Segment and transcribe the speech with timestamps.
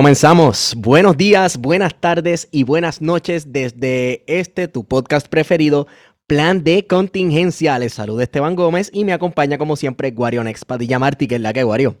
[0.00, 0.74] Comenzamos.
[0.78, 5.88] Buenos días, buenas tardes y buenas noches desde este tu podcast preferido,
[6.26, 7.78] Plan de Contingencia.
[7.78, 11.52] Les saluda Esteban Gómez y me acompaña como siempre Guarion Expadilla Martí, que es la
[11.52, 11.98] que Guario.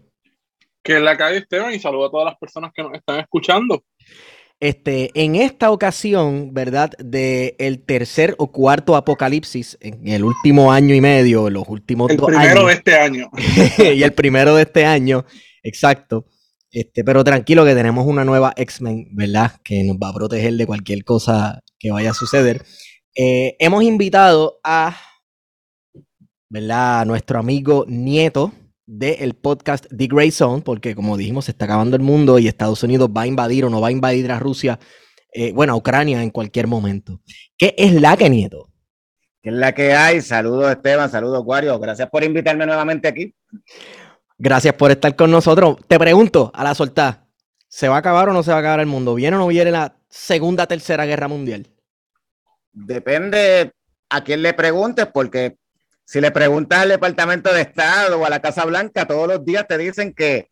[0.82, 3.20] Que es la que hay Esteban y saludo a todas las personas que nos están
[3.20, 3.84] escuchando.
[4.60, 6.92] Este, en esta ocasión, ¿verdad?
[6.98, 12.16] De el tercer o cuarto apocalipsis en el último año y medio, los últimos El
[12.16, 12.66] dos primero años.
[12.66, 13.30] de este año.
[13.94, 15.26] y el primero de este año,
[15.62, 16.24] exacto.
[16.72, 19.52] Este, pero tranquilo que tenemos una nueva X-Men, ¿verdad?
[19.64, 22.64] Que nos va a proteger de cualquier cosa que vaya a suceder.
[23.16, 24.96] Eh, hemos invitado a,
[26.48, 27.00] ¿verdad?
[27.00, 28.52] A nuestro amigo Nieto
[28.86, 32.82] del podcast The Grey Zone, porque como dijimos, se está acabando el mundo y Estados
[32.82, 34.78] Unidos va a invadir o no va a invadir a Rusia,
[35.32, 37.20] eh, bueno, a Ucrania en cualquier momento.
[37.56, 38.68] ¿Qué es la que Nieto?
[39.42, 40.20] ¿Qué es la que hay?
[40.20, 41.78] Saludos Esteban, saludos Wario.
[41.78, 43.34] Gracias por invitarme nuevamente aquí.
[44.42, 45.76] Gracias por estar con nosotros.
[45.86, 47.26] Te pregunto, a la soltada,
[47.68, 49.14] ¿se va a acabar o no se va a acabar el mundo?
[49.14, 51.68] ¿Viene o no viene la segunda, tercera guerra mundial?
[52.72, 53.72] Depende
[54.08, 55.56] a quién le preguntes, porque
[56.04, 59.66] si le preguntas al Departamento de Estado o a la Casa Blanca, todos los días
[59.68, 60.48] te dicen que,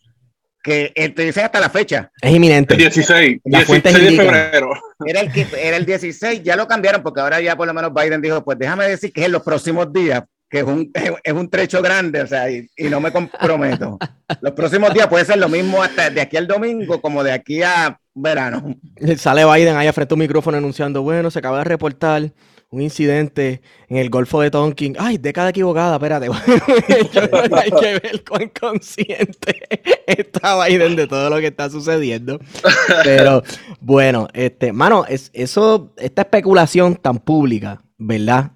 [0.62, 2.10] que eh, te dicen hasta la fecha.
[2.20, 2.74] Es inminente.
[2.74, 4.42] El 16, Las fuentes 16 de indican.
[4.50, 4.70] febrero.
[5.06, 7.92] Era el, que- era el 16, ya lo cambiaron porque ahora ya por lo menos
[7.94, 10.90] Biden dijo, pues déjame decir que es en los próximos días, que es un,
[11.24, 13.98] es un trecho grande, o sea, y, y no me comprometo.
[14.40, 17.62] Los próximos días puede ser lo mismo hasta de aquí al domingo como de aquí
[17.62, 18.74] a verano.
[19.16, 22.32] Sale Biden ahí frente a un micrófono anunciando, bueno, se acaba de reportar
[22.70, 24.96] un incidente en el Golfo de Tonkin.
[24.98, 26.26] Ay, década equivocada, espérate.
[27.56, 29.66] Hay que ver cuán consciente
[30.06, 32.38] está Biden de todo lo que está sucediendo.
[33.04, 33.42] Pero
[33.80, 38.52] bueno, este, mano, es, eso, esta especulación tan pública, ¿verdad?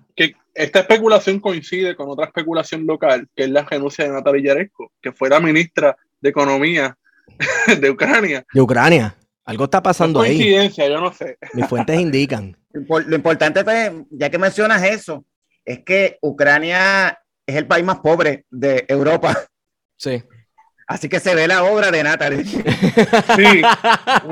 [0.55, 5.13] Esta especulación coincide con otra especulación local, que es la renuncia de Natalia Yaresco, que
[5.13, 6.97] fue la ministra de Economía
[7.81, 8.45] de Ucrania.
[8.53, 9.17] De Ucrania.
[9.45, 10.37] Algo está pasando ahí.
[10.37, 11.39] Coincidencia, yo no sé.
[11.55, 12.57] Mis fuentes indican.
[12.73, 15.25] Lo importante, pues, ya que mencionas eso,
[15.65, 19.37] es que Ucrania es el país más pobre de Europa.
[19.97, 20.23] Sí.
[20.87, 22.45] Así que se ve la obra de Natalie.
[22.45, 23.63] Sí,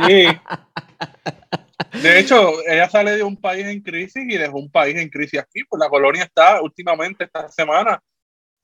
[0.07, 0.27] sí.
[2.03, 5.41] De hecho, ella sale de un país en crisis y dejó un país en crisis
[5.41, 8.03] aquí, pues la colonia está últimamente esta semana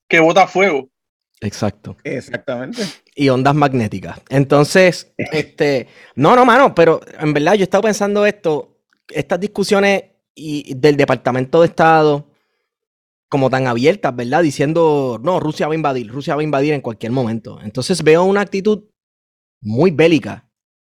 [0.09, 0.89] que bota fuego.
[1.41, 1.97] Exacto.
[2.03, 2.83] Exactamente.
[3.15, 4.21] y ondas magnéticas.
[4.29, 8.79] Entonces, este, no, no, mano, pero en verdad yo he estado pensando esto,
[9.09, 10.05] estas discusiones
[10.35, 12.31] y, del Departamento de Estado
[13.29, 14.43] como tan abiertas, ¿verdad?
[14.43, 17.61] Diciendo, no, Rusia va a invadir, Rusia va a invadir en cualquier momento.
[17.61, 18.85] Entonces veo una actitud
[19.61, 20.46] muy bélica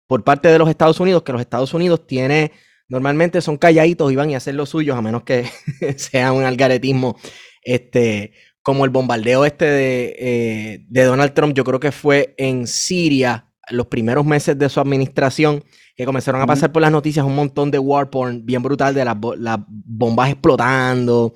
[0.07, 2.53] por parte de los Estados Unidos, que los Estados Unidos tiene,
[2.87, 5.45] normalmente son calladitos y van y hacen lo suyos, a menos que
[5.97, 7.17] sea un algaretismo,
[7.61, 8.31] este,
[8.61, 13.43] como el bombardeo este de, eh, de Donald Trump, yo creo que fue en Siria,
[13.69, 15.63] los primeros meses de su administración,
[15.97, 19.03] que comenzaron a pasar por las noticias un montón de war porn bien brutal, de
[19.03, 21.33] las, las bombas explotando,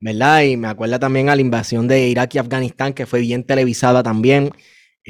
[0.00, 0.42] ¿verdad?
[0.42, 4.02] Y me acuerda también a la invasión de Irak y Afganistán, que fue bien televisada
[4.02, 4.50] también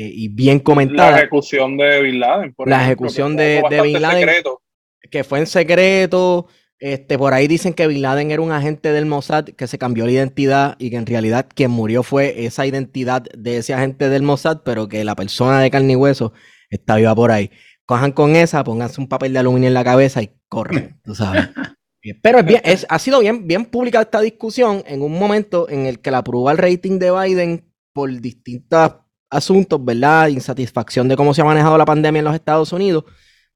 [0.01, 1.19] eh, y bien La comentada.
[1.19, 2.55] ejecución de Bin Laden.
[2.55, 4.21] por La ejemplo, ejecución de- Bin Laden.
[4.21, 4.63] secreto.
[5.11, 6.47] que fue en secreto.
[6.81, 10.05] Este, por ahí dicen que Bin Laden era un agente del Mossad que se cambió
[10.07, 14.23] la identidad y que en realidad quien murió fue esa identidad de ese agente del
[14.23, 16.33] Mossad, pero que la persona de carne y hueso
[16.71, 17.51] está viva por ahí.
[17.85, 21.49] Cojan con esa, pónganse un papel de aluminio en la cabeza y corran, tú sabes.
[22.23, 25.85] Pero es bien, es, ha sido bien, bien pública esta discusión en un momento en
[25.87, 28.93] el que la prueba el rating de Biden por distintos
[29.31, 30.29] asuntos, ¿verdad?
[30.29, 33.05] Insatisfacción de cómo se ha manejado la pandemia en los Estados Unidos,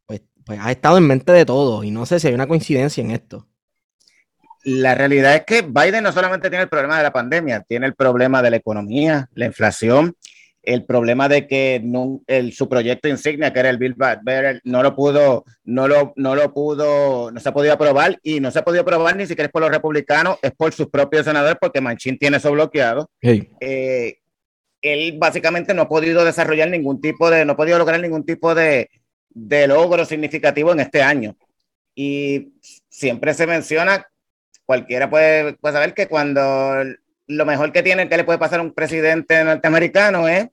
[0.07, 1.85] pues, pues ha estado en mente de todos.
[1.85, 3.49] Y no sé si hay una coincidencia en esto.
[4.65, 7.95] La realidad es que Biden no solamente tiene el problema de la pandemia, tiene el
[7.95, 10.17] problema de la economía, la inflación
[10.63, 14.83] el problema de que no, el, su proyecto insignia, que era el Bill Better, no
[14.83, 18.61] lo pudo, no lo, no lo pudo, no se ha podido aprobar y no se
[18.61, 21.81] ha podido aprobar ni siquiera es por los republicanos, es por sus propios senadores, porque
[21.81, 23.11] Manchin tiene eso bloqueado.
[23.21, 24.19] Eh,
[24.83, 28.55] él básicamente no ha podido desarrollar ningún tipo de, no ha podido lograr ningún tipo
[28.55, 28.91] de,
[29.31, 31.37] de logro significativo en este año.
[31.95, 32.53] Y
[32.89, 34.07] siempre se menciona,
[34.67, 36.85] cualquiera puede, puede saber que cuando
[37.27, 40.49] lo mejor que tiene que le puede pasar a un presidente norteamericano es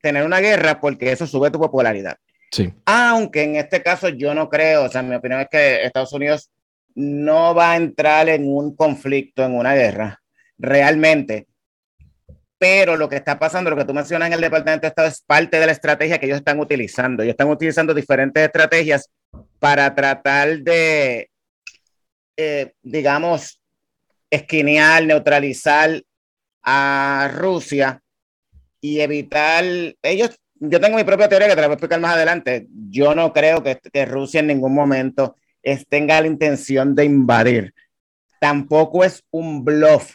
[0.00, 2.16] tener una guerra porque eso sube tu popularidad.
[2.50, 2.72] Sí.
[2.84, 6.50] Aunque en este caso yo no creo, o sea, mi opinión es que Estados Unidos
[6.94, 10.22] no va a entrar en un conflicto, en una guerra,
[10.58, 11.48] realmente.
[12.64, 15.20] Pero lo que está pasando, lo que tú mencionas en el Departamento de Estado es
[15.20, 17.22] parte de la estrategia que ellos están utilizando.
[17.22, 19.10] Ellos están utilizando diferentes estrategias
[19.58, 21.28] para tratar de,
[22.38, 23.60] eh, digamos,
[24.30, 26.02] esquinear, neutralizar
[26.62, 28.00] a Rusia
[28.80, 29.62] y evitar,
[30.02, 33.14] ellos, yo tengo mi propia teoría que te la voy a explicar más adelante, yo
[33.14, 35.36] no creo que, que Rusia en ningún momento
[35.90, 37.74] tenga la intención de invadir,
[38.40, 40.14] tampoco es un bluff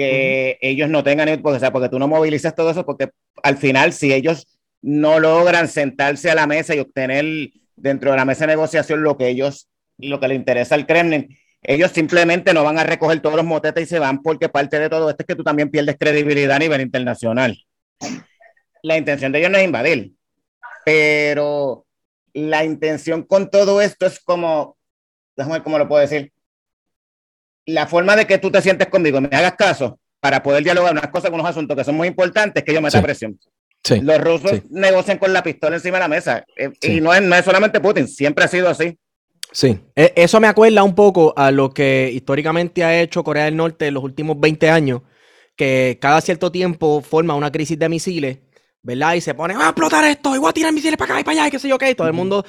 [0.00, 3.10] que ellos no tengan, porque, o sea, porque tú no movilizas todo eso, porque
[3.42, 8.24] al final si ellos no logran sentarse a la mesa y obtener dentro de la
[8.24, 9.68] mesa de negociación lo que ellos,
[9.98, 13.84] lo que le interesa al Kremlin, ellos simplemente no van a recoger todos los motetes
[13.84, 16.60] y se van porque parte de todo esto es que tú también pierdes credibilidad a
[16.60, 17.62] nivel internacional.
[18.82, 20.12] La intención de ellos no es invadir,
[20.86, 21.84] pero
[22.32, 24.78] la intención con todo esto es como,
[25.36, 26.32] déjame ver cómo lo puedo decir,
[27.72, 30.92] la forma de que tú te sientes conmigo y me hagas caso para poder dialogar
[30.92, 33.38] unas cosas con unos asuntos que son muy importantes, que yo me da presión.
[34.02, 36.44] Los rusos negocian con la pistola encima de la mesa.
[36.56, 38.98] Eh, y no es, no es solamente Putin, siempre ha sido así.
[39.52, 43.56] Sí, e, eso me acuerda un poco a lo que históricamente ha hecho Corea del
[43.56, 45.02] Norte en los últimos 20 años,
[45.56, 48.38] que cada cierto tiempo forma una crisis de misiles,
[48.82, 49.14] ¿verdad?
[49.14, 51.24] Y se pone, va a explotar esto, y voy a tirar misiles para acá y
[51.24, 52.44] para allá, y qué sé yo qué, todo el mundo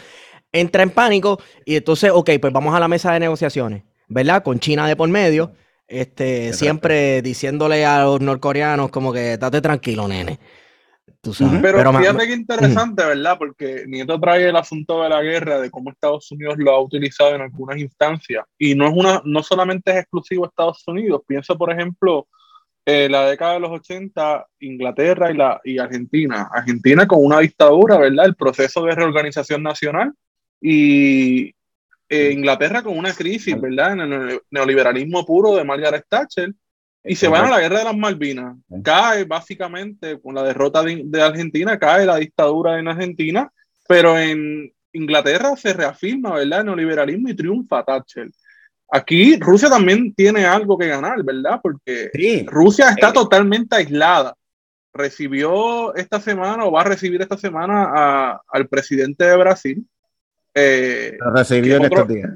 [0.52, 4.44] entra en pánico, y entonces, ok, pues vamos a la mesa de negociaciones, ¿verdad?
[4.44, 5.54] Con China de por medio,
[5.88, 10.40] este, siempre diciéndole a los norcoreanos como que date tranquilo, nene.
[11.62, 13.38] Pero, fíjate que interesante, ¿verdad?
[13.38, 17.36] Porque Nieto trae el asunto de la guerra, de cómo Estados Unidos lo ha utilizado
[17.36, 18.44] en algunas instancias.
[18.58, 21.22] Y no es una, no solamente es exclusivo a Estados Unidos.
[21.28, 22.28] Pienso, por ejemplo,
[22.86, 26.50] eh, la década de los 80, Inglaterra y, la, y Argentina.
[26.52, 28.26] Argentina con una dictadura, ¿verdad?
[28.26, 30.12] El proceso de reorganización nacional.
[30.60, 31.54] Y
[32.12, 33.94] eh, Inglaterra con una crisis, ¿verdad?
[33.94, 36.54] En el neoliberalismo puro de Margaret Thatcher
[37.06, 38.58] y se van a la guerra de las Malvinas.
[38.84, 43.50] Cae básicamente con la derrota de, Argentina, cae la dictadura en Argentina,
[43.88, 46.60] pero en Inglaterra se reafirma, ¿verdad?
[46.60, 48.30] El neoliberalismo y triunfa Thatcher.
[48.92, 51.62] Aquí Rusia también tiene algo que ganar, ¿verdad?
[51.64, 52.12] Porque
[52.46, 53.14] Rusia está eh.
[53.14, 54.36] totalmente aislada.
[54.94, 59.86] Recibió esta semana o va a recibir esta semana al presidente de Brasil.
[60.54, 62.32] Eh, recibió en estos días.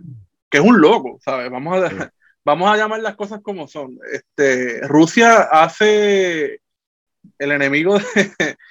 [0.49, 1.49] Que es un loco, ¿sabes?
[1.49, 2.11] Vamos a,
[2.45, 3.97] vamos a llamar las cosas como son.
[4.11, 6.61] Este, Rusia hace
[7.39, 7.97] el enemigo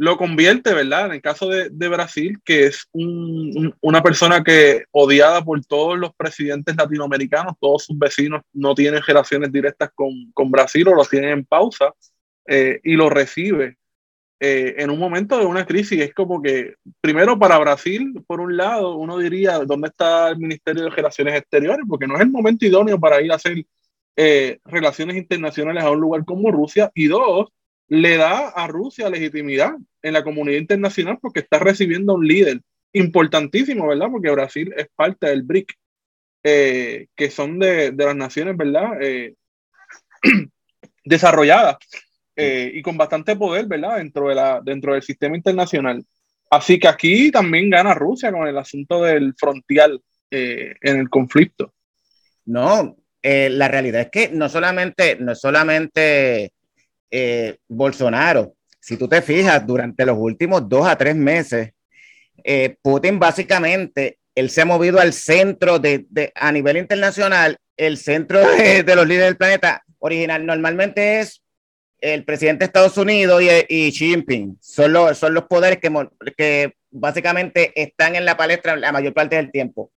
[0.00, 1.06] lo convierte, ¿verdad?
[1.06, 6.74] En el caso de, Brasil, que es una persona que odiada por todos los presidentes
[6.74, 11.92] latinoamericanos, todos sus vecinos no tienen relaciones directas con, Brasil o lo tienen en pausa,
[12.46, 13.76] eh, y lo recibe
[14.42, 16.00] eh, en un momento de una crisis.
[16.00, 20.84] Es como que, primero para Brasil, por un lado, uno diría, ¿dónde está el Ministerio
[20.84, 21.84] de Relaciones Exteriores?
[21.86, 23.66] Porque no es el momento idóneo para ir a hacer
[24.16, 26.90] eh, relaciones internacionales a un lugar como Rusia.
[26.94, 27.48] Y dos,
[27.88, 32.62] le da a Rusia legitimidad en la comunidad internacional porque está recibiendo a un líder
[32.94, 34.08] importantísimo, ¿verdad?
[34.10, 35.74] Porque Brasil es parte del BRIC,
[36.44, 38.92] eh, que son de, de, las naciones, ¿verdad?
[41.04, 41.76] desarrolladas
[42.36, 43.98] eh, y con bastante poder, ¿verdad?
[43.98, 46.04] Dentro, de la, dentro del sistema internacional.
[46.50, 51.74] Así que aquí también gana Rusia con el asunto del frontial eh, en el conflicto.
[52.46, 56.52] No, eh, la realidad es que no solamente, no solamente
[57.68, 61.72] Bolsonaro, si tú te fijas, durante los últimos dos a tres meses,
[62.82, 68.40] Putin básicamente, él se ha movido al centro de, de a nivel internacional, el centro
[68.40, 71.42] de, de los líderes del planeta original normalmente es
[72.00, 75.90] el presidente de Estados Unidos y, y Xi Jinping son los, son los poderes que,
[76.36, 79.90] que básicamente están en la palestra la mayor parte del tiempo.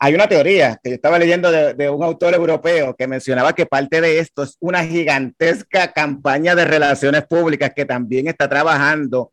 [0.00, 4.00] Hay una teoría que yo estaba leyendo de, un autor europeo que mencionaba que parte
[4.00, 9.30] de esto es una gigantesca campaña de relaciones públicas que también está trabajando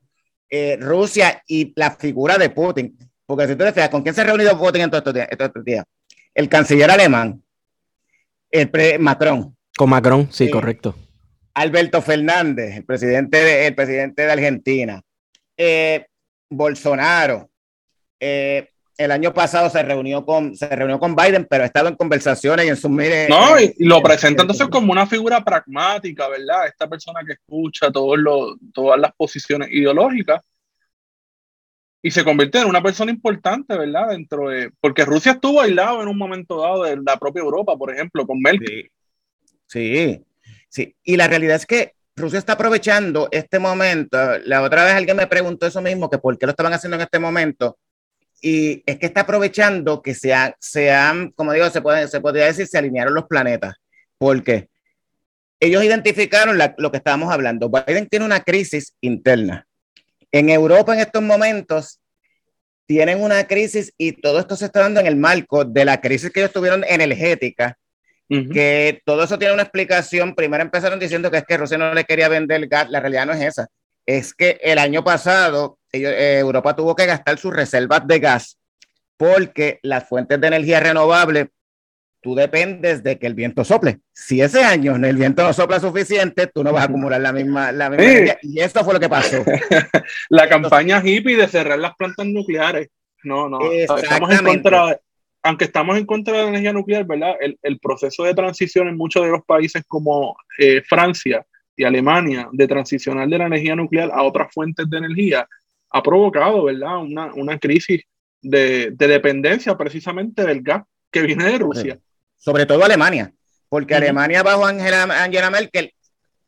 [0.48, 2.96] eh, Rusia y la figura de Putin.
[3.26, 5.84] Porque si tú te fijas, ¿con quién se ha reunido Putin en todos estos días?
[6.36, 7.42] El canciller alemán,
[8.52, 9.56] el pre Macron.
[9.76, 10.96] Con Macron, sí, correcto
[11.56, 15.02] Alberto Fernández, el presidente de, el presidente de Argentina,
[15.58, 16.06] eh,
[16.50, 17.50] Bolsonaro,
[18.20, 21.96] eh, el año pasado se reunió con se reunió con Biden, pero ha estado en
[21.96, 23.28] conversaciones y en sus mire.
[23.28, 26.68] No, y, lo presenta entonces como una figura pragmática, ¿verdad?
[26.68, 30.42] Esta persona que escucha todos los, todas las posiciones ideológicas
[32.02, 34.10] y se convierte en una persona importante, ¿verdad?
[34.10, 37.94] Dentro de porque Rusia estuvo aislado en un momento dado de la propia Europa, por
[37.94, 38.90] ejemplo, con Merkel.
[39.68, 40.25] Sí, sí.
[41.04, 44.18] Y la realidad es que Rusia está aprovechando este momento.
[44.46, 47.02] La otra vez alguien me preguntó eso mismo, que por qué lo estaban haciendo en
[47.02, 47.78] este momento
[48.42, 52.68] y es que está aprovechando que se, se han, como digo, se, puede, podría decir,
[52.68, 53.76] se alinearon los planetas.
[54.18, 54.70] porque
[55.60, 57.70] Ellos identificaron lo que estábamos hablando.
[57.70, 59.66] Biden tiene una crisis interna.
[60.32, 62.00] En Europa en estos momentos
[62.86, 66.30] tienen una crisis y todo esto se está dando en el marco de la crisis
[66.32, 67.80] que ellos tuvieron energética,
[68.28, 70.36] que todo eso tiene una explicación.
[70.36, 73.34] Primero empezaron diciendo que es que Rusia no le quería vender gas, la realidad no
[73.34, 73.68] es esa.
[74.06, 78.58] Es que el año pasado eh, Europa tuvo que gastar sus reservas de gas
[79.18, 81.50] porque las fuentes de energía renovable,
[82.22, 84.00] tú dependes de que el viento sople.
[84.14, 87.72] Si ese año el viento no sopla suficiente, tú no vas a acumular la misma,
[87.72, 88.38] la misma energía.
[88.42, 89.44] Y esto fue lo que pasó.
[90.30, 92.90] la campaña hippie de cerrar las plantas nucleares.
[93.24, 93.72] No, no.
[93.72, 95.00] Estamos en contra,
[95.46, 97.36] aunque estamos en contra de la energía nuclear, ¿verdad?
[97.40, 101.46] El, el proceso de transición en muchos de los países como eh, Francia
[101.78, 105.48] y Alemania de transicionar de la energía nuclear a otras fuentes de energía
[105.92, 106.98] ha provocado, ¿verdad?
[106.98, 108.02] Una, una crisis
[108.42, 112.00] de, de, dependencia precisamente del gas que viene de Rusia.
[112.38, 113.32] Sobre todo Alemania,
[113.70, 115.94] porque Alemania bajo Angela, Angela Merkel,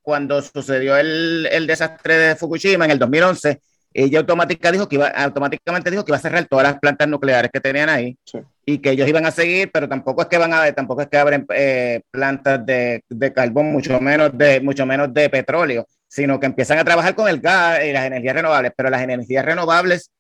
[0.01, 3.61] cuando sucedió el, el, desastre de Fukushima en el 2011,
[3.93, 7.51] ella automática dijo que iba, automáticamente dijo que iba a cerrar todas las plantas nucleares
[7.53, 8.17] que tenían ahí
[8.67, 11.17] y que ellos iban a seguir, pero tampoco es que van a tampoco es que
[11.17, 16.45] abren eh, plantas de, de, carbón, mucho menos de, mucho menos de petróleo sino que
[16.45, 20.11] empiezan a trabajar con el gas y las energías renovables, pero las energías renovables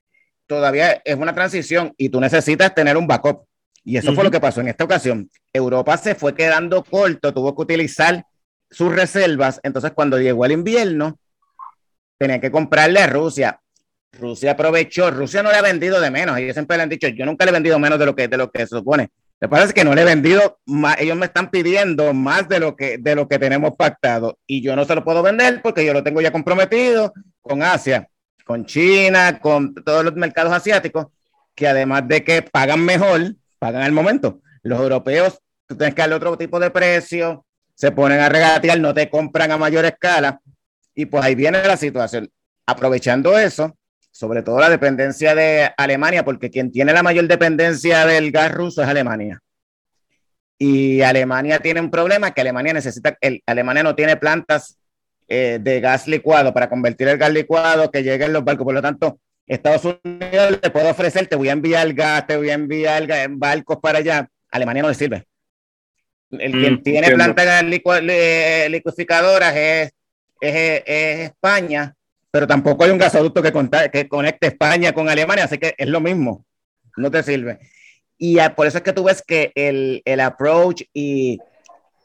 [0.45, 3.45] todavía es una transición y tú necesitas tener un backup.
[3.83, 5.29] Y eso fue lo que pasó en esta ocasión.
[5.53, 8.25] Europa se fue quedando corto, tuvo que utilizar
[8.69, 11.17] sus reservas, entonces cuando llegó el invierno,
[12.17, 13.61] tenía que comprarle a Rusia.
[14.13, 17.25] Rusia aprovechó, Rusia no le ha vendido de menos, ellos siempre le han dicho, yo
[17.25, 19.09] nunca le he vendido menos de lo que, de lo que se supone.
[19.39, 22.75] Me parece que no le he vendido más, ellos me están pidiendo más de lo
[22.75, 25.93] que de lo que tenemos pactado y yo no se lo puedo vender porque yo
[25.93, 28.09] lo tengo ya comprometido con Asia,
[28.45, 31.07] con China, con todos los mercados asiáticos,
[31.53, 34.41] que además de que pagan mejor, pagan al momento.
[34.63, 37.45] Los europeos, tú tienes que darle otro tipo de precio,
[37.75, 40.41] se ponen a regatear, no te compran a mayor escala
[40.95, 42.27] y pues ahí viene la situación.
[42.65, 43.76] Aprovechando eso,
[44.17, 48.81] sobre todo la dependencia de Alemania, porque quien tiene la mayor dependencia del gas ruso
[48.81, 49.39] es Alemania.
[50.57, 54.79] Y Alemania tiene un problema que Alemania necesita, el, Alemania no tiene plantas
[55.27, 58.65] eh, de gas licuado para convertir el gas licuado que llegue en los barcos.
[58.65, 62.49] Por lo tanto, Estados Unidos le puede ofrecer, te voy a enviar gas, te voy
[62.49, 64.27] a enviar gas, en barcos para allá.
[64.49, 65.27] Alemania no le sirve.
[66.31, 69.91] El quien mm, tiene plantas licuificadoras es,
[70.41, 71.93] es, es España
[72.37, 73.51] pero tampoco hay un gasoducto que,
[73.91, 76.45] que conecte España con Alemania, así que es lo mismo,
[76.95, 77.57] no te sirve.
[78.15, 81.39] Y por eso es que tú ves que el, el approach y,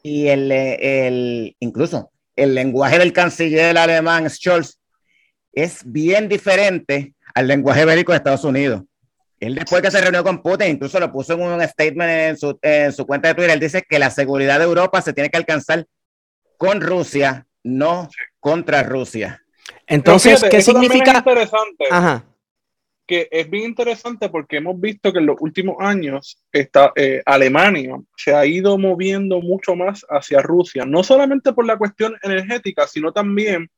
[0.01, 4.79] y el, el, incluso el lenguaje del canciller alemán Scholz
[5.51, 8.81] es bien diferente al lenguaje bélico de Estados Unidos.
[9.39, 12.57] Él después que se reunió con Putin, incluso lo puso en un statement en su,
[12.63, 15.37] en su cuenta de Twitter, él dice que la seguridad de Europa se tiene que
[15.37, 15.85] alcanzar
[16.57, 18.09] con Rusia, no
[18.39, 19.42] contra Rusia.
[19.87, 21.11] Entonces, ¿qué significa?
[21.11, 21.85] Es interesante.
[23.05, 27.99] Que es bien interesante porque hemos visto que en los últimos años está, eh, Alemania
[28.15, 33.11] se ha ido moviendo mucho más hacia Rusia, no solamente por la cuestión energética, sino
[33.11, 33.69] también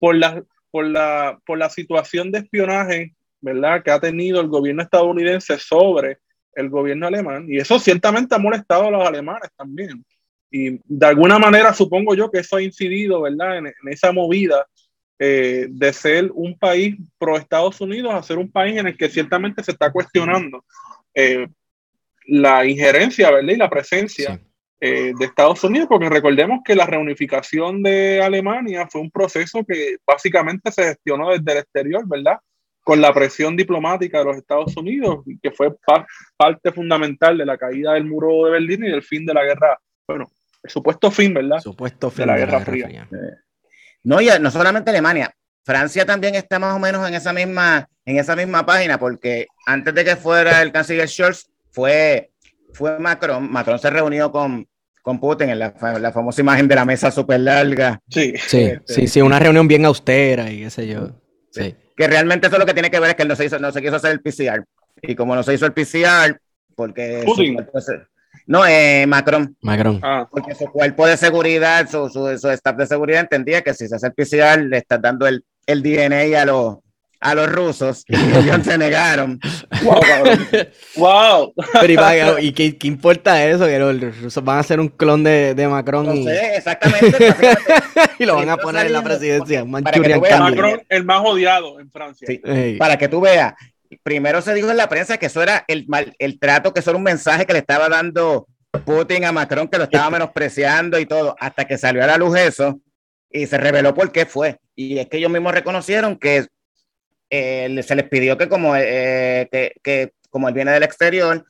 [0.00, 0.42] por la,
[0.72, 3.84] por la, por la situación de espionaje ¿verdad?
[3.84, 6.18] que ha tenido el gobierno estadounidense sobre
[6.52, 7.46] el gobierno alemán.
[7.48, 10.04] Y eso ciertamente ha molestado a los alemanes también.
[10.50, 13.58] Y de alguna manera supongo yo que eso ha incidido ¿verdad?
[13.58, 14.66] en, en esa movida
[15.18, 19.08] eh, de ser un país pro Estados Unidos a ser un país en el que
[19.08, 20.62] ciertamente se está cuestionando
[21.14, 21.48] eh,
[22.26, 23.52] la injerencia ¿verdad?
[23.52, 24.38] y la presencia
[24.78, 29.96] eh, de Estados Unidos, porque recordemos que la reunificación de Alemania fue un proceso que
[30.06, 32.38] básicamente se gestionó desde el exterior, ¿verdad?
[32.82, 35.74] Con la presión diplomática de los Estados Unidos, que fue
[36.36, 39.78] parte fundamental de la caída del muro de Berlín y del fin de la guerra,
[40.06, 40.30] bueno,
[40.62, 41.60] el supuesto fin, ¿verdad?
[41.60, 43.08] Supuesto fin de la Guerra, Fría.
[44.06, 45.34] No, ya, no solamente Alemania,
[45.64, 49.92] Francia también está más o menos en esa misma, en esa misma página, porque antes
[49.92, 52.30] de que fuera el canciller Scholz, fue,
[52.72, 53.50] fue Macron.
[53.50, 54.64] Macron se reunió con,
[55.02, 58.00] con Putin, en la, la famosa imagen de la mesa súper larga.
[58.08, 58.34] Sí.
[58.46, 61.10] Sí, este, sí, sí, una reunión bien austera y qué sé yo.
[61.50, 61.74] Sí.
[61.96, 63.72] Que realmente eso lo que tiene que ver es que él no se, hizo, no
[63.72, 64.64] se quiso hacer el PCR.
[65.02, 66.40] Y como no se hizo el PCR,
[66.76, 67.22] porque...
[67.26, 67.66] Putin.
[68.46, 69.56] No, eh, Macron.
[69.60, 70.00] Macron.
[70.02, 70.26] Ah.
[70.30, 73.96] Porque su cuerpo de seguridad, su, su, su staff de seguridad entendía que si se
[73.96, 76.76] hace el PCR le está dando el, el DNA a los
[77.20, 79.40] a los rusos y ellos se negaron.
[79.82, 80.00] Wow,
[80.96, 81.54] wow.
[81.80, 83.66] Pero ¿y, qué, qué, importa eso?
[83.66, 86.06] Que los rusos van a hacer un clon de, de Macron.
[86.06, 86.24] No y...
[86.24, 87.34] sé, exactamente.
[88.18, 89.64] y lo van a poner en la presidencia.
[89.64, 92.26] Macron, el más odiado en Francia.
[92.28, 92.40] Sí,
[92.78, 93.54] Para que tú veas,
[94.02, 95.86] primero se dijo en la prensa que eso era el,
[96.18, 98.46] el trato, que eso era un mensaje que le estaba dando
[98.84, 102.38] Putin a Macron, que lo estaba menospreciando y todo, hasta que salió a la luz
[102.38, 102.80] eso
[103.30, 104.58] y se reveló por qué fue.
[104.74, 106.46] Y es que ellos mismos reconocieron que
[107.30, 111.44] eh, se les pidió que como, eh, que, que, como él viene del exterior,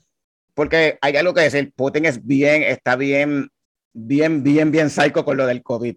[0.54, 3.50] porque hay algo que decir, Putin es bien, está bien,
[3.92, 5.96] bien, bien, bien psycho con lo del COVID.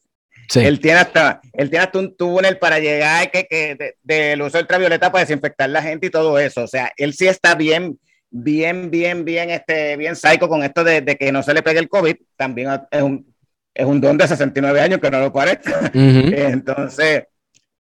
[0.50, 0.62] Sí.
[0.62, 4.56] Él, tiene hasta, él tiene hasta un túnel para llegar que, que de, de luz
[4.56, 6.64] ultravioleta para desinfectar la gente y todo eso.
[6.64, 8.00] O sea, él sí está bien,
[8.32, 11.80] bien, bien, bien, este, bien psycho con esto de, de que no se le pegue
[11.80, 12.16] el COVID.
[12.36, 13.34] También es un,
[13.74, 15.28] es un don de 69 años que no lo.
[15.28, 16.52] Uh -huh.
[16.52, 17.24] Entonces,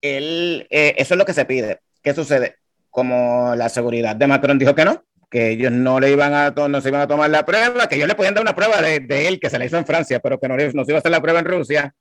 [0.02, 1.80] él, eh, eso es lo que se pide.
[2.04, 2.58] ¿Qué sucede?
[2.90, 6.82] Como la seguridad de Macron dijo que no, que ellos no le iban a, no
[6.82, 9.28] se iban a tomar la prueba, que ellos le podían dar una prueba de, de
[9.28, 11.12] él que se la hizo en Francia, pero que no, no se iba a hacer
[11.12, 11.94] la prueba en Rusia.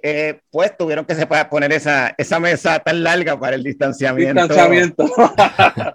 [0.00, 4.42] Eh, pues tuvieron que se poner esa, esa mesa tan larga para el distanciamiento.
[4.42, 5.06] Distanciamiento.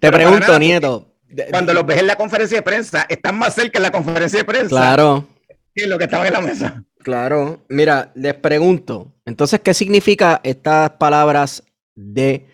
[0.00, 1.12] Te pregunto, Nieto.
[1.50, 4.44] Cuando los ves en la conferencia de prensa, están más cerca en la conferencia de
[4.44, 4.68] prensa.
[4.68, 5.26] Claro.
[5.74, 6.84] Que lo que estaba en la mesa.
[7.02, 7.64] Claro.
[7.68, 11.62] Mira, les pregunto, entonces, ¿qué significa estas palabras
[11.94, 12.46] de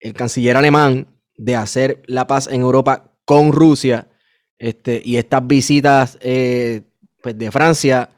[0.00, 4.08] el canciller alemán de hacer la paz en Europa con Rusia
[4.58, 6.82] este, y estas visitas eh,
[7.22, 8.10] pues de Francia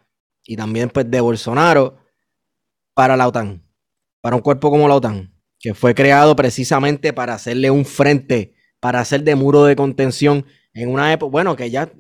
[0.49, 1.99] y también pues de Bolsonaro
[2.95, 3.62] para la OTAN,
[4.23, 8.99] para un cuerpo como la OTAN, que fue creado precisamente para hacerle un frente, para
[8.99, 11.92] hacer de muro de contención en una época, bueno, que ya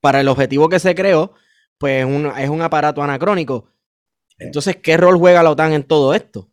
[0.00, 1.34] para el objetivo que se creó,
[1.78, 3.72] pues un, es un aparato anacrónico.
[4.38, 6.48] Entonces, ¿qué rol juega la OTAN en todo esto?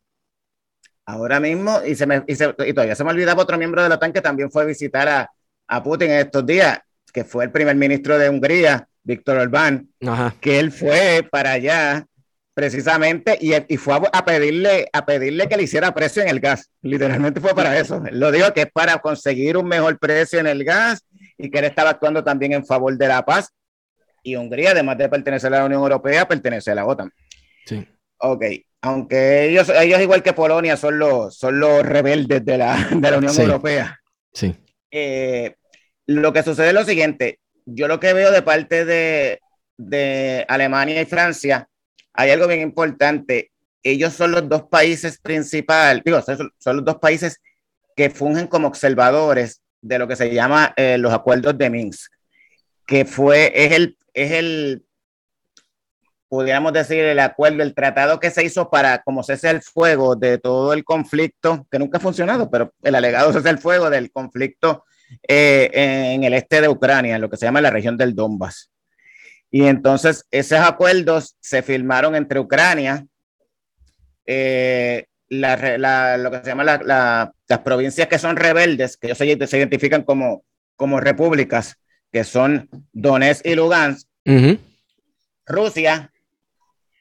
[1.05, 3.89] Ahora mismo, y, se me, y, se, y todavía se me olvidaba otro miembro de
[3.89, 5.31] la OTAN que también fue a visitar a,
[5.67, 6.79] a Putin en estos días,
[7.13, 10.35] que fue el primer ministro de Hungría, Víctor Orbán, Ajá.
[10.39, 12.05] que él fue para allá
[12.53, 16.39] precisamente y, y fue a, a, pedirle, a pedirle que le hiciera precio en el
[16.39, 16.69] gas.
[16.81, 18.03] Literalmente fue para eso.
[18.05, 21.03] Él lo dijo que es para conseguir un mejor precio en el gas
[21.37, 23.49] y que él estaba actuando también en favor de la paz.
[24.21, 27.11] Y Hungría, además de pertenecer a la Unión Europea, pertenece a la OTAN.
[27.65, 27.85] Sí.
[28.17, 28.43] Ok,
[28.81, 33.17] aunque ellos, ellos igual que Polonia son los, son los rebeldes de la, de la
[33.17, 33.41] Unión sí.
[33.41, 33.99] Europea.
[34.31, 34.55] Sí.
[34.91, 35.55] Eh,
[36.05, 39.39] lo que sucede es lo siguiente, yo lo que veo de parte de,
[39.77, 41.67] de Alemania y Francia,
[42.13, 47.41] hay algo bien importante, ellos son los dos países principales, digo, son, los dos países
[47.95, 52.11] que fungen como observadores de lo que se llama eh, los acuerdos de Minsk,
[52.85, 54.85] que fue, es el, es el
[56.29, 60.39] pudiéramos decir, el acuerdo, el tratado que se hizo para como cese el fuego de
[60.39, 64.83] todo el conflicto, que nunca ha funcionado, pero el alegado cese el fuego del conflicto
[65.27, 68.69] eh, en el este de Ucrania, en lo que se llama la región del Donbass.
[69.51, 73.05] Y entonces esos acuerdos se firmaron entre Ucrania,
[74.25, 79.17] eh, la, la, lo que se llama la, las provincias que son rebeldes, que ellos
[79.17, 80.43] se, se, identifican como,
[80.75, 81.75] como repúblicas,
[82.11, 84.59] que son Donetsk y Lugansk, uh -huh.
[85.45, 86.11] Rusia,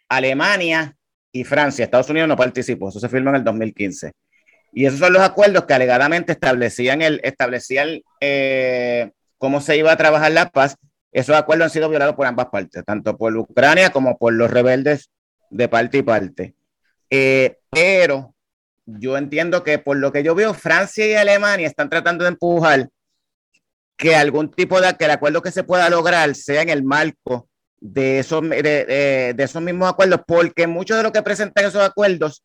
[0.09, 0.97] Alemania
[1.33, 1.85] y Francia.
[1.85, 4.13] Estados Unidos no participó, eso se firmó en el 2015.
[4.73, 9.97] Y esos son los acuerdos que alegadamente establecían, el, establecían eh, cómo se iba a
[9.97, 10.77] trabajar la paz.
[11.13, 15.11] Esos acuerdos han sido violados por ambas partes, tanto por Ucrania como por los rebeldes
[15.51, 16.55] de parte y parte.
[17.11, 18.35] Eh, pero
[18.87, 22.89] yo entiendo que por lo que yo veo, Francia y Alemania están tratando de empujar
[23.99, 27.49] que algún tipo de que el acuerdo que se pueda lograr sea en el marco
[27.79, 32.43] de esos, de, de, esos mismos acuerdos, porque muchos de lo que presentan esos acuerdos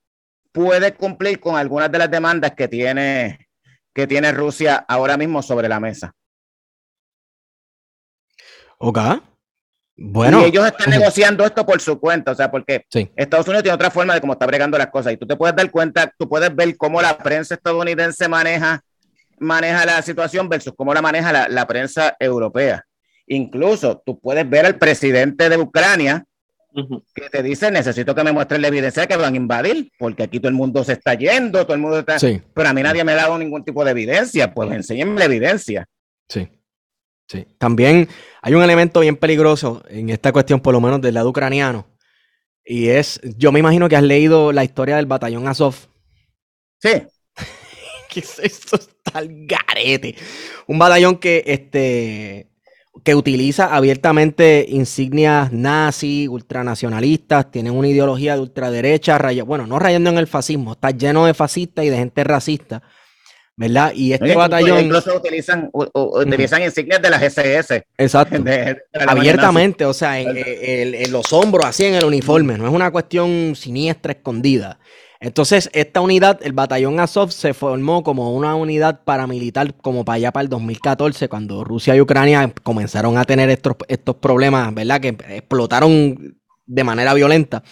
[0.58, 3.48] puede cumplir con algunas de las demandas que tiene,
[3.94, 6.16] que tiene Rusia ahora mismo sobre la mesa.
[8.80, 8.98] Ok.
[9.96, 10.42] Bueno.
[10.42, 13.12] Y ellos están negociando esto por su cuenta, o sea, porque sí.
[13.16, 15.56] Estados Unidos tiene otra forma de cómo está bregando las cosas y tú te puedes
[15.56, 18.82] dar cuenta, tú puedes ver cómo la prensa estadounidense maneja,
[19.38, 22.84] maneja la situación versus cómo la maneja la, la prensa europea.
[23.28, 26.26] Incluso tú puedes ver al presidente de Ucrania
[26.78, 27.04] uh -huh.
[27.14, 30.24] que te dice, necesito que me muestren la evidencia de que van a invadir, porque
[30.24, 32.20] aquí todo el mundo se está yendo, todo el mundo está...
[32.20, 32.42] Sí.
[32.54, 35.86] Pero a mí nadie me ha dado ningún tipo de evidencia, pues enséñenme la evidencia.
[36.30, 36.48] Sí.
[37.28, 37.46] Sí.
[37.58, 38.08] También
[38.42, 41.88] hay un elemento bien peligroso en esta cuestión, por lo menos del lado ucraniano.
[42.64, 45.76] Y es, yo me imagino que has leído la historia del batallón Azov.
[46.82, 47.04] Sí.
[48.10, 48.76] ¿Qué es esto?
[48.78, 50.16] Está al garete.
[50.68, 52.50] Un batallón que, este,
[53.04, 60.10] que utiliza abiertamente insignias nazi, ultranacionalistas, tienen una ideología de ultraderecha, raya, bueno, no rayando
[60.10, 62.84] en el fascismo, está lleno de fascistas y de gente racista.
[63.60, 63.92] ¿verdad?
[63.96, 64.86] Y este batallón.
[64.86, 67.88] Incluso utilizan, utilizan insignias de las SS.
[67.98, 68.38] Exacto.
[69.08, 72.58] Abiertamente, o sea, en, los hombros, así en el uniforme.
[72.58, 74.80] No es una cuestión siniestra, escondida.
[75.20, 80.32] Entonces, esta unidad, el batallón Azov, se formó como una unidad paramilitar, como para allá
[80.32, 85.02] para el 2014, cuando Rusia y Ucrania comenzaron a tener estos, estos problemas, ¿verdad?
[85.02, 87.64] Que explotaron de manera violenta.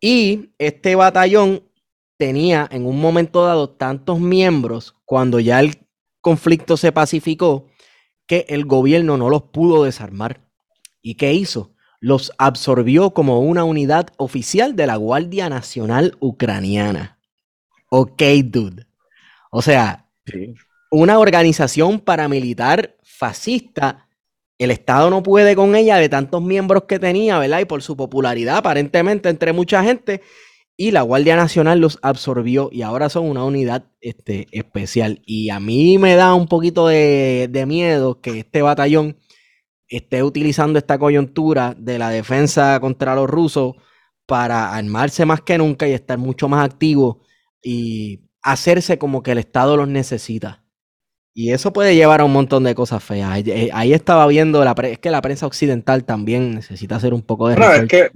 [0.00, 1.62] Y este batallón
[2.18, 5.86] tenía en un momento dado tantos miembros cuando ya el
[6.20, 7.66] conflicto se pacificó
[8.26, 10.46] que el gobierno no los pudo desarmar.
[11.00, 11.74] ¿Y qué hizo?
[12.00, 17.18] Los absorbió como una unidad oficial de la Guardia Nacional Ucraniana.
[17.90, 18.86] Ok, dude.
[19.50, 20.08] O sea,
[20.90, 24.06] una organización paramilitar fascista
[24.60, 27.60] el Estado no puede con ella de tantos miembros que tenía, ¿verdad?
[27.60, 30.20] Y por su popularidad aparentemente entre mucha gente,
[30.76, 35.22] y la Guardia Nacional los absorbió y ahora son una unidad este, especial.
[35.24, 39.16] Y a mí me da un poquito de, miedo que este batallón
[39.90, 43.74] esté utilizando esta coyuntura de la defensa contra los rusos
[44.24, 47.20] para armarse más que nunca y estar mucho más activo
[47.60, 50.62] y hacerse como que el Estado los necesita.
[51.34, 53.42] Y eso puede llevar a un montón de cosas feas.
[53.72, 57.54] Ahí, estaba viendo, la es que la prensa occidental también necesita hacer un poco de...
[57.54, 58.10] es que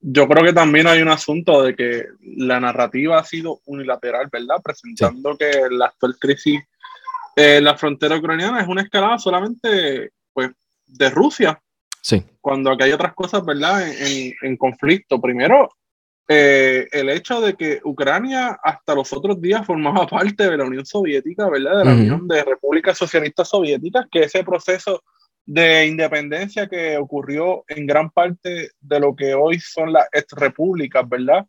[0.00, 4.56] yo creo que también hay un asunto de que la narrativa ha sido unilateral, ¿verdad?
[4.62, 6.60] Presentando que la actual crisis
[7.36, 10.10] en la frontera ucraniana es una escalada solamente
[10.92, 11.60] de Rusia.
[12.00, 12.24] Sí.
[12.40, 13.86] Cuando aquí hay otras cosas, ¿verdad?
[13.88, 15.20] En, en conflicto.
[15.20, 15.68] Primero,
[16.28, 20.86] eh, el hecho de que Ucrania hasta los otros días formaba parte de la Unión
[20.86, 21.78] Soviética, ¿verdad?
[21.78, 25.02] De la Unión de Repúblicas Socialistas Soviéticas, que ese proceso
[25.44, 31.46] de independencia que ocurrió en gran parte de lo que hoy son las repúblicas, ¿verdad?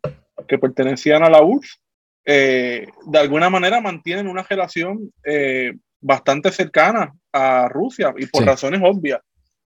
[0.48, 1.80] Que pertenecían a la URSS,
[2.26, 8.80] eh, de alguna manera mantienen una relación eh, bastante cercana a Rusia y por razones
[8.82, 9.20] obvias.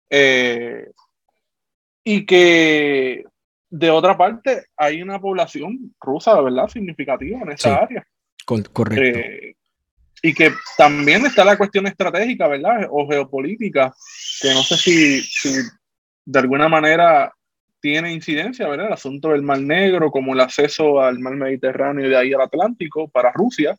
[0.10, 0.92] Eh,
[2.04, 3.24] y que
[3.70, 6.68] de otra parte hay una población rusa, ¿verdad?
[6.68, 8.08] Significativa en esa área.
[8.46, 9.02] Correcto
[10.26, 12.88] y que también está la cuestión estratégica, ¿verdad?
[12.90, 13.94] O geopolítica,
[14.42, 15.22] que no sé si,
[16.26, 17.32] de alguna manera
[17.80, 18.88] tiene incidencia, ¿verdad?
[18.88, 22.42] El asunto del Mar Negro, como el acceso al Mar Mediterráneo y de ahí al
[22.42, 23.78] Atlántico para Rusia,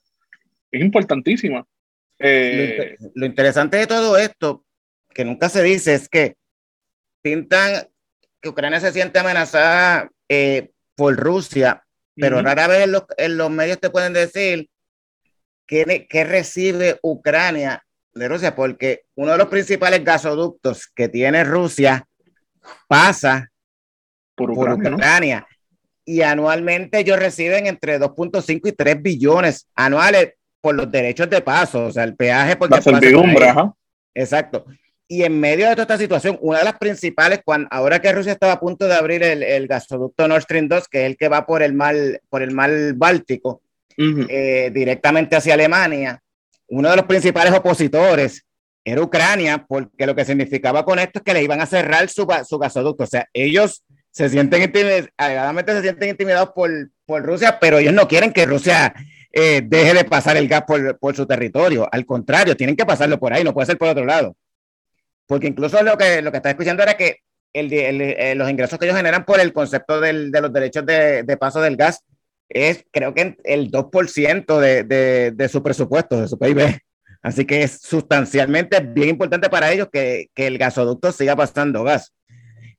[0.70, 1.66] es importantísima.
[2.16, 4.64] Eh, lo, interesante de todo esto,
[5.16, 6.36] que nunca se dice, es que
[7.22, 7.88] pintan
[8.42, 13.88] que Ucrania se siente amenazada eh, por Rusia, pero rara vez en los medios te
[13.88, 14.68] pueden decir
[15.66, 18.54] ¿qué, recibe Ucrania de Rusia?
[18.54, 22.06] Porque uno de los principales gasoductos que tiene Rusia
[22.86, 23.50] pasa
[24.34, 25.46] por Ucrania.
[26.04, 31.86] Y anualmente ellos reciben entre 2.5 y 3 billones anuales por los derechos de paso,
[31.86, 32.82] o sea, el peaje porque la
[34.14, 34.66] Exacto.
[35.08, 38.32] Y en medio de toda esta situación, una de las principales, cuando, ahora que Rusia
[38.32, 41.46] estaba a punto de abrir el, gasoducto Nord Stream 2, que es el que va
[41.46, 41.94] por el mar,
[42.28, 43.62] por el mar Báltico,
[43.96, 46.20] eh, directamente hacia Alemania,
[46.68, 48.44] uno de los principales opositores
[48.84, 52.26] era Ucrania, porque lo que significaba con esto es que le iban a cerrar su,
[52.46, 53.04] su gasoducto.
[53.04, 56.70] O sea, ellos se sienten intimidados, se sienten intimidados por,
[57.04, 58.94] por, Rusia, pero ellos no quieren que Rusia
[59.32, 61.88] eh, deje de pasar el gas por, por, su territorio.
[61.90, 64.36] Al contrario, tienen que pasarlo por ahí, no puede ser por otro lado.
[65.26, 67.18] Porque incluso lo que, lo que está escuchando era que
[67.52, 71.22] el, eh, los ingresos que ellos generan por el concepto del, de los derechos de,
[71.22, 72.04] de paso del gas
[72.48, 76.78] es creo que el 2% de, de, de, su presupuesto, de su PIB.
[77.22, 82.12] Así que es sustancialmente bien importante para ellos que, que, el gasoducto siga pasando gas.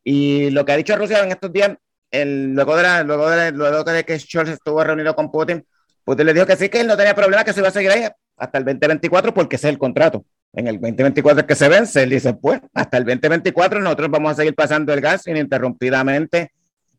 [0.03, 1.75] Y lo que ha dicho Rusia en estos días,
[2.11, 5.65] el, luego, de la, luego, de luego de que Scholz estuvo reunido con Putin,
[6.05, 7.91] Putin le dijo que sí, que él no tenía problema, que se iba a seguir
[7.91, 8.07] ahí
[8.37, 10.23] hasta el 2024 porque ese es el contrato.
[10.53, 14.31] En el 2024 es que se vence, él dice, pues hasta el 2024 nosotros vamos
[14.31, 16.51] a seguir pasando el gas ininterrumpidamente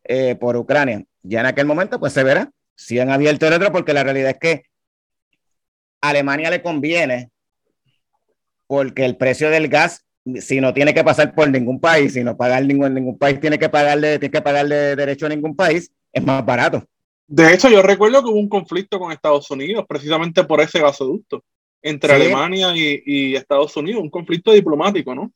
[0.04, 1.02] eh, por Ucrania.
[1.22, 4.30] Ya en aquel momento, pues se verá si han abierto el otro, porque la realidad
[4.30, 4.62] es que
[6.00, 7.30] a Alemania le conviene,
[8.68, 10.04] porque el precio del gas,
[10.36, 13.58] si no tiene que pasar por ningún país, si no pagar ningún, ningún país tiene
[13.58, 16.84] que pagarle, tiene que pagarle derecho a ningún país, es más barato.
[17.26, 21.42] De hecho, yo recuerdo que hubo un conflicto con Estados Unidos precisamente por ese gasoducto.
[21.82, 25.32] Entre Alemania y, Estados Unidos, un conflicto diplomático, ¿no?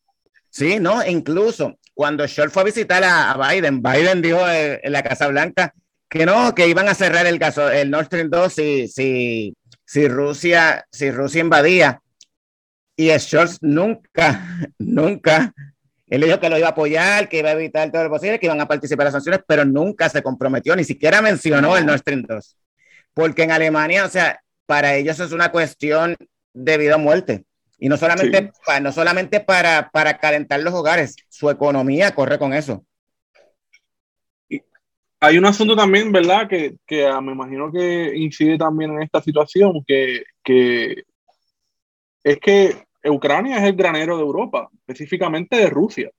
[0.51, 5.29] Sí, no, incluso cuando Scholz fue a visitar a, Biden, Biden dijo en la Casa
[5.29, 5.73] Blanca
[6.13, 10.09] que no, que iban a cerrar el, caso, el Nord Stream 2 si, si, si,
[10.09, 12.03] Rusia, si Rusia invadía.
[12.95, 14.47] Y Scholz nunca,
[14.79, 15.55] nunca,
[16.09, 18.45] él dijo que lo iba a apoyar, que iba a evitar todo lo posible, que
[18.45, 22.01] iban a participar en las sanciones, pero nunca se comprometió, ni siquiera mencionó el Nord
[22.01, 22.59] Stream 2.
[23.15, 24.39] Porque en Alemania, o sea,
[24.73, 26.17] para ellos es una cuestión
[26.55, 27.45] de vida o muerte.
[27.79, 32.83] Y no solamente, no solamente para, para calentar los hogares, su economía corre con eso.
[35.21, 36.49] hay un asunto también, ¿verdad?
[36.49, 41.03] Que, que ah, me imagino que incide también en esta situación, que, que
[42.25, 46.11] es que Ucrania es el granero de Europa, específicamente de Rusia.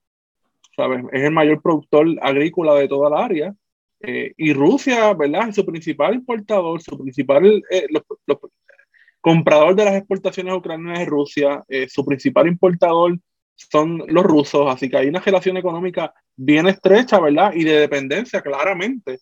[0.76, 1.04] ¿sabes?
[1.12, 3.56] Es el mayor productor agrícola de toda la área.
[4.06, 5.48] Eh, y Rusia, ¿verdad?
[5.48, 7.88] Es su principal importador, su principal, eh,
[9.22, 13.18] comprador de las exportaciones ucranianas de Rusia, eh, su principal importador
[13.56, 17.54] son los rusos, así que hay una relación económica bien estrecha, ¿verdad?
[17.56, 19.20] Y de dependencia, claramente.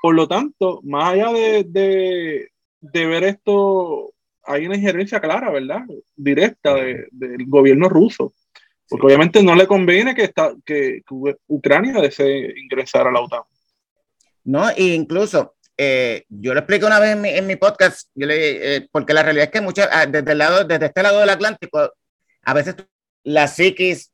[0.00, 2.48] Por lo tanto, más allá de,
[2.80, 4.12] de, ver esto,
[4.42, 5.82] hay una injerencia clara, ¿verdad?
[6.16, 8.34] Directa del gobierno ruso.
[8.88, 10.32] Porque obviamente no le conviene que,
[10.66, 11.02] que,
[11.46, 13.42] Ucrania desee ingresar a la OTAN.
[14.44, 19.22] No, e incluso eh, yo lo expliqué una vez en mi, podcast, eh, porque la
[19.22, 21.92] realidad es que muchas, ah, desde, el lado, desde este lado del Atlántico,
[22.42, 22.76] a veces
[23.24, 24.12] la psiquis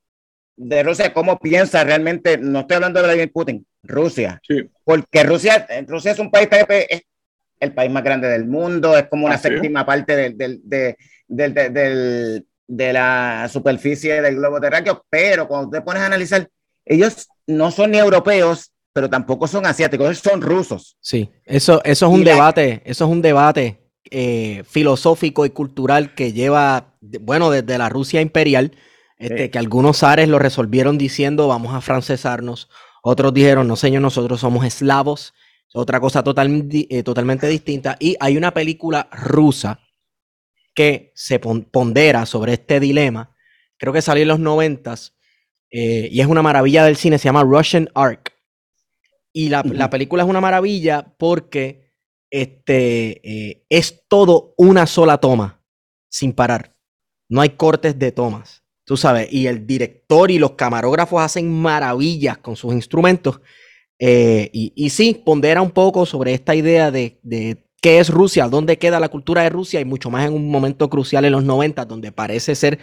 [0.57, 4.41] de Rusia, cómo piensa realmente, no estoy hablando de Vladimir Putin, Rusia,
[4.85, 7.03] porque Rusia, Rusia es un país, es
[7.61, 10.63] el país más grande del mundo, es como una ah, séptima parte del, del,
[11.29, 16.49] del, de la superficie del globo terráqueo, pero cuando te pones a analizar,
[16.85, 20.97] ellos no son ni europeos pero tampoco son asiáticos, son rusos.
[21.01, 23.79] Sí, eso, eso es un debate, eso es un debate
[24.11, 28.73] eh, filosófico y cultural que lleva, bueno, desde la Rusia imperial,
[29.17, 34.41] este, que algunos zares lo resolvieron diciendo vamos a francesarnos, otros dijeron no señor, nosotros
[34.41, 35.33] somos eslavos,
[35.73, 39.79] otra cosa eh, totalmente distinta, y hay una película rusa
[40.75, 43.37] que se pondera sobre este dilema,
[43.77, 45.15] creo que salió en los noventas,
[45.71, 48.33] eh, y es una maravilla del cine, se llama Russian Ark.
[49.33, 51.93] Y la, película es una maravilla porque
[52.31, 55.63] este, eh, es todo una sola toma,
[56.09, 56.75] sin parar.
[57.29, 59.33] No hay cortes de tomas, tú sabes.
[59.33, 63.41] Y el director y los camarógrafos hacen maravillas con sus instrumentos.
[63.99, 67.19] Eh, y, y, sí, pondera un poco sobre esta idea de,
[67.81, 70.89] qué es Rusia, dónde queda la cultura de Rusia y mucho más en un momento
[70.89, 72.79] crucial en los 90, donde parece ser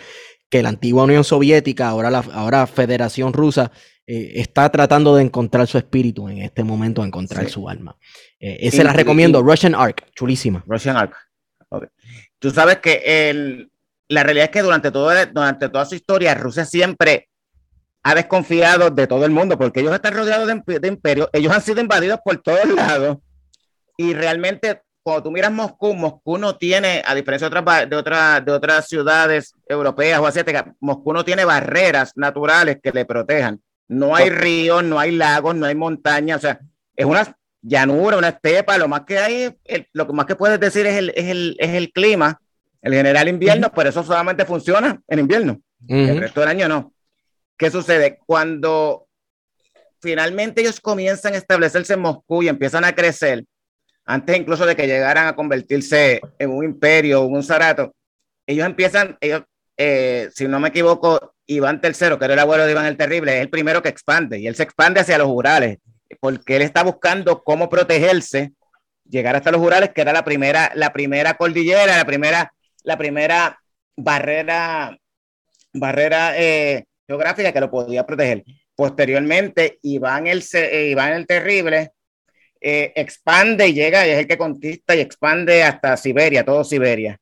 [0.50, 3.72] que la antigua Unión Soviética, ahora la ahora Federación Rusa,
[4.08, 7.98] eh, está tratando de encontrar su espíritu en este momento, encontrar su alma.
[8.40, 10.64] Eh, se la recomiendo, Russian Ark, chulísima.
[10.68, 11.16] Russian Ark.
[12.38, 13.68] Tú sabes que
[14.08, 17.30] la realidad es que durante, todo, durante toda su historia, Rusia siempre
[18.04, 21.62] ha desconfiado de todo el mundo, porque ellos están rodeados de, de imperios, ellos han
[21.64, 23.18] sido invadidos por todos lados,
[23.98, 28.44] y realmente cuando tú miras Moscú, Moscú no tiene, a diferencia de otras, de otras,
[28.44, 33.62] de otras ciudades europeas o asiáticas, Moscú no tiene barreras naturales que le protejan.
[33.88, 36.60] No hay ríos, no hay lagos, no hay montañas, o sea,
[36.96, 39.56] es una llanura, una estepa, lo más que hay,
[39.94, 42.42] lo que más que puedes decir es el, es el, es el clima,
[42.82, 46.96] el general invierno, pero eso solamente funciona en invierno, el resto del año no.
[47.56, 48.18] ¿Qué sucede?
[48.26, 49.08] Cuando
[50.02, 53.46] finalmente ellos comienzan a establecerse en Moscú y empiezan a crecer,
[54.06, 57.94] antes incluso de que llegaran a convertirse en un imperio, un zarato,
[58.46, 59.44] ellos empiezan, ellos,
[59.78, 63.36] eh, si no me equivoco, Iván III, que era el abuelo de Iván el Terrible,
[63.36, 65.80] es el primero que expande y él se expande hacia los Urales,
[66.20, 68.54] porque él está buscando cómo protegerse,
[69.10, 73.60] llegar hasta los Urales, que era la primera, la primera cordillera, la primera, la primera
[73.96, 74.98] barrera,
[75.74, 78.44] barrera eh, geográfica que lo podía proteger.
[78.76, 81.92] Posteriormente, Iván el, eh, Iván el Terrible
[82.66, 87.20] eh, expande y llega, y es el que conquista y expande hasta Siberia, todo Siberia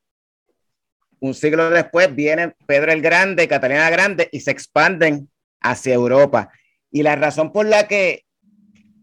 [1.24, 5.30] un siglo después viene Pedro el Grande, Catalina la Grande y se expanden
[5.60, 6.50] hacia Europa.
[6.90, 8.26] Y la razón por la que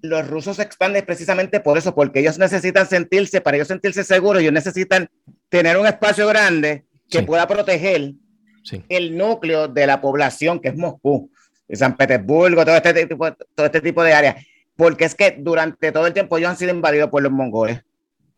[0.03, 4.03] los rusos se expanden es precisamente por eso, porque ellos necesitan sentirse, para ellos sentirse
[4.03, 5.09] seguros, ellos necesitan
[5.49, 8.13] tener un espacio grande que pueda proteger
[8.87, 11.31] el núcleo de la población, que es Moscú,
[11.73, 14.45] San Petersburgo, todo este tipo, todo este tipo de áreas.
[14.81, 17.83] Porque es que durante todo el tiempo ellos han sido invadidos por los mongoles,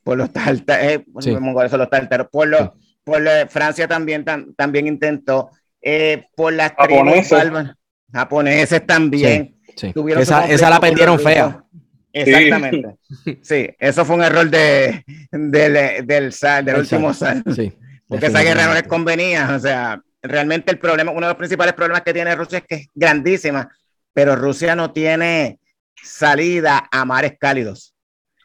[0.04, 2.72] por los tártaros, eh, los mongoles son los tártaros, por los,
[3.06, 4.26] por Francia también,
[4.58, 5.52] también intentó,
[5.82, 7.50] eh, por las japoneses,
[8.12, 9.56] japoneses también.
[10.18, 11.64] Esa, la perdieron fea.
[12.12, 12.98] Exactamente.
[13.42, 13.70] Sí.
[13.80, 15.02] eso fue un error de,
[15.32, 17.42] del, del, del último sal.
[18.06, 19.56] Porque esa guerra no les convenía.
[19.56, 22.76] O sea, realmente el problema, uno de los principales problemas que tiene Rusia es que
[22.76, 23.70] es grandísima,
[24.12, 25.62] pero Rusia no tiene
[26.02, 27.94] salida a mares cálidos.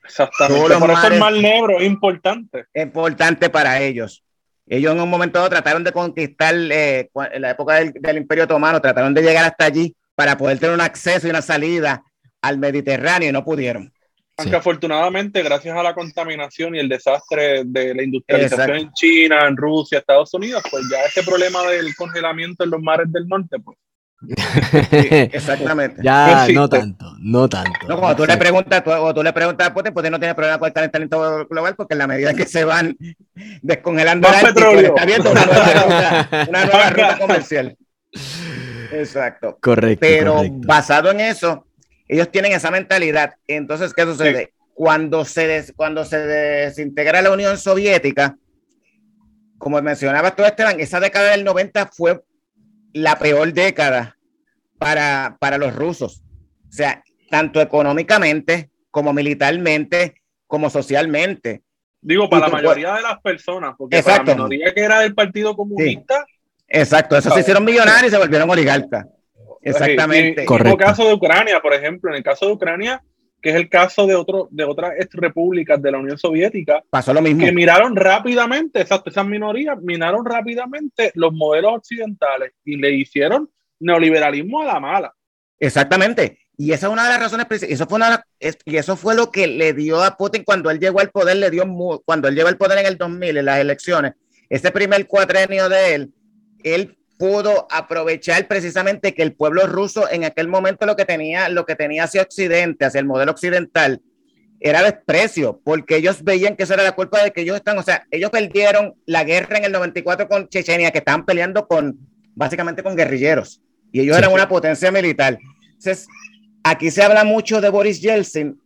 [0.04, 0.78] Exactamente.
[0.78, 2.64] Por eso el Mar Negro es importante.
[2.72, 4.24] Es importante para ellos.
[4.66, 8.44] Ellos en un momento dado trataron de conquistar, eh, en la época del, del, Imperio
[8.44, 12.02] Otomano, trataron de llegar hasta allí para poder tener un acceso y una salida
[12.42, 13.92] al Mediterráneo y no pudieron.
[14.38, 19.56] Aunque afortunadamente, gracias a la contaminación y el desastre de la industrialización en China, en
[19.56, 23.76] Rusia, Estados Unidos, pues ya ese problema del congelamiento en los mares del norte, pues.
[24.90, 26.02] exactamente.
[26.02, 27.86] ya no tanto, no tanto.
[27.86, 30.34] No, cuando tú le preguntas, tú, o tú le preguntas a Putin, Putin no tiene
[30.34, 32.96] problema con el calentamiento global, porque en la medida que se van
[33.62, 34.94] descongelando el petróleo.
[34.94, 37.76] está viendo una nueva ruta, una nueva ruta comercial.
[38.92, 39.58] Exacto.
[39.60, 40.00] Correcto.
[40.00, 40.66] Pero correcto.
[40.66, 41.66] basado en eso,
[42.08, 43.34] ellos tienen esa mentalidad.
[43.46, 44.46] Entonces, ¿qué sucede?
[44.46, 44.52] Sí.
[44.74, 48.36] Cuando, se des, cuando se desintegra la Unión Soviética,
[49.58, 52.20] como mencionabas tú, Esteban, esa década del 90 fue
[52.92, 54.16] la peor década
[54.78, 56.22] para, para los rusos.
[56.68, 61.62] O sea, tanto económicamente como militarmente, como socialmente.
[62.00, 64.26] Digo, para la mayoría de las personas, porque Exacto.
[64.26, 66.24] para la minoría que era del Partido Comunista.
[66.26, 66.34] Sí.
[66.68, 69.06] Exacto, esos se hicieron millonarios y se volvieron oligarcas.
[69.62, 70.44] Exactamente.
[70.48, 73.02] En el caso de Ucrania, por ejemplo, en el caso de Ucrania,
[73.40, 77.22] que es el caso de otro, de otras repúblicas de la Unión Soviética, pasó lo
[77.22, 77.44] mismo.
[77.44, 83.48] Que miraron rápidamente, exacto, esas minorías miraron rápidamente los modelos occidentales y le hicieron
[83.80, 85.14] neoliberalismo a la mala.
[85.58, 86.38] Exactamente.
[86.56, 88.24] Y esa es una de las razones, eso fue una,
[88.64, 91.50] y eso fue lo que le dio a Putin cuando él llegó al poder, le
[91.50, 91.64] dio,
[92.04, 94.14] cuando él llegó al poder en el 2000, en las elecciones,
[94.48, 96.14] ese primer cuatrenio de él,
[96.64, 101.66] él pudo aprovechar precisamente que el pueblo ruso en aquel momento lo que tenía, lo
[101.66, 104.00] que tenía hacia Occidente, hacia el modelo occidental,
[104.60, 107.82] era desprecio, porque ellos veían que eso era la culpa de que ellos están, o
[107.82, 111.98] sea, ellos perdieron la guerra en el 94 con Chechenia, que estaban peleando con,
[112.34, 113.60] básicamente con guerrilleros,
[113.92, 114.34] y ellos sí, eran sí.
[114.34, 115.38] una potencia militar.
[115.64, 116.06] Entonces,
[116.64, 118.60] aquí se habla mucho de Boris Yeltsin,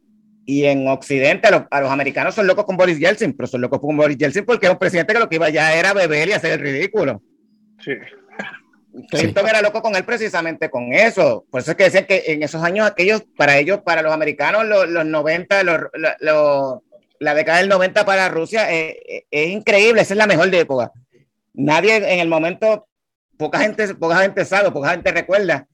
[0.45, 3.61] y en Occidente a los, a los, americanos son locos con Boris Yeltsin, pero son
[3.61, 6.29] locos con Boris Yeltsin porque es un presidente que lo que iba ya era beber
[6.29, 7.23] y hacer el ridículo.
[7.79, 7.93] Sí.
[9.11, 9.51] Clinton sí.
[9.51, 11.47] era loco con él precisamente con eso.
[11.51, 14.67] Por eso es que decían que en esos años aquellos, para ellos, para los americanos,
[14.67, 15.81] los, los 90, los,
[16.21, 16.79] los,
[17.19, 20.93] la década del 90 para Rusia es, es, es, increíble, esa es la mejor época.
[21.55, 22.87] Nadie en el momento,
[23.37, 25.67] poca gente, poca gente sabe, poca gente recuerda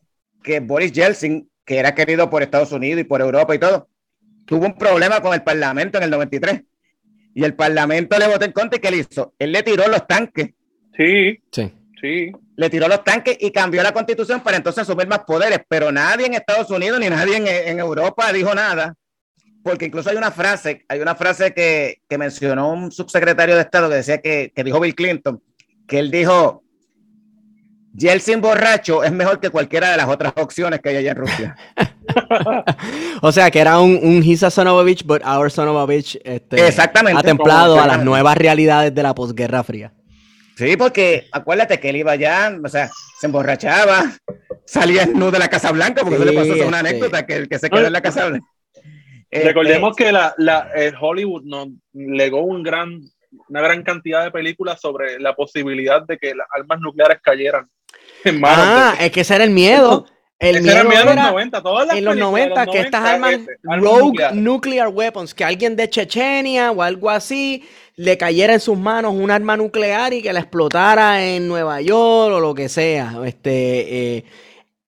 [0.43, 3.89] que Boris Yeltsin, que era querido por Estados Unidos y por Europa y todo,
[4.47, 6.63] tuvo un problema con el Parlamento en el 93.
[7.35, 9.35] Y el Parlamento le votó en contra y ¿qué le hizo?
[9.39, 10.51] Él le tiró los tanques.
[10.97, 11.73] Sí, sí.
[12.01, 12.33] Sí.
[12.59, 16.27] Le tiró los tanques y cambió la constitución para entonces asumir más poderes, pero nadie
[16.27, 18.95] en Estados Unidos ni nadie en, en Europa dijo nada,
[19.63, 23.89] porque incluso hay una frase, hay una frase que, que mencionó un subsecretario de Estado
[23.89, 25.41] que decía que, que dijo Bill Clinton,
[25.87, 26.65] que él dijo,
[27.95, 31.57] Yeltsin borracho es mejor que cualquiera de las otras opciones que hay allá en Rusia.
[33.23, 35.69] o sea, que era un, un he's a son of a bitch, but our son
[35.69, 37.21] of a bitch este, Exactamente.
[37.21, 39.93] atemplado a las nuevas realidades de la posguerra fría.
[40.59, 42.91] Sí, porque acuérdate que él iba allá, o sea,
[43.21, 44.11] se emborrachaba,
[44.65, 46.89] salía nudo de la Casa Blanca, porque sí, eso le pasó, es una este...
[46.89, 48.47] anécdota, que, que se quedó en la Casa Blanca.
[49.31, 50.05] Recordemos este...
[50.05, 53.01] que la, la, el Hollywood nos legó un gran,
[53.49, 57.71] una gran cantidad de películas sobre la posibilidad de que las armas nucleares cayeran
[58.25, 59.07] en manos Ah, de...
[59.07, 60.07] es que ese era el miedo.
[60.41, 62.67] El Ese miedo era el miedo era en los 90, todas las en los 90,
[62.67, 64.35] que estas armas, ese, rogue nuclear.
[64.35, 67.65] nuclear weapons, que alguien de Chechenia o algo así
[67.99, 72.33] le cayera en sus manos un arma nuclear y que la explotara en Nueva York
[72.33, 73.17] o lo que sea.
[73.27, 73.49] Este,
[74.17, 74.25] eh,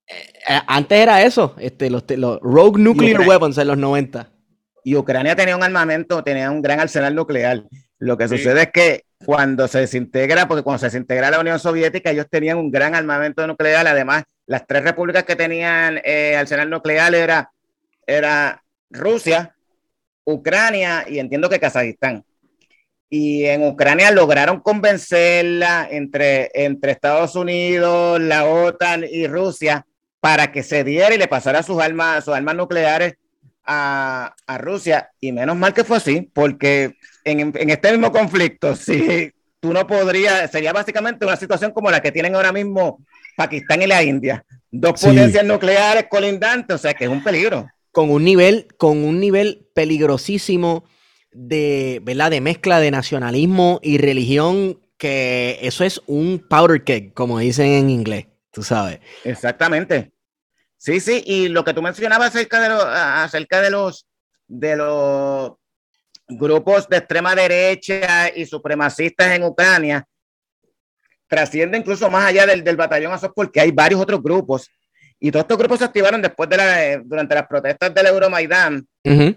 [0.07, 4.31] eh, antes era eso, este, los, los rogue nuclear weapons en los 90.
[4.85, 7.65] Y Ucrania tenía un armamento, tenía un gran arsenal nuclear.
[7.99, 8.39] Lo que sí.
[8.39, 12.59] sucede es que cuando se desintegra, porque cuando se desintegra la Unión Soviética, ellos tenían
[12.59, 13.89] un gran armamento nuclear.
[13.89, 17.51] Además, las tres repúblicas que tenían eh, arsenal nuclear era,
[18.07, 19.57] era Rusia,
[20.25, 22.25] Ucrania y entiendo que Kazajistán
[23.13, 29.85] y en Ucrania lograron convencerla entre, entre Estados Unidos, la OTAN y Rusia
[30.21, 33.15] para que se diera y le pasara sus armas, sus armas nucleares
[33.65, 35.11] a, a Rusia.
[35.19, 36.95] Y menos mal que fue así, porque
[37.25, 42.01] en, en, este mismo conflicto, si tú no podrías, sería básicamente una situación como la
[42.01, 43.05] que tienen ahora mismo
[43.37, 44.45] Pakistán y la India.
[44.71, 45.07] Dos sí.
[45.07, 47.69] potencias nucleares colindantes, o sea que es un peligro.
[47.91, 50.85] Con un nivel, con un nivel peligrosísimo
[51.33, 52.31] de, ¿verdad?
[52.31, 57.91] de mezcla de nacionalismo y religión, que eso es un powder keg, como dicen en
[57.91, 59.01] inglés, tú sabes.
[59.25, 60.13] Exactamente.
[60.77, 64.07] Sí, sí, y lo que tú mencionabas acerca de, acerca de los
[64.47, 65.53] de los
[66.27, 70.05] grupos de extrema derecha y supremacistas en Ucrania,
[71.29, 74.69] trasciende incluso más allá del, del batallón Azov porque hay varios otros grupos
[75.23, 78.87] y todos estos grupos se activaron después de la, durante las protestas del Euromaidán,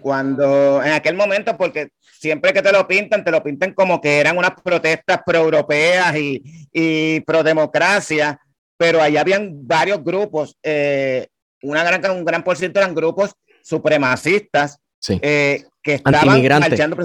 [0.00, 4.18] cuando en aquel momento, porque siempre que te lo pintan, te lo pintan como que
[4.18, 8.40] eran unas protestas pro-europeas y, y pro-democracia,
[8.78, 11.28] pero allá habían varios grupos, eh,
[11.62, 14.78] una gran, un gran por ciento eran grupos supremacistas
[15.08, 16.96] eh, que estaban marchando.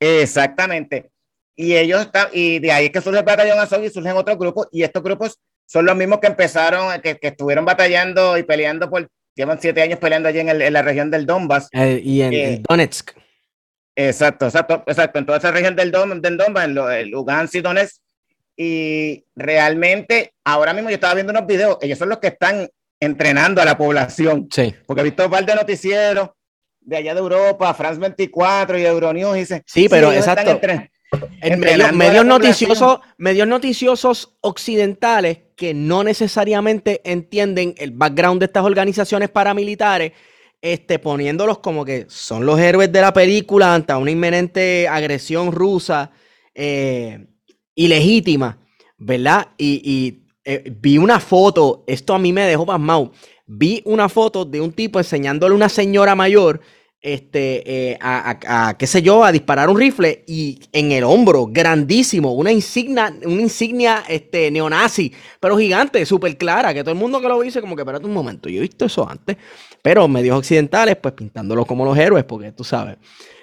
[0.00, 1.10] Exactamente.
[1.56, 4.38] Y ellos están, y de ahí es que surge el batallón Azov y surgen otros
[4.38, 8.90] grupos, y estos grupos son los mismos que empezaron, que, que estuvieron batallando y peleando
[8.90, 11.68] por, llevan siete años peleando allí en, el, en la región del Donbass.
[11.72, 13.10] Eh, y en, eh, Donetsk.
[13.96, 17.60] Exacto, exacto, exacto, en toda esa región del, Don, del Donbass, en, lo, Lugansk y
[17.60, 17.96] Donetsk.
[18.56, 22.68] Y realmente, ahora mismo yo estaba viendo unos videos, ellos son los que están
[23.00, 24.48] entrenando a la población.
[24.50, 24.74] Sí.
[24.86, 26.30] Porque he visto un par de noticieros
[26.80, 30.60] de allá de Europa, France 24 y Euronews, dice, sí, pero exacto.
[31.92, 40.12] Medios, noticiosos, medios noticiosos occidentales que no necesariamente entienden el background de estas organizaciones paramilitares,
[40.60, 46.10] este, poniéndolos como que son los héroes de la película ante una inminente agresión rusa
[46.54, 47.26] eh,
[47.74, 48.58] ilegítima,
[48.96, 49.48] ¿verdad?
[49.58, 53.12] Y, eh, vi una foto, esto a mí me dejó pasmado,
[53.46, 56.60] vi una foto de un tipo enseñándole a una señora mayor
[57.04, 62.32] este, eh, a, qué sé yo, a disparar un rifle y en el hombro, grandísimo,
[62.32, 67.28] una insignia, una insignia este, neonazi, pero gigante, súper clara, que todo el mundo que
[67.28, 69.36] lo dice como que espérate un momento, yo he visto eso antes,
[69.82, 72.96] pero medios occidentales pues pintándolos como los héroes, porque tú sabes,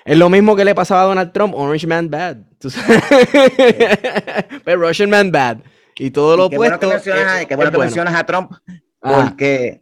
[0.05, 2.37] es lo mismo que le pasaba a Donald Trump, Orange Man Bad,
[4.65, 5.59] pero Russian Man Bad,
[5.97, 6.57] y todo lo opuesto.
[6.57, 8.53] Bueno que mencionas, qué bueno que mencionas a Trump,
[8.99, 9.80] porque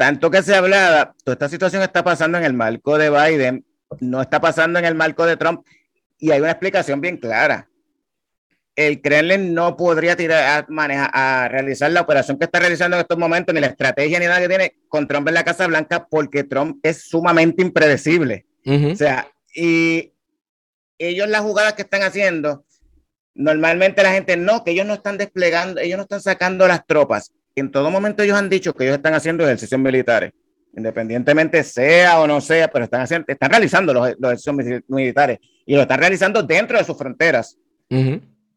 [0.00, 3.66] tanto que se hablaba, toda esta situación está pasando en el marco de Biden,
[4.00, 5.66] no está pasando en el marco de Trump,
[6.18, 7.68] y hay una explicación bien clara.
[8.74, 13.02] El Kremlin no podría tirar a, manejar, a realizar la operación que está realizando en
[13.02, 16.06] estos momentos, ni la estrategia ni nada que tiene con Trump en la Casa Blanca,
[16.10, 18.46] porque Trump es sumamente impredecible.
[18.64, 20.14] O sea, y
[20.96, 22.64] ellos las jugadas que están haciendo,
[23.34, 27.34] normalmente la gente no, que ellos no están desplegando, ellos no están sacando las tropas
[27.60, 30.32] en todo momento ellos han dicho que ellos están haciendo ejercicios militares,
[30.76, 35.82] independientemente sea o no sea, pero están, haciendo, están realizando los, ejercicios militares y lo
[35.82, 37.56] están realizando dentro de sus fronteras.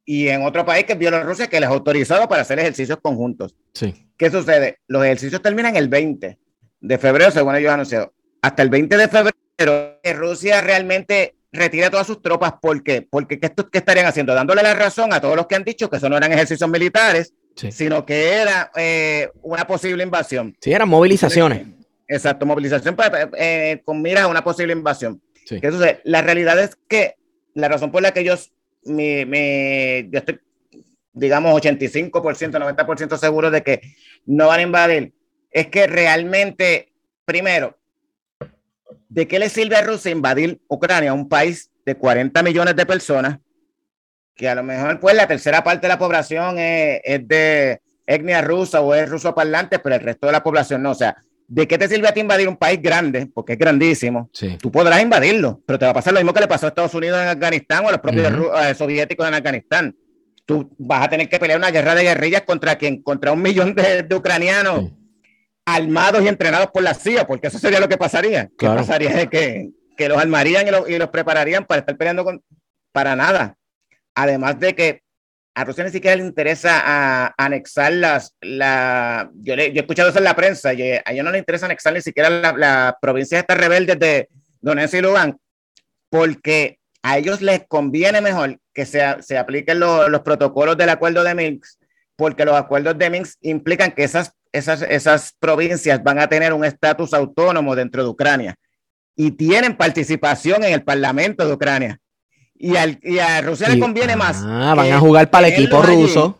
[0.06, 3.56] Y en otro país que es Bielorrusia, que les ha autorizado para hacer ejercicios conjuntos.
[3.74, 3.94] Sí.
[4.18, 4.80] ¿Qué sucede?
[4.88, 6.38] Los ejercicios terminan el 20
[6.82, 8.14] de febrero, según ellos han anunciado.
[8.42, 12.54] Hasta el 20 de febrero, Rusia realmente retira todas sus tropas.
[12.62, 13.08] ¿Por qué?
[13.10, 14.34] Porque ¿qué, ¿qué, estarían haciendo?
[14.34, 17.34] Dándole la razón a todos los que han dicho que eso no eran ejercicios militares,
[17.56, 20.56] sino que era eh, una posible invasión.
[20.60, 21.68] Sí, eran movilizaciones.
[22.08, 25.22] Exacto, movilización para, eh, con miras a una posible invasión.
[25.50, 27.16] Entonces, la realidad es que
[27.54, 28.36] la razón por la que yo,
[28.86, 30.40] me, me, yo estoy,
[31.14, 33.82] digamos, 85%, 90% seguro de que
[34.26, 35.14] no van a invadir,
[35.52, 36.94] es que realmente,
[37.26, 37.78] primero,
[39.10, 43.40] ¿de qué le sirve a Rusia invadir Ucrania, un país de 40 millones de personas,
[44.36, 48.82] que a lo mejor pues la tercera parte de la población es, de etnia rusa
[48.82, 50.92] o es ruso parlante, pero el resto de la población no.
[50.92, 51.16] O sea,
[51.48, 53.28] ¿de qué te sirve a ti invadir un país grande?
[53.34, 54.30] Porque es grandísimo.
[54.60, 56.94] Tú podrás invadirlo, pero te va a pasar lo mismo que le pasó a Estados
[56.94, 58.32] Unidos en Afganistán o a los propios
[58.64, 59.96] eh, soviéticos en Afganistán.
[60.46, 63.76] Tú vas a tener que pelear una guerra de guerrillas contra quien, contra un millón
[63.76, 64.92] de, ucranianos
[65.66, 68.50] armados y entrenados por la CIA, porque eso sería lo que pasaría.
[68.58, 69.22] ¿Qué pasaría?
[69.22, 72.44] Es que, que los armarían y los, y los prepararían para estar peleando con,
[72.92, 73.58] para nada.
[74.16, 75.04] Además de que
[75.56, 80.36] a Rusia ni siquiera le interesa anexar las, la, yo, he escuchado eso en la
[80.36, 84.00] prensa, y a ellos no les interesa anexar ni siquiera las la provincias estas rebeldes
[84.00, 84.30] de
[84.62, 85.38] Donetsk y Lugansk,
[86.10, 91.36] porque a ellos les conviene mejor que se, se apliquen los protocolos del acuerdo de
[91.36, 91.80] Minsk,
[92.16, 96.66] porque los acuerdos de Minsk implican que esas, esas, esas provincias van a tener un
[96.66, 98.56] estatus autónomo dentro de Ucrania
[99.16, 102.00] y tienen participación en el Parlamento de Ucrania
[102.56, 104.42] y, a Rusia le conviene más.
[104.44, 106.40] Ah, van a jugar para el equipo ruso.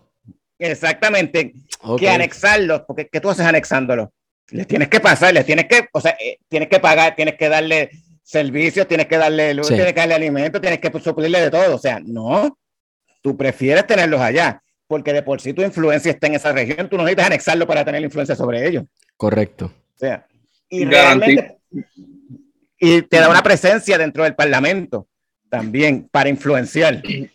[0.58, 1.54] Exactamente.
[1.98, 4.10] Que anexarlos, porque ¿qué tú haces anexándolos?
[4.52, 7.50] Les tienes que pasar, les tienes que, o sea, eh, tienes que pagar, tienes que
[7.50, 7.90] darle
[8.24, 11.76] servicios, tienes que darle luz, tienes que darle alimento, tienes que suplirle de todo.
[11.76, 12.58] O sea, no,
[13.22, 16.96] tú prefieres tenerlos allá, porque de por sí tu influencia está en esa región, tú
[16.98, 18.86] no necesitas anexarlo para tener influencia sobre ellos.
[19.18, 19.66] Correcto.
[19.66, 20.26] O sea,
[20.70, 21.58] y realmente,
[22.80, 25.08] y te da una presencia dentro del Parlamento
[25.54, 27.04] también para influenciar.
[27.06, 27.30] Y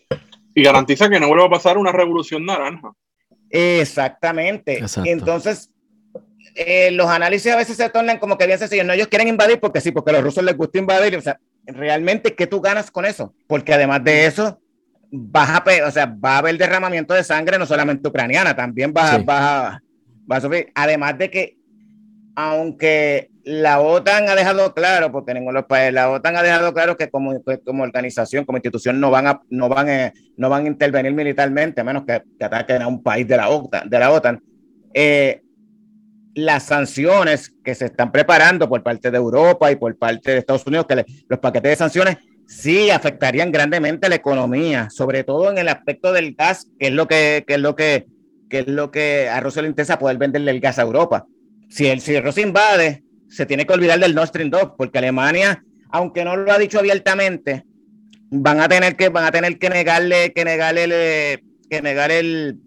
[0.65, 2.91] garantiza que no vuelva a pasar una revolución naranja.
[3.49, 4.81] Exactamente.
[5.05, 5.71] Entonces,
[6.57, 8.85] eh, los análisis a veces se tornan como que bien sencillos.
[8.85, 11.17] No, ellos quieren invadir porque sí, porque a los rusos les gusta invadir.
[11.17, 13.33] O sea, realmente, ¿qué tú ganas con eso?
[13.47, 14.61] Porque además de eso,
[15.15, 19.19] va a, o sea, va a haber derramamiento de sangre no solamente ucraniana, también va,
[19.19, 19.81] va,
[20.29, 20.73] va a sufrir.
[20.75, 21.57] Además de que,
[22.35, 26.75] aunque la OTAN ha dejado claro, porque ninguno de los países, la OTAN ha dejado
[26.75, 30.65] claro que como, como organización, como institución, no van a, no van a, no van
[30.65, 33.89] a intervenir militarmente, a menos que, ataquen a un país de la OTAN.
[33.89, 34.43] De la OTAN.
[34.93, 35.41] Eh,
[36.35, 40.67] las sanciones que se están preparando por parte de Europa y por parte de Estados
[40.67, 45.69] Unidos, que los paquetes de sanciones sí afectarían grandemente la economía, sobre todo en el
[45.69, 48.07] aspecto del gas, que es lo que, que es lo que,
[48.51, 51.27] que es lo que a Rusia le interesa poder venderle el gas a Europa.
[51.71, 55.65] Si, el, si Rusia invade, se tiene que olvidar del Nord Stream 2, porque Alemania,
[55.91, 57.65] aunque no lo ha dicho abiertamente,
[58.31, 62.59] van a tener que, van a tener que negarle, que negarle, que negar el,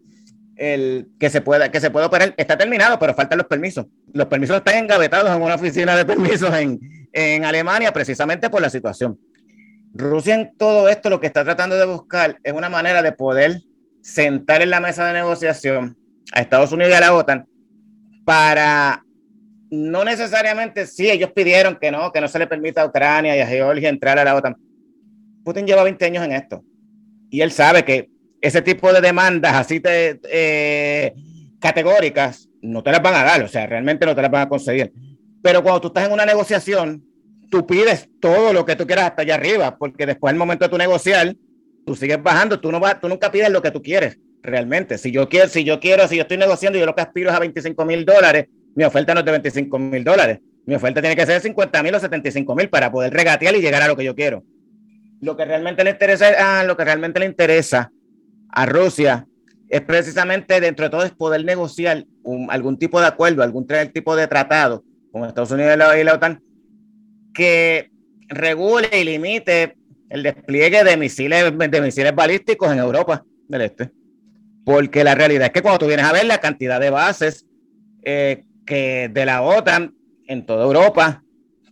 [0.55, 2.33] el que se pueda, que se pueda operar.
[2.37, 3.85] Está terminado, pero faltan los permisos.
[4.13, 6.79] Los permisos están engavetados en una oficina de permisos en,
[7.13, 9.19] en Alemania, precisamente por la situación.
[9.93, 13.61] Rusia en todo esto lo que está tratando de buscar es una manera de poder
[14.01, 15.97] sentar en la mesa de negociación
[16.33, 17.45] a Estados Unidos y a la OTAN
[18.23, 19.03] para
[19.71, 23.39] no necesariamente, sí, ellos pidieron que no, que no se le permita a Ucrania y
[23.39, 24.55] a Georgia entrar a la OTAN.
[25.45, 26.63] Putin lleva 20 años en esto
[27.29, 28.09] y él sabe que
[28.41, 31.13] ese tipo de demandas así eh,
[31.59, 34.49] categóricas no te las van a dar, o sea, realmente no te las van a
[34.49, 34.91] conseguir.
[35.41, 37.03] Pero cuando tú estás en una negociación,
[37.49, 40.69] tú pides todo lo que tú quieras hasta allá arriba, porque después, el momento de
[40.69, 41.33] tu negociar,
[41.85, 44.97] tú sigues bajando, tú, no vas, tú nunca pides lo que tú quieres, realmente.
[44.97, 47.29] Si yo quiero, si yo quiero, si yo estoy negociando y yo lo que aspiro
[47.29, 50.39] es a 25 mil dólares, mi oferta no es de 25 mil dólares.
[50.65, 53.61] Mi oferta tiene que ser de 50 mil o 75 mil para poder regatear y
[53.61, 54.43] llegar a lo que yo quiero.
[55.19, 57.91] Lo que realmente le interesa, ah, lo que realmente le interesa
[58.49, 59.27] a Rusia
[59.69, 62.05] es precisamente dentro de todo es poder negociar
[62.49, 66.41] algún tipo de acuerdo, algún tipo de tratado con Estados Unidos y la, OTAN
[67.33, 67.89] que
[68.27, 69.77] regule y limite
[70.09, 73.91] el despliegue de misiles, de misiles balísticos en Europa del Este.
[74.65, 77.45] Porque la realidad es que cuando tú vienes a ver la cantidad de bases
[78.03, 79.93] eh, que de la OTAN
[80.27, 81.21] en toda Europa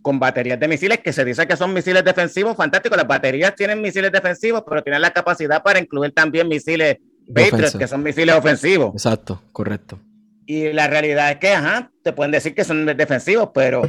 [0.02, 2.98] con baterías de misiles que se dice que son misiles defensivos, fantástico.
[2.98, 6.98] Las baterías tienen misiles defensivos, pero tienen la capacidad para incluir también misiles
[7.34, 8.92] Patriot, que son misiles ofensivos.
[8.94, 9.98] Exacto, correcto.
[10.46, 13.84] Y la realidad es que, ajá, te pueden decir que son defensivos, pero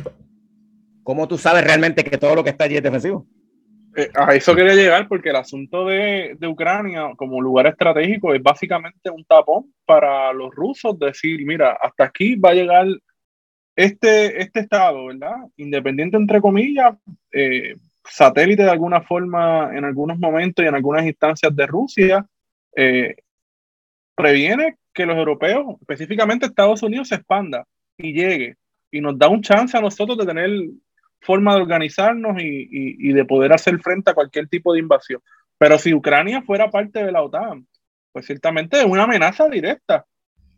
[1.02, 3.26] ¿cómo tú sabes realmente que todo lo que está allí es defensivo?
[3.96, 8.42] Eh, a eso quería llegar porque el asunto de, de, Ucrania como lugar estratégico es
[8.42, 12.86] básicamente un tapón para los rusos decir, mira, hasta aquí va a llegar
[13.74, 15.36] este, este estado, ¿verdad?
[15.56, 16.94] Independiente entre comillas,
[17.32, 17.74] eh,
[18.04, 22.26] satélite de alguna forma en algunos momentos y en algunas instancias de Rusia,
[22.76, 23.16] eh,
[24.14, 27.66] previene que los europeos, específicamente Estados Unidos, se expanda
[27.96, 28.56] y llegue
[28.90, 30.50] y nos da un chance a nosotros de tener
[31.20, 35.20] forma de organizarnos y, de poder hacer frente a cualquier tipo de invasión.
[35.58, 37.66] Pero si Ucrania fuera parte de la OTAN,
[38.12, 40.04] pues ciertamente es una amenaza directa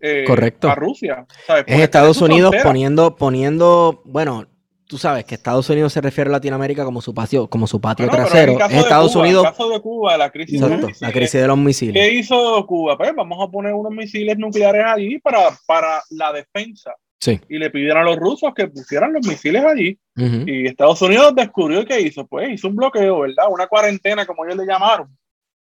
[0.00, 0.68] eh, Correcto.
[0.68, 1.26] a Rusia.
[1.66, 4.46] Es Estados Unidos poniendo, poniendo, bueno,
[4.86, 8.08] tú sabes que Estados Unidos se refiere a Latinoamérica como su patio, como su patio
[8.08, 8.58] trasero.
[8.68, 9.44] Es Estados Unidos.
[9.44, 11.94] En el caso de Cuba, la crisis, de los la crisis de los misiles.
[11.94, 12.96] ¿Qué hizo Cuba?
[12.96, 16.94] Pues vamos a poner unos misiles nucleares allí para, para la defensa.
[17.22, 17.40] Sí.
[17.48, 19.96] Y le pidieron a los rusos que pusieran los misiles allí.
[20.16, 22.26] Y Estados Unidos descubrió qué hizo.
[22.26, 23.46] Pues hizo un bloqueo, ¿verdad?
[23.48, 25.16] Una cuarentena, como ellos le llamaron.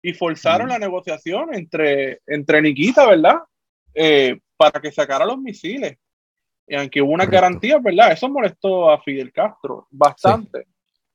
[0.00, 3.40] Y forzaron la negociación entre, entre Nikita, ¿verdad?
[3.92, 5.98] Eh, para que sacara los misiles.
[6.66, 8.12] Y aunque hubo una garantía, ¿verdad?
[8.12, 10.64] Eso molestó a Fidel Castro bastante.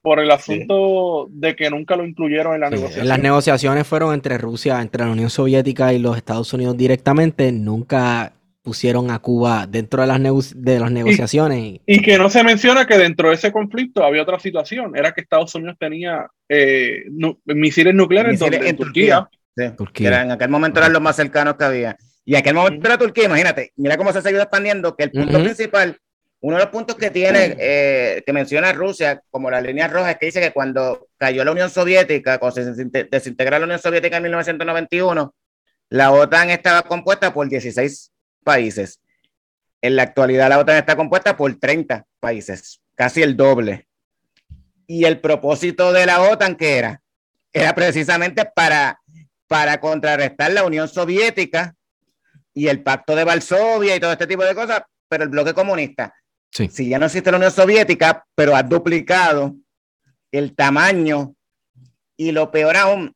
[0.04, 3.08] Por el asunto de que nunca lo incluyeron en la negociación.
[3.08, 7.52] Las negociaciones fueron entre Rusia, entre la Unión Soviética y los Estados Unidos directamente.
[7.52, 8.34] Nunca
[8.68, 10.20] pusieron a Cuba dentro de las,
[10.54, 11.80] de las negociaciones.
[11.86, 14.94] Y, que no se menciona que dentro de ese conflicto había otra situación.
[14.94, 17.06] Era que Estados Unidos tenía eh,
[17.46, 19.30] misiles nucleares en, Turquía.
[19.78, 20.24] Turquía.
[20.24, 21.98] en aquel momento eran los más cercanos que había.
[22.26, 25.42] Y aquel momento era Turquía, imagínate, mira cómo se ha seguido expandiendo, que el punto
[25.42, 25.98] principal,
[26.42, 30.18] uno de los puntos que tiene, eh, que menciona Rusia como las líneas rojas, es
[30.18, 34.24] que dice que cuando cayó la Unión Soviética, cuando se desintegró la Unión Soviética en
[34.24, 35.34] 1991,
[35.90, 38.12] la OTAN estaba compuesta por 16
[38.48, 39.02] países.
[39.82, 43.90] En la actualidad la OTAN está compuesta por 30 países, casi el doble.
[44.88, 47.02] Y el propósito de la OTAN, ¿qué era?
[47.52, 49.02] Era precisamente para,
[49.48, 51.76] para contrarrestar la Unión Soviética
[52.54, 56.14] y el pacto de Varsovia y todo este tipo de cosas, pero el bloque comunista.
[56.50, 59.56] Si ya no existe la Unión Soviética, pero ha duplicado
[60.32, 61.36] el tamaño
[62.16, 63.14] y lo peor aún,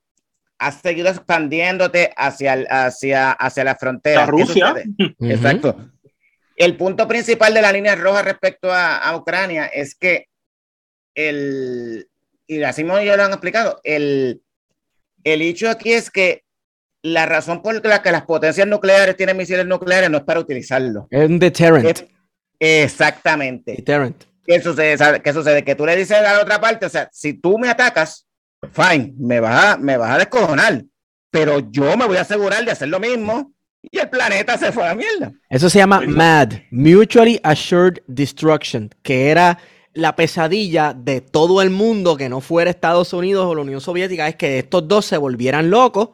[0.61, 4.27] ha seguido expandiéndote hacia, hacia, hacia la frontera.
[4.27, 4.75] Rusia.
[5.19, 5.75] Exacto.
[6.55, 10.27] El punto principal de la línea roja respecto a, Ucrania es que
[11.15, 12.07] el,
[12.45, 14.43] y así mismo ya lo han explicado, el,
[15.23, 16.43] el hecho aquí es que
[17.01, 21.07] la razón por la que las potencias nucleares tienen misiles nucleares no es para utilizarlo.
[21.09, 21.87] Es un deterrent.
[21.87, 22.05] Es-
[22.59, 23.73] exactamente.
[23.77, 24.25] Deterrent.
[24.45, 25.21] ¿Qué sucede?
[25.23, 25.63] ¿Qué sucede?
[25.63, 28.27] Que tú le dices a la otra parte, o sea, si tú me atacas,
[28.71, 30.83] fine, me vas a, me vas a descojonar,
[31.29, 34.83] pero yo me voy a asegurar de hacer lo mismo y el planeta se fue
[34.83, 35.31] a la mierda.
[35.49, 39.57] Eso se llama MAD, Mutually Assured Destruction, que era
[39.93, 44.27] la pesadilla de todo el mundo que no fuera Estados Unidos o la Unión Soviética,
[44.27, 46.11] es que estos dos se volvieran locos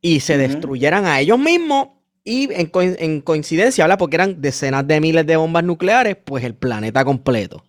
[0.00, 1.88] y se destruyeran a ellos mismos
[2.24, 3.98] y en, co- en coincidencia, ¿verdad?
[3.98, 7.64] Porque eran decenas de miles de bombas nucleares, pues el planeta completo.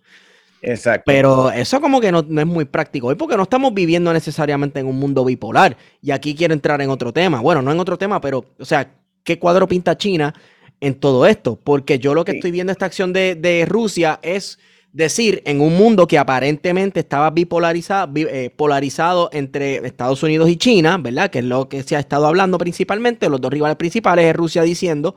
[0.66, 1.04] Exacto.
[1.06, 4.80] Pero eso como que no, no es muy práctico hoy porque no estamos viviendo necesariamente
[4.80, 5.76] en un mundo bipolar.
[6.00, 7.40] Y aquí quiero entrar en otro tema.
[7.40, 8.90] Bueno, no en otro tema, pero, o sea,
[9.22, 10.32] ¿qué cuadro pinta China
[10.80, 11.58] en todo esto?
[11.62, 12.38] Porque yo lo que Sí.
[12.38, 14.58] estoy viendo esta acción de, de Rusia es
[14.92, 20.56] decir, en un mundo que aparentemente estaba bipolarizado, bi- eh, polarizado entre Estados Unidos y
[20.56, 21.30] China, ¿verdad?
[21.30, 24.62] Que es lo que se ha estado hablando principalmente, los dos rivales principales es Rusia
[24.62, 25.16] diciendo,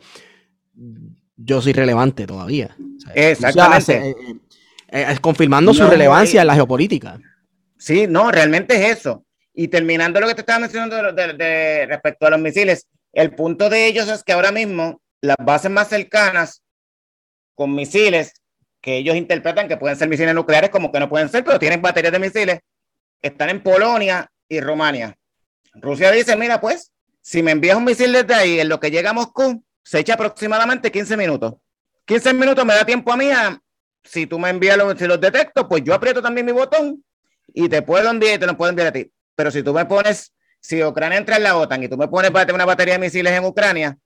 [1.35, 2.75] yo soy relevante todavía.
[2.79, 3.77] O sea, Rusia Exactamente.
[3.77, 4.15] hace- eh,
[4.89, 7.19] eh, eh, confirmando su relevancia y- en la geopolítica.
[7.77, 9.23] Sí, no, realmente es eso.
[9.53, 13.33] Y terminando lo que te estaba mencionando de, de- de- respecto a los misiles, el
[13.33, 16.61] punto de ellos es que ahora mismo las bases más cercanas
[17.55, 18.33] con misiles
[18.81, 21.81] que ellos interpretan que pueden ser misiles nucleares como que no pueden ser, pero tienen
[21.81, 22.59] baterías de misiles,
[23.21, 25.17] están en Polonia y Rumania.
[25.73, 29.09] Rusia dice, mira pues, si me envías un misil desde ahí, en lo que llega
[29.09, 31.55] a Moscú, se echa aproximadamente 15 minutos.
[32.05, 33.59] 15 minutos me da tiempo a mí a,
[34.07, 37.03] si tú me envías los, si los detecto, pues yo aprieto también mi botón
[37.53, 39.11] y te puedo enviar y te lo puedo enviar a ti.
[39.35, 42.31] Pero si tú me pones, si Ucrania entra en la OTAN y tú me pones
[42.31, 43.97] bate- una batería de misiles en Ucrania,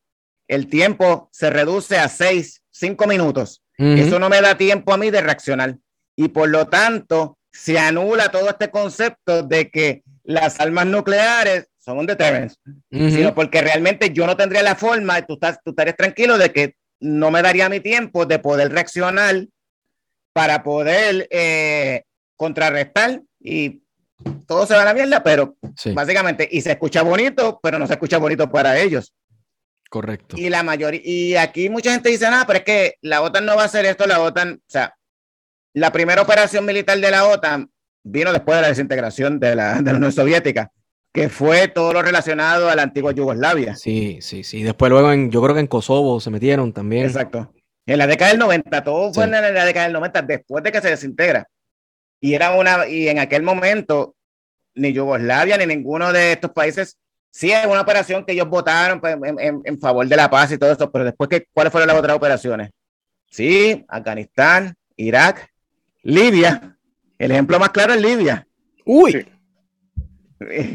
[0.47, 3.61] el tiempo se reduce a 6, 5 minutos.
[3.77, 3.89] Ujú.
[3.93, 5.77] Eso no me da tiempo a mí de reaccionar.
[6.15, 11.97] Y por lo tanto, se anula todo este concepto de que las armas nucleares son
[11.97, 12.55] un deterrence,
[12.91, 13.09] Ujú.
[13.09, 16.75] sino porque realmente yo no tendría la forma, tú, estás, tú estarías tranquilo de que
[16.99, 19.47] no me daría mi tiempo de poder reaccionar
[20.33, 22.03] para poder eh,
[22.35, 23.81] contrarrestar y
[24.47, 27.87] todo se va a la mierda, pero Sí, básicamente, y se escucha bonito, pero no
[27.87, 29.13] se escucha bonito para ellos.
[29.89, 30.35] correcto.
[30.37, 33.55] Y la mayoría, y aquí mucha gente dice, nada, pero es que la OTAN no
[33.55, 34.95] va a hacer esto, la OTAN, o sea,
[35.73, 37.69] la primera operación militar de la OTAN
[38.03, 40.71] vino después de la desintegración de la, de la Unión Soviética,
[41.13, 43.75] que fue todo lo relacionado a la antigua Yugoslavia.
[43.75, 44.63] Sí, sí, sí.
[44.63, 47.05] Después luego en, yo creo que en Kosovo se metieron también.
[47.05, 47.53] Exacto.
[47.85, 49.31] En la década del 90, todo fue Sí.
[49.33, 51.47] en la década del 90, después de que se desintegra.
[52.19, 54.15] Y era una, y en aquel momento,
[54.75, 56.97] ni Yugoslavia ni ninguno de estos países,
[57.31, 60.51] sí es una operación que ellos votaron pues, en, en- en favor de la paz
[60.51, 62.69] y todo eso, pero después, que, ¿cuáles fueron las otras operaciones?
[63.29, 65.49] Sí, Afganistán, Irak,
[66.03, 66.77] Libia.
[67.17, 68.47] El ejemplo más claro es Libia.
[68.85, 69.27] Uy, Sí.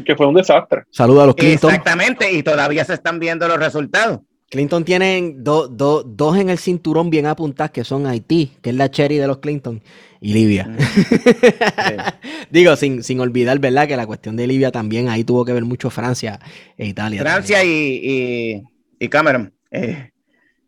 [0.05, 0.83] Que fue un desastre.
[0.91, 1.69] saluda a los Clinton.
[1.69, 4.21] Exactamente, y todavía se están viendo los resultados.
[4.49, 8.75] Clinton tienen do- do- dos en el cinturón bien apuntadas que son Haití, que es
[8.75, 9.81] la cherry de los Clinton,
[10.21, 10.69] y Libia.
[12.49, 13.87] Digo, sin, sin olvidar, ¿verdad?
[13.87, 16.39] Que la cuestión de Libia también ahí tuvo que ver mucho Francia
[16.77, 17.21] e Italia.
[17.21, 18.63] Francia y, y,
[18.99, 20.11] y Cameron, eh,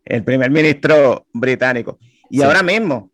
[0.06, 2.00] el primer ministro británico.
[2.30, 2.44] Y Sí.
[2.44, 3.10] ahora mismo,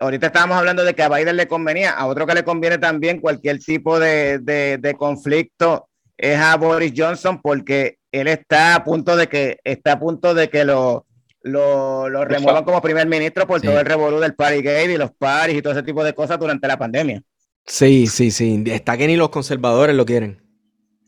[0.00, 3.20] ahorita estábamos hablando de que a Biden le convenía, a otro que le conviene también
[3.20, 9.16] cualquier tipo de, de- de conflicto es a Boris Johnson porque él está a punto
[9.16, 11.06] de que está a punto de que lo,
[11.42, 13.66] lo, lo remuevan como primer ministro por Sí.
[13.66, 16.66] todo el revolú del Partygate y los paris y todo ese tipo de cosas durante
[16.68, 17.22] la pandemia.
[17.66, 18.62] Sí, sí, sí.
[18.66, 20.42] Está que ni los conservadores lo quieren.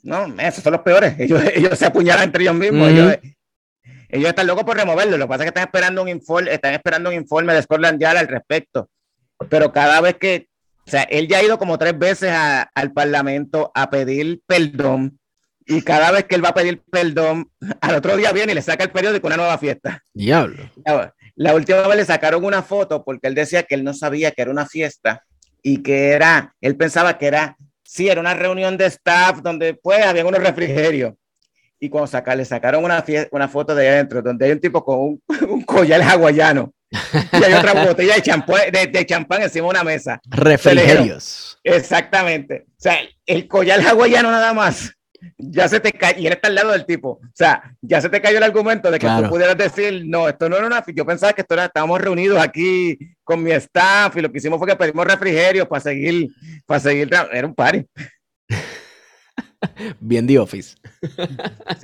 [0.02, 1.14] No, esos son los peores.
[1.18, 2.88] Ellos, ellos se apuñalan entre ellos mismos.
[2.90, 3.16] Ellos,
[4.08, 5.16] ellos están locos por removerlo.
[5.18, 8.00] Lo que pasa es que están esperando un informe, están esperando un informe de Scotland
[8.00, 8.88] Yard al respecto.
[9.50, 10.48] Pero cada vez que,
[10.86, 15.18] o sea, él ya ha ido como tres veces a- al Parlamento a pedir perdón.
[15.66, 17.50] Y cada vez que él va a pedir perdón,
[17.80, 20.02] al otro día viene y le saca el periódico una nueva fiesta.
[20.14, 20.70] Diablo.
[20.84, 24.30] La, la última vez le sacaron una foto porque él decía que él no sabía
[24.30, 25.24] que era una fiesta
[25.62, 30.04] y que era, él pensaba que era, sí, era una reunión de staff donde pues
[30.06, 31.14] había unos refrigerios.
[31.80, 34.84] Y cuando saca, le sacaron una, fie- una foto de adentro donde hay un tipo
[34.84, 36.72] con un, un collar hawaiano
[37.32, 40.20] y hay otra botella de champán, de, de champán encima de una mesa.
[40.30, 41.58] Refrigerios.
[41.64, 42.64] Exactamente.
[42.68, 44.92] O sea, el collar hawaiano nada más.
[45.38, 47.10] Ya se te cae, y él está al lado del tipo.
[47.10, 49.24] O sea, ya se te cayó el argumento de que Claro.
[49.24, 50.84] tú pudieras decir, no, esto no era una.
[50.94, 54.58] Yo pensaba que esto era, estábamos reunidos aquí con mi staff y lo que hicimos
[54.58, 56.28] fue que pedimos refrigerios para seguir,
[56.66, 57.10] para seguir.
[57.32, 57.84] Era un party.
[60.00, 60.76] Bien The Office.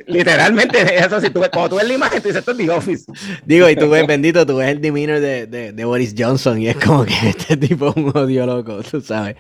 [0.07, 2.71] Literalmente, eso si tú ves, cuando tú ves la imagen, tú dices, esto es The
[2.71, 3.05] Office.
[3.45, 6.69] Digo, y tú ves, bendito, tú ves el demeanor de, de, de Boris Johnson y
[6.69, 9.37] es como que este tipo es un odio loco, tú sabes.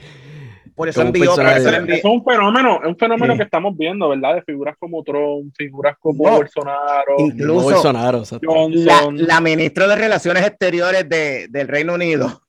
[0.74, 3.38] Por eso envió, por eso es un fenómeno, es un fenómeno Sí.
[3.38, 4.36] que estamos viendo, ¿verdad?
[4.36, 6.36] De figuras como Trump, figuras como No.
[6.36, 8.22] Bolsonaro, Incluso- Bolsonaro,
[8.72, 12.42] la, la ministra de Relaciones Exteriores de- del Reino Unido,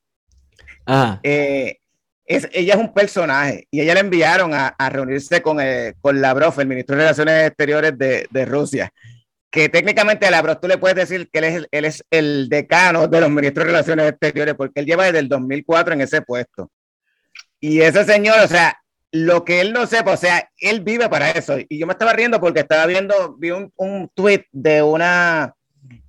[0.85, 1.19] Ajá.
[1.23, 1.77] eh,
[2.25, 6.21] es, ella es un personaje y ella le enviaron a, a reunirse con, eh, con
[6.21, 8.89] Lavrov, el ministro de Relaciones Exteriores de, de Rusia.
[9.51, 12.49] Que técnicamente a Lavrov tú le puedes decir que él es, el- él es el
[12.49, 16.21] decano de los ministros de Relaciones Exteriores porque él lleva desde el 2004 en ese
[16.21, 16.71] puesto.
[17.65, 18.77] Y ese señor, o sea,
[19.13, 21.55] lo que él no sepa, o sea, él vive para eso.
[21.69, 25.55] Y yo me estaba riendo porque estaba viendo, vi un, un tweet de una,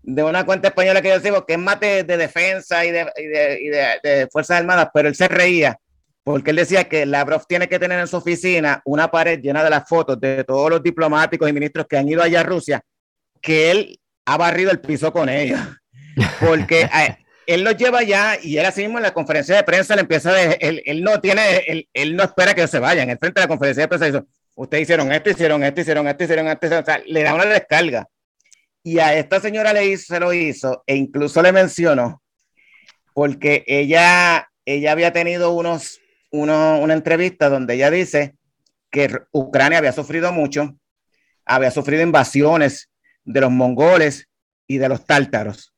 [0.02, 3.06] de una cuenta española que yo sigo, que es más de, de defensa y, de,
[3.16, 5.78] y, de, y de- de Fuerzas Armadas, pero él se reía
[6.24, 9.70] porque él decía que Lavrov tiene que tener en su oficina una pared llena de
[9.70, 12.80] las fotos de todos los diplomáticos y ministros que han ido allá a Rusia,
[13.40, 15.60] que él ha barrido el piso con ellos.
[16.40, 19.94] Porque eh, él los lleva allá y él así mismo en la conferencia de prensa
[19.94, 20.42] le empieza a...
[20.42, 23.10] Él, él no tiene, él, él no espera que se vayan.
[23.10, 24.22] En frente de la conferencia de prensa dice,
[24.54, 26.92] ustedes hicieron esto, hicieron esto, hicieron esto, hicieron esto, hicieron esto".
[26.92, 28.06] O sea, le da una descarga.
[28.82, 32.22] Y a esta señora le hizo, se lo hizo e incluso le mencionó
[33.14, 38.34] porque ella, ella había tenido unos, uno- una entrevista donde ella dice
[38.90, 40.76] que Ucrania había sufrido mucho,
[41.44, 42.90] había sufrido invasiones
[43.24, 44.28] de los mongoles
[44.66, 45.73] y de los tártaros,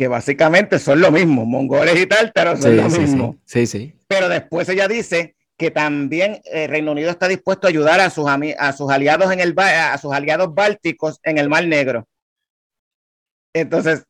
[0.00, 3.36] que básicamente son lo mismo, mongoles y tártaros son Sí, lo sí, mismo.
[3.44, 3.94] sí, sí.
[4.08, 8.24] Pero después ella dice que también el Reino Unido está dispuesto a ayudar a sus,
[8.26, 12.08] a sus aliados en el a sus aliados bálticos en el Mar Negro.
[13.52, 14.06] Entonces,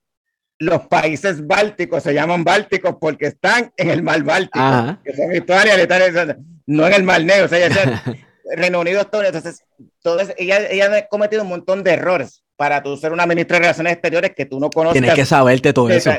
[0.60, 5.00] los países bálticos se llaman bálticos porque están en el Mar Báltico, Ajá.
[5.04, 7.46] que son Italia, Letonia, no en el Mar Negro.
[7.46, 7.58] O sea,
[8.56, 9.62] Reino Unido entonces
[10.02, 13.56] todo eso- ella, ella ha cometido un montón de errores para tú ser una ministra
[13.56, 14.92] de Relaciones Exteriores que tú no conozcas.
[15.00, 16.10] Tienes que saberte todo eso.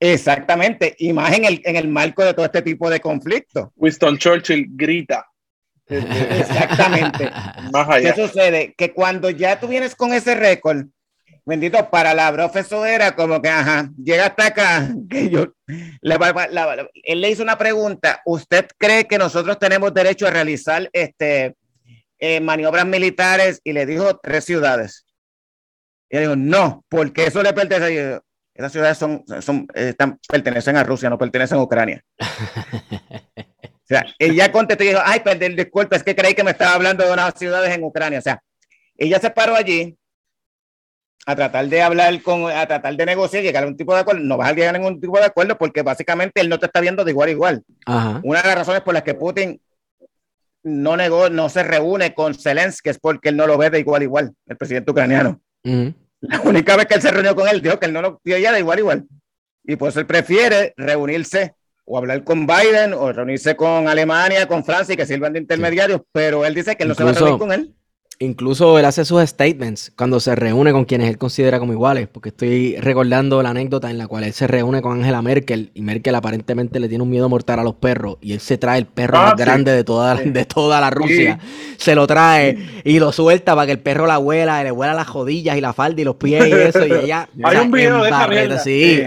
[0.00, 3.68] Exactamente, y más en el, en el marco de todo este tipo de conflictos.
[3.76, 5.26] Winston Churchill grita.
[5.86, 7.30] Exactamente.
[7.72, 8.14] más ¿Qué allá.
[8.14, 8.74] sucede?
[8.76, 10.86] Que cuando ya tú vienes con ese récord,
[11.46, 15.54] bendito, para la profe eso era como que, ajá, llega hasta acá, que yo,
[16.00, 20.30] la- la- la- él le hizo una pregunta, ¿usted cree que nosotros tenemos derecho a
[20.30, 21.54] realizar este,
[22.18, 23.60] eh, maniobras militares?
[23.64, 25.06] Y le dijo tres ciudades.
[26.10, 28.20] Y él dijo, no, porque eso le pertenece.
[28.54, 32.02] Esas ciudades son, son, eh, están, pertenecen a Rusia, no pertenecen a Ucrania.
[33.84, 36.72] O sea, ella contestó y dijo, ay, perdón, disculpe, es que creí que me estaba
[36.72, 38.18] hablando de unas ciudades en Ucrania.
[38.18, 38.42] O sea,
[38.96, 39.94] ella se paró allí
[41.26, 44.22] a tratar de hablar con, a tratar de negociar, llegar a un tipo de acuerdo.
[44.22, 46.80] No vas a llegar a ningún tipo de acuerdo porque básicamente él no te está
[46.80, 47.62] viendo de igual a igual.
[47.86, 48.20] Ajá.
[48.22, 49.60] Una de las razones por las que Putin
[50.62, 54.00] no negó, no se reúne con Zelensky es porque él no lo ve de igual
[54.00, 55.40] a igual, el presidente ucraniano.
[55.64, 55.94] Ujú.
[56.20, 58.38] La única vez que él se reunió con él, dijo que él no lo vio
[58.38, 59.06] ya de igual a igual.
[59.64, 61.54] Y por eso él prefiere reunirse
[61.84, 66.00] o hablar con Biden o reunirse con Alemania, con Francia y que sirvan de intermediarios,
[66.12, 67.74] pero él dice que él no se va a reunir con él.
[68.24, 72.30] Incluso él hace sus statements cuando se reúne con quienes él considera como iguales, porque
[72.30, 76.14] estoy recordando la anécdota en la cual él se reúne con Angela Merkel y Merkel
[76.14, 79.18] aparentemente le tiene un miedo mortal a los perros y él se trae el perro
[79.18, 79.44] Ah, más sí.
[79.44, 81.38] grande de toda, de toda la Rusia,
[81.76, 84.94] se lo trae y lo suelta para que el perro la huela, y le huela
[84.94, 88.02] las rodillas y la falda y los pies y eso y ella Hay un video
[88.02, 88.58] de esa embarreta- mierda.
[88.58, 89.02] sí,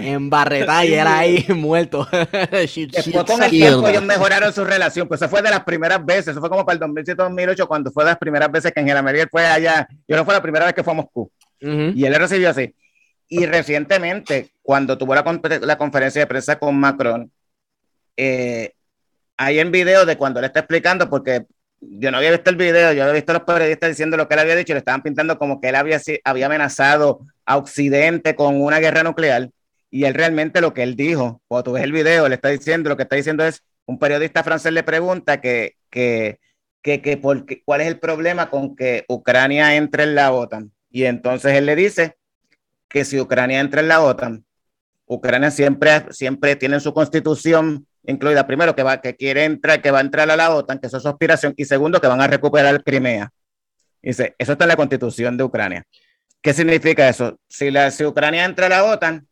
[0.88, 2.06] y él ahí muerto.
[2.66, 6.04] She- Después con el tiempo ellos mejoraron su relación, pues eso fue de las primeras
[6.04, 9.02] veces, eso fue como para el 2007-2008 cuando fue de las primeras veces que Angela
[9.08, 11.30] Merkel fue allá, yo no fue la primera vez que fue a Moscú.
[11.60, 11.92] Ujú.
[11.94, 12.74] Y él le recibió así.
[13.28, 17.30] Y recientemente, cuando tuvo la, la conferencia de prensa con Macron,
[18.16, 18.72] eh,
[19.36, 21.46] hay en video de cuando él está explicando, porque
[21.80, 24.34] yo no había visto el video, yo había visto a los periodistas diciendo lo que
[24.34, 28.34] él había dicho, y le estaban pintando como que él había, había amenazado a Occidente
[28.34, 29.50] con una guerra nuclear.
[29.90, 32.90] Y él realmente lo que él dijo, cuando tú ves el video, él está diciendo,
[32.90, 36.40] lo que está diciendo es, un periodista francés le pregunta que, que,
[36.82, 40.72] que, que por qué- cuál es el problema con que Ucrania entre en la OTAN.
[40.90, 42.16] Y entonces él le dice
[42.88, 44.44] que si Ucrania entra en la OTAN,
[45.06, 49.98] Ucrania siempre, siempre tiene su constitución incluida, primero, que, va, que quiere entrar, que va
[49.98, 52.26] a entrar a la OTAN, que eso es su aspiración, y segundo, que van a
[52.26, 53.30] recuperar Crimea.
[54.00, 55.84] Dice, eso está en la constitución de Ucrania.
[56.40, 57.38] ¿Qué significa eso?
[57.48, 59.26] Si, la, si Ucrania entra a la OTAN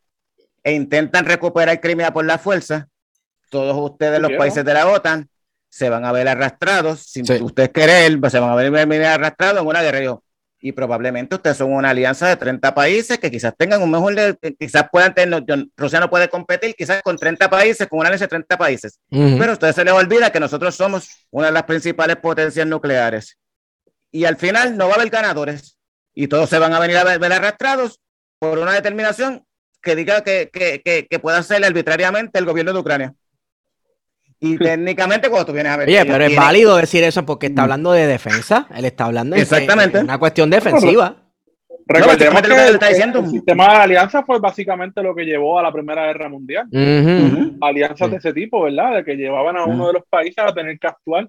[0.63, 2.89] e intentan recuperar Crimea por la fuerza,
[3.49, 5.29] todos ustedes, los países de la OTAN,
[5.69, 7.39] se van a ver arrastrados, sin Sí.
[7.43, 10.19] ustedes querer, se van a ver, arrastrados en una guerra.
[10.59, 14.15] Y probablemente ustedes son una alianza de 30 países que quizás tengan un mejor,
[14.59, 15.45] quizás puedan tener,
[15.77, 19.51] Rusia no puede competir quizás con 30 países, con una alianza de 30 países, pero
[19.51, 23.37] a ustedes se les olvida que nosotros somos una de las principales potencias nucleares.
[24.11, 25.77] Y al final no va a haber ganadores
[26.15, 28.01] y todos se van a venir a ver, ver arrastrados
[28.39, 29.45] por una determinación
[29.83, 33.15] que diga que, que, que, que pueda hacer arbitrariamente el gobierno de Ucrania.
[34.41, 35.89] Y técnicamente cuando tú vienes a ver...
[35.89, 38.69] Oye, pero es tienen- válido decir eso porque está hablando de defensa.
[38.75, 40.01] Él está hablando de Exactamente.
[40.01, 41.17] una cuestión defensiva.
[41.89, 43.21] Recordemos lo que que el, está diciendo.
[43.21, 46.67] el sistema de alianza fue básicamente lo que llevó a la Primera Guerra Mundial.
[47.61, 48.97] Alianzas de ese tipo, ¿verdad?
[48.97, 51.29] De que llevaban a uno de los países a tener que actuar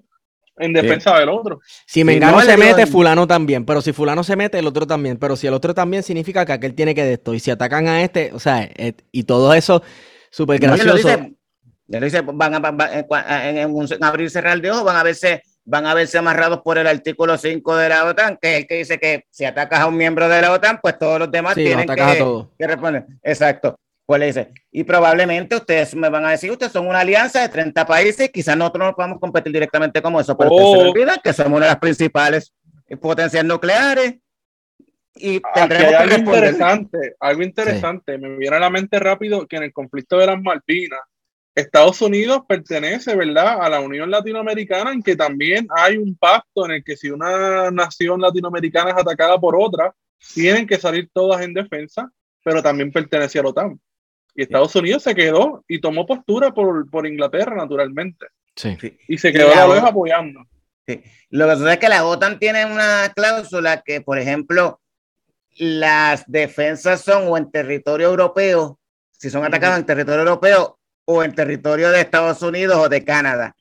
[0.58, 1.60] en defensa del otro.
[1.86, 3.64] Si Mengano no, se mete, fulano también.
[3.64, 5.16] Pero si fulano se mete, el otro también.
[5.16, 7.34] Pero si el otro también, significa que aquel tiene que de esto.
[7.34, 8.68] Y si atacan a este, o sea,
[9.12, 9.82] y todo eso,
[10.30, 11.08] súper No, gracioso.
[11.88, 15.02] Dice, van a, van- en, cua- en- un abrir y cerrar de ojos, van a
[15.02, 18.66] verse, van a verse amarrados por el artículo 5 de la OTAN, que es el
[18.66, 21.54] que dice que si atacas a un miembro de la OTAN, pues todos los demás
[21.54, 22.48] Sí, tienen atacas a que, todos.
[22.58, 23.06] que responder.
[23.22, 23.78] Exacto.
[24.04, 27.48] Pues le dice, y probablemente ustedes me van a decir, ustedes son una alianza de
[27.50, 30.82] 30 países, quizás nosotros no podamos competir directamente como eso, pero ustedes se Oh.
[30.82, 32.52] les olvida que somos una de las principales
[33.02, 34.14] potencias nucleares
[35.14, 36.44] y Aquí tendremos hay que algo responder.
[36.44, 38.18] interesante, algo interesante.
[38.18, 41.00] Me viene a la mente rápido que en el conflicto de las Malvinas,
[41.58, 46.72] Estados Unidos pertenece, ¿verdad?, a la Unión Latinoamericana, en que también hay un pacto en
[46.72, 49.94] el que si una nación latinoamericana es atacada por otra,
[50.34, 52.10] tienen que salir todas en defensa,
[52.44, 53.80] pero también pertenece a la OTAN.
[54.34, 58.26] Y Estados Unidos se quedó y tomó postura por, por Inglaterra, naturalmente.
[58.54, 58.76] Sí.
[59.08, 60.46] Y se Y quedó a la vez apoyando.
[61.30, 64.80] Lo que sucede es que la OTAN tiene una cláusula que, por ejemplo,
[65.56, 68.78] las defensas son o en territorio europeo,
[69.10, 70.77] si son atacados en territorio europeo
[71.10, 73.56] o en territorio de Estados Unidos o de Canadá.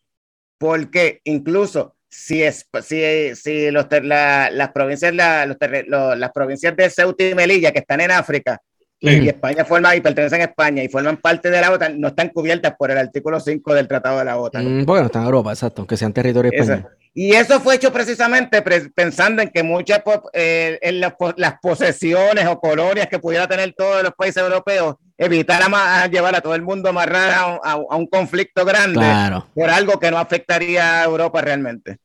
[0.58, 7.34] Porque incluso si, es, si, si los, las, provincias, la- las provincias de Ceuta y
[7.36, 8.60] Melilla que están en África
[9.00, 12.30] y España forma y pertenecen a España y forman parte de la OTAN, no están
[12.30, 14.82] cubiertas por el artículo 5 del Tratado de la OTAN.
[14.82, 16.88] Mm, porque no está en Europa, exacto, aunque sean territorio español.
[17.14, 21.34] Y eso fue hecho precisamente pre- pensando en que muchas po- eh, en las, po-
[21.38, 26.42] las posesiones o colonias que pudiera tener todos los países europeos, evitar a llevar a
[26.42, 29.48] todo el mundo a amarrar a, un- a un- a un conflicto grande Claro.
[29.56, 31.98] por algo que no afectaría a Europa realmente.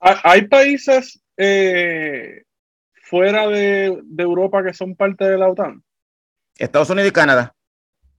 [0.00, 2.42] Ha- Hay países eh,
[3.12, 5.82] fuera de, de Europa que son parte de la OTAN.
[6.58, 7.54] Estados Unidos y Canadá.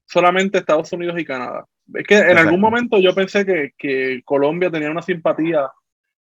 [0.05, 1.65] solamente Estados Unidos y Canadá.
[1.95, 2.41] Es que en Exacto.
[2.43, 5.67] algún momento yo pensé que, que Colombia tenía una simpatía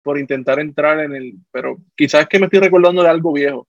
[0.03, 3.65] por intentar entrar en el, pero quizás es que me estoy recordando de algo viejo,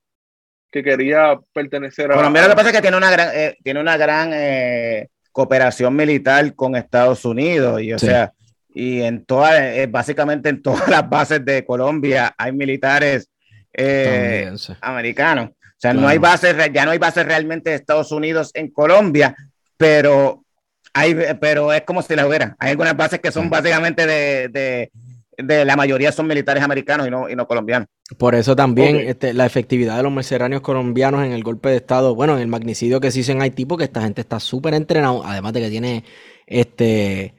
[0.72, 2.16] que quería pertenecer a...
[2.16, 5.95] Colombia lo que pasa es que tiene una gran, eh, tiene una gran eh, cooperación
[5.95, 8.07] militar con Estados Unidos y o Sí.
[8.07, 8.32] sea,
[8.74, 13.30] y en todas, eh, básicamente en todas las bases de Colombia hay militares
[13.73, 15.51] eh, americanos.
[15.51, 19.35] O sea, no hay bases, ya no hay bases realmente de Estados Unidos en Colombia,
[19.79, 20.45] pero
[20.93, 22.55] hay, pero es como si las hubiera.
[22.59, 23.49] Hay algunas bases que son Sí.
[23.49, 24.91] básicamente de, de,
[25.39, 27.89] de la mayoría son militares americanos y no, y no colombianos.
[28.18, 32.14] Por eso también este, la efectividad de los mercenarios colombianos en el golpe de Estado,
[32.14, 35.21] bueno, en el magnicidio que se hizo en Haití, porque esta gente está súper entrenada,
[35.25, 36.05] además de que tiene
[36.47, 37.35] este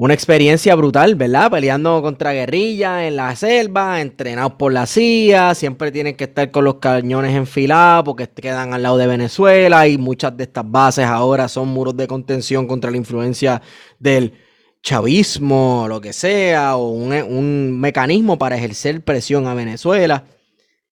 [0.00, 1.50] una experiencia brutal, ¿verdad?
[1.50, 6.64] Peleando contra guerrillas en la selva, entrenados por la CIA, siempre tienen que estar con
[6.64, 11.48] los cañones enfilados porque quedan al lado de Venezuela y muchas de estas bases ahora
[11.48, 13.60] son muros de contención contra la influencia
[13.98, 14.34] del
[14.82, 20.22] chavismo, lo que sea, o un, un mecanismo para ejercer presión a Venezuela.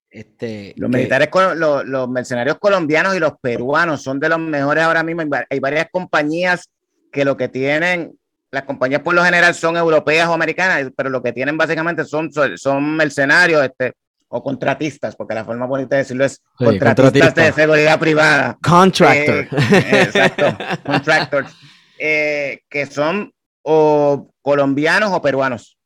[0.09, 4.83] Este, Los que- militares, los, los mercenarios colombianos y los peruanos son de los mejores
[4.83, 5.23] ahora mismo.
[5.49, 6.69] Hay varias compañías
[7.09, 8.17] que lo que tienen,
[8.51, 12.29] las compañías por lo general son europeas o americanas, pero lo que tienen básicamente son,
[12.55, 13.93] son, mercenarios este,
[14.29, 17.41] o contratistas, porque la forma bonita de decirlo es Sí, contratistas contratista.
[17.43, 18.57] de seguridad privada.
[18.63, 19.47] Contractor.
[19.73, 21.53] Eh, exacto, contractors,
[21.99, 23.33] eh, que son
[23.63, 25.77] o colombianos o peruanos.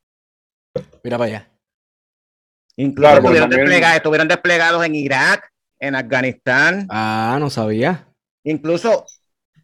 [1.03, 1.47] Mira para allá.
[2.77, 5.49] Incluso Claro, porque estuvieron, también- desplegados, estuvieron desplegados en Irak,
[5.79, 6.87] en Afganistán.
[6.89, 8.07] Ah, no sabía.
[8.43, 9.05] Incluso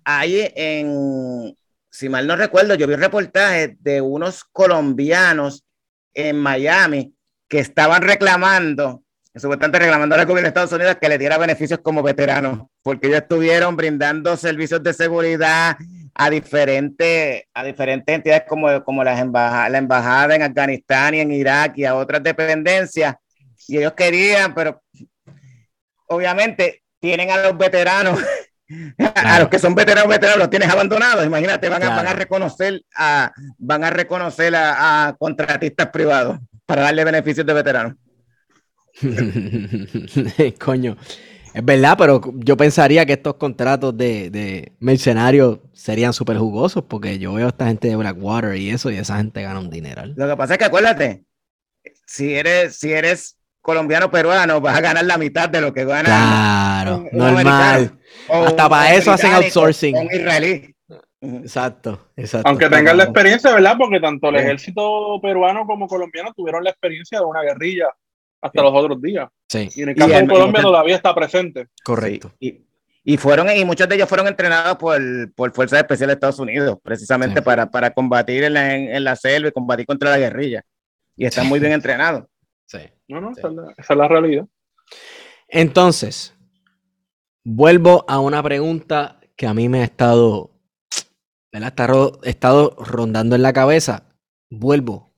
[0.04, 1.57] hay en,
[1.98, 5.66] si mal no recuerdo, yo vi un reportaje de unos colombianos
[6.14, 7.16] en Miami
[7.50, 9.02] que estaban reclamando,
[9.34, 13.22] supuestamente reclamando al gobierno de Estados Unidos que le diera beneficios como veteranos, porque ellos
[13.22, 15.76] estuvieron brindando servicios de seguridad
[16.14, 21.32] a diferentes, a diferentes entidades como, como las embaja- la embajada en Afganistán y en
[21.32, 23.16] Irak y a otras dependencias,
[23.68, 24.84] y ellos querían, pero
[26.08, 28.20] obviamente tienen a los veteranos
[29.16, 31.26] a los que son veteranos, veteranos, los tienes abandonados.
[31.26, 36.82] Imagínate, van a, van a reconocer a, van a reconocer a, a contratistas privados para
[36.84, 37.94] darle beneficios de veteranos.
[40.60, 40.98] Coño.
[41.54, 47.18] Es verdad, pero yo pensaría que estos contratos de, de mercenarios serían súper jugosos porque
[47.18, 50.14] yo veo a esta gente de Blackwater y eso y esa gente gana un dineral.
[50.16, 51.24] Lo que pasa es que acuérdate,
[52.06, 56.04] si eres, si eres colombiano peruano, vas a ganar la mitad de lo que gana
[56.04, 57.48] Claro, un- un normal.
[57.48, 58.00] americano
[58.30, 59.98] o Hasta para eso hacen outsourcing.
[59.98, 60.74] Un israelí.
[61.20, 62.48] Exacto, exacto.
[62.48, 63.76] Aunque tengan la experiencia, ¿verdad?
[63.78, 67.88] Porque tanto el ejército peruano como colombiano tuvieron la experiencia de una guerrilla
[68.42, 69.28] hasta los otros días.
[69.50, 69.68] Sí.
[69.76, 71.68] Y en el caso de Colombia todavía está presente.
[71.84, 72.32] Correcto.
[72.40, 72.62] Y,
[73.04, 75.00] y, fueron, y muchos de ellos fueron entrenados por,
[75.34, 79.50] por Fuerzas Especiales de Estados Unidos, precisamente para, para combatir en la, en, la selva
[79.50, 80.64] y combatir contra la guerrilla.
[81.16, 82.26] Y están muy bien entrenados.
[82.68, 82.80] Sí.
[83.08, 84.46] No, no, esa es, la, esa es la realidad.
[85.48, 86.37] Entonces,
[87.48, 90.52] vuelvo a una pregunta que a mí me ha estado,
[91.50, 91.74] ¿verdad?
[92.24, 94.04] He estado rondando en la cabeza.
[94.50, 95.14] Vuelvo.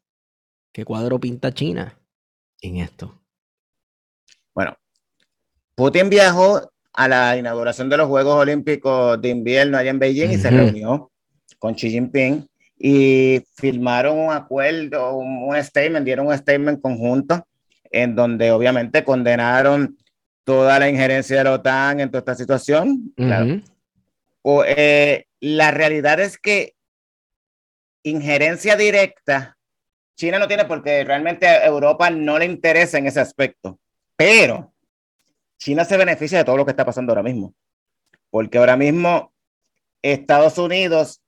[0.71, 1.97] ¿Qué cuadro pinta China
[2.61, 3.19] en esto?
[4.53, 4.77] Bueno,
[5.73, 10.37] Putin viajó a la inauguración de los Juegos Olímpicos de invierno allá en Beijing y
[10.37, 11.11] se reunió
[11.57, 17.43] con Xi Jinping y firmaron un acuerdo, un, un, statement, dieron un statement conjunto
[17.91, 19.97] en donde obviamente condenaron
[20.49, 23.13] toda la injerencia de la OTAN en toda esta situación.
[23.15, 23.61] claro.
[24.41, 26.73] o, eh, la realidad es que
[28.01, 29.59] injerencia directa,
[30.17, 33.79] China no tiene porque realmente a Europa no le interesa en ese aspecto,
[34.15, 34.73] pero
[35.59, 37.53] China se beneficia de todo lo que está pasando ahora mismo,
[38.31, 39.31] porque ahora mismo
[40.01, 41.21] Estados Unidos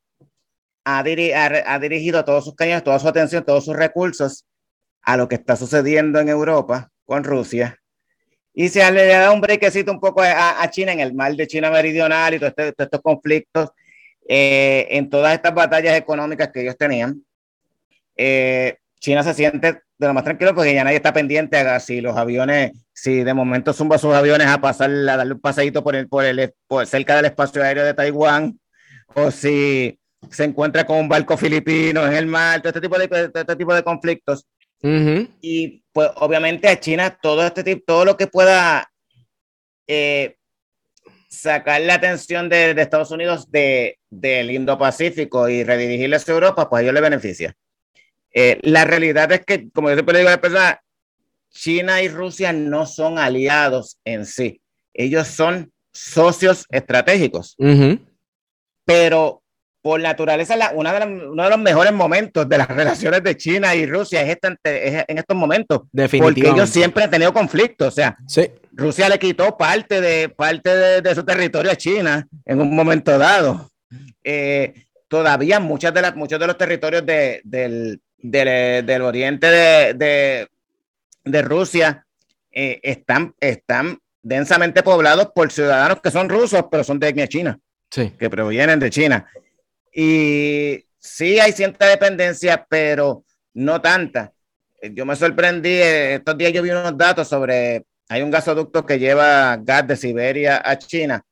[0.84, 4.47] ha, diri ha, ha dirigido todos sus cañones, toda su atención, todos sus recursos
[5.03, 7.81] a lo que está sucediendo en Europa con Rusia
[8.54, 11.47] y se le da un brequecito un poco a, a, China en el mar de
[11.47, 13.70] China Meridional y todos este, todo estos conflictos,
[14.28, 17.24] eh, en todas estas batallas económicas que ellos tenían.
[18.16, 22.02] Eh, China se siente de lo más tranquilo porque ya nadie está pendiente a si
[22.02, 25.95] los aviones, si de momento zumba sus aviones a pasar, a darle un pasadito por
[25.95, 28.60] el, por el, por cerca del espacio aéreo de Taiwán,
[29.14, 29.97] o si
[30.30, 33.56] se encuentra con un barco filipino en el mar, todo este tipo de, todo este
[33.56, 34.45] tipo de conflictos.
[34.84, 35.30] Uh -huh.
[35.41, 38.92] Y pues obviamente a China todo este tipo, todo lo que pueda
[39.88, 40.38] eh,
[41.30, 46.80] sacar la atención de, de Estados Unidos de, del Indo-Pacífico y redirigirle hacia Europa, pues
[46.80, 47.56] a ellos les beneficia.
[48.34, 50.82] Eh, la realidad es que, como yo siempre le digo a la persona,
[51.50, 54.62] China y Rusia no son aliados en sí.
[54.94, 57.56] Ellos son socios estratégicos.
[57.58, 58.00] Uh -huh.
[58.86, 59.41] Pero
[59.82, 63.36] por naturaleza, la, una de la, uno de los mejores momentos de las relaciones de
[63.38, 65.82] China y Rusia es, esta, es en estos momentos.
[66.20, 67.88] Porque ellos siempre han tenido conflictos.
[67.88, 68.50] O sea, sí.
[68.72, 73.18] Rusia le quitó parte de, parte de, de, su territorio a China en un momento
[73.18, 73.70] dado.
[74.24, 80.48] Eh, todavía muchas de las, muchos de los territorios de, del, del, del, oriente de,
[81.24, 82.06] de Rusia
[82.52, 87.60] eh, están, están densamente poblados por ciudadanos que son rusos, pero son de etnia china.
[87.90, 88.14] Sí.
[88.18, 89.26] Que provienen de China.
[89.94, 93.24] Y sí hay cierta dependencia, pero
[93.54, 94.32] no tanta.
[94.82, 99.58] Yo me sorprendí, estos días yo vi unos datos sobre, hay un gasoducto que lleva
[99.58, 101.24] gas de Siberia a China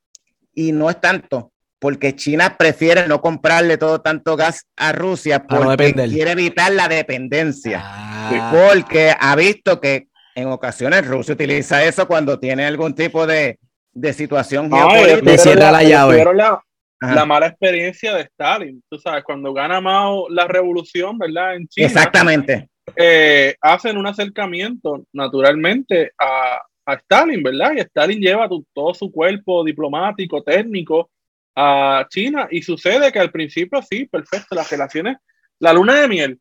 [0.53, 5.93] y no es tanto, porque China prefiere no comprarle todo tanto gas a Rusia porque
[5.93, 7.81] no quiere evitar la dependencia.
[7.83, 8.51] Ah.
[8.53, 13.57] Porque ha visto que en ocasiones Rusia utiliza eso cuando tiene algún tipo de,
[13.93, 15.37] de situación ah, geopolítica.
[15.37, 16.23] cierra la llave.
[16.35, 16.61] La,
[17.01, 17.15] Ajá.
[17.15, 18.83] la mala experiencia de Stalin.
[18.89, 21.55] Tú sabes, cuando gana Mao la revolución, ¿verdad?
[21.55, 21.87] En China.
[21.87, 22.69] Exactamente.
[22.95, 27.73] Eh, hacen un acercamiento naturalmente a, a, Stalin, ¿verdad?
[27.75, 31.09] Y Stalin lleva tu, todo su cuerpo diplomático, técnico
[31.55, 32.47] a China.
[32.51, 35.17] Y sucede que al principio sí, perfecto, las relaciones,
[35.59, 36.39] la luna de miel.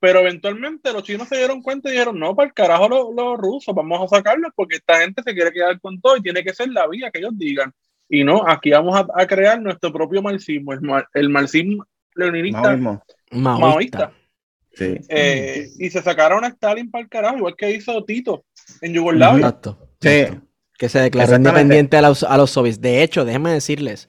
[0.00, 3.36] Pero eventualmente los chinos se dieron cuenta y dijeron, no, para el carajo los, los
[3.36, 6.54] rusos, vamos a sacarlos porque esta gente se quiere quedar con todo y tiene que
[6.54, 7.74] ser la vía que ellos digan.
[8.08, 11.84] Y no, aquí vamos a, a crear nuestro propio marxismo, el, mar, el marxismo
[12.14, 13.02] leninista Maoismo.
[13.32, 13.58] maoísta.
[13.60, 14.12] maoísta.
[14.72, 14.96] Sí.
[15.08, 18.44] Eh, y se sacaron a Stalin para el carajo, igual que hizo Tito
[18.80, 19.38] en Yugoslavia.
[19.46, 19.78] Exacto.
[20.00, 20.26] Sí.
[20.78, 22.80] Que se declaró independiente a los, a los soviets.
[22.80, 24.08] De hecho, déjenme decirles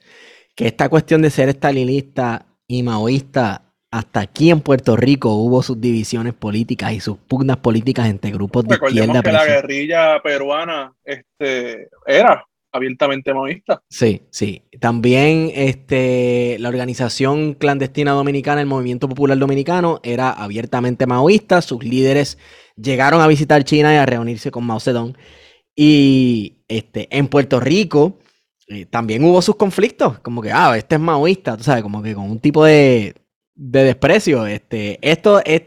[0.55, 5.81] que esta cuestión de ser stalinista y maoísta, hasta aquí en Puerto Rico hubo sus
[5.81, 9.23] divisiones políticas y sus pugnas políticas entre grupos de Recordemos izquierda.
[9.23, 13.81] que la guerrilla peruana este, era abiertamente maoísta.
[13.89, 14.63] Sí, sí.
[14.79, 21.61] También este, la organización clandestina dominicana, el Movimiento Popular Dominicano, era abiertamente maoísta.
[21.61, 22.37] Sus líderes
[22.75, 25.15] llegaron a visitar China y a reunirse con Mao Zedong.
[25.75, 28.19] Y este, en Puerto Rico
[28.67, 32.13] eh, también hubo sus conflictos, como que, ah, este es maoísta, tú sabes, como que
[32.13, 33.15] con un tipo de,
[33.55, 34.45] de desprecio.
[34.45, 35.63] Este, esto, es,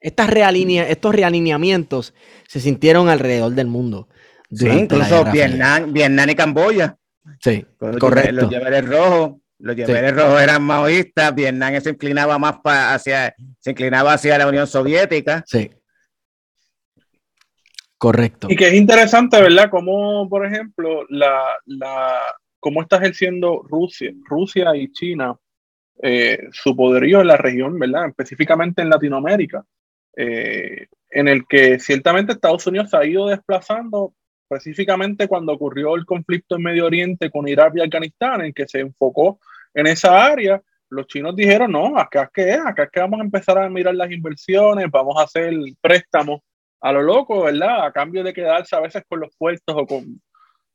[0.00, 2.14] estas realinea, estos realineamientos
[2.46, 4.08] se sintieron alrededor del mundo.
[4.50, 6.96] Sí, incluso Vietnam, Vietnam y Camboya.
[7.40, 8.32] Sí, correcto.
[8.32, 10.16] Los llaveres rojos, los llaveres sí.
[10.16, 15.44] rojos eran maoístas, Vietnam se inclinaba más pa hacia, se inclinaba hacia la Unión Soviética.
[15.46, 15.70] Sí.
[17.96, 18.48] Correcto.
[18.50, 19.68] Y que es interesante, ¿verdad?
[19.70, 22.18] Como, por ejemplo, la, la,
[22.58, 25.36] cómo está ejerciendo Rusia, Rusia y China
[26.02, 28.08] eh, su poderío en la región, ¿verdad?
[28.08, 29.66] Específicamente en Latinoamérica,
[30.16, 34.14] eh, en el que ciertamente Estados Unidos se ha ido desplazando
[34.50, 38.80] específicamente cuando ocurrió el conflicto en Medio Oriente con Irak y Afganistán, en que se
[38.80, 39.38] enfocó
[39.74, 43.20] en esa área, los chinos dijeron, no, acá es que es, acá es que vamos
[43.20, 46.40] a empezar a mirar las inversiones, vamos a hacer préstamos
[46.80, 47.86] a lo loco, ¿verdad?
[47.86, 50.20] A cambio de quedarse a veces con los puertos o con,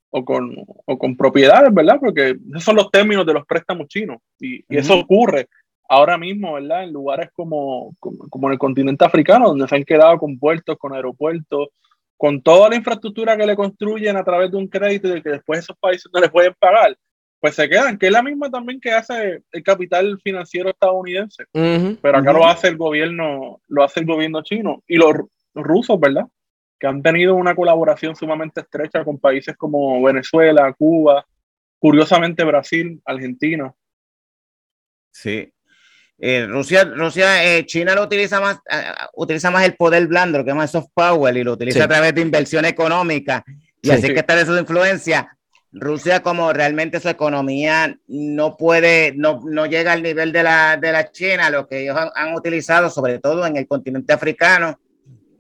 [0.10, 0.56] o con,
[0.86, 1.98] o con propiedades, ¿verdad?
[2.00, 5.50] Porque esos son los términos de los préstamos chinos y, eso ocurre
[5.90, 6.84] ahora mismo, ¿verdad?
[6.84, 10.94] En lugares como, como, en el continente africano, donde se han quedado con puertos, con
[10.94, 11.70] aeropuertos,
[12.18, 15.60] con toda la infraestructura que le construyen a través de un crédito y que después
[15.60, 16.98] esos países no les pueden pagar,
[17.40, 21.46] pues se quedan, que es la misma también que hace el capital financiero estadounidense.
[21.52, 25.14] Pero acá lo hace el gobierno, lo hace el gobierno chino y los,
[25.54, 26.26] rusos, ¿verdad?
[26.80, 31.26] Que han tenido una colaboración sumamente estrecha con países como Venezuela, Cuba,
[31.80, 33.74] curiosamente Brasil, Argentina.
[35.12, 35.54] Sí.
[36.18, 38.84] Eh, Rusia, Rusia eh, China lo utiliza más, eh,
[39.16, 41.88] utiliza más el poder blando, lo que es más soft power, y lo utiliza a
[41.88, 43.44] través de inversión económica,
[43.82, 45.30] y así que está de su influencia.
[45.78, 50.94] Rusia, como realmente su economía no puede, no, no llega al nivel de la, de
[50.94, 54.80] la China, lo que ellos han, utilizado, sobre todo en el continente africano,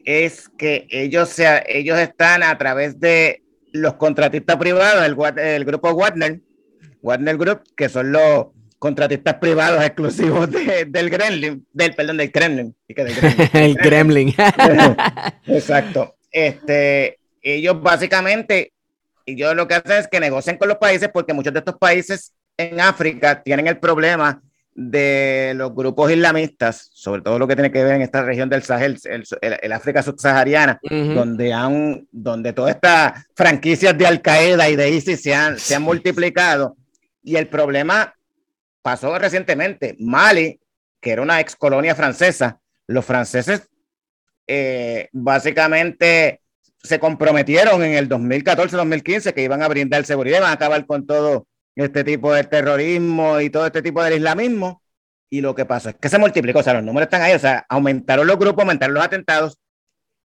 [0.03, 5.95] es que ellos, sea, ellos están a través de los contratistas privados, el, el grupo
[5.95, 6.41] Wagner,
[7.01, 8.47] Wagner Group, que son los
[8.85, 12.75] contratistas privados exclusivos del Kremlin, del, perdón, del Kremlin.
[12.87, 14.31] el Kremlin.
[15.47, 16.17] Exacto.
[16.31, 18.73] Este, ellos básicamente,
[19.25, 21.79] y yo lo que hacen es que negocian con los países porque muchos de estos
[21.79, 24.39] países en África tienen el problema
[24.75, 28.61] de los grupos islamistas, sobre todo lo que tiene que ver en esta región del
[28.61, 28.99] Sahel,
[29.41, 35.23] el, África subsahariana, donde han, donde todas estas franquicias de Al Qaeda y de ISIS
[35.23, 36.77] se han, se han multiplicado.
[37.23, 38.13] Y el problema
[38.85, 39.95] pasó recientemente.
[39.97, 40.61] Mali,
[41.01, 43.67] que era una ex colonia francesa, los franceses
[44.45, 46.41] eh, básicamente
[46.83, 51.47] se comprometieron en el 2014-2015 que iban a brindar seguridad, iban a acabar con todo
[51.75, 54.83] este tipo de terrorismo y todo este tipo del islamismo.
[55.31, 57.39] Y lo que pasó es que se multiplicó, o sea, los números están ahí, o
[57.39, 59.57] sea, aumentaron los grupos, aumentaron los atentados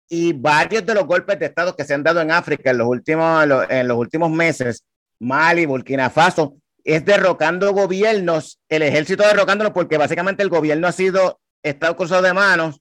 [0.09, 2.89] y varios de los golpes de Estado que se han dado en África en los
[2.89, 4.83] últimos, en los últimos meses,
[5.21, 11.41] Mali, Burkina Faso, es derrocando gobiernos, el ejército derrocándolo porque básicamente el gobierno ha sido,
[11.63, 12.81] estado cruzado de manos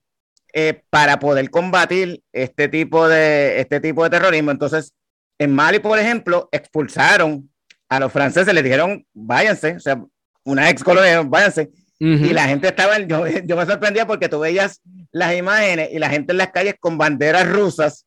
[0.53, 4.51] eh, para poder combatir este tipo, de, este tipo de terrorismo.
[4.51, 4.93] Entonces,
[5.37, 7.49] en Mali, por ejemplo, expulsaron
[7.87, 10.03] a los franceses, les dijeron, váyanse, o sea,
[10.43, 11.69] una ex colonia, váyanse.
[12.01, 14.81] Y la gente estaba, yo, yo me sorprendía porque tú veías
[15.11, 18.05] las imágenes y la gente en las calles con banderas rusas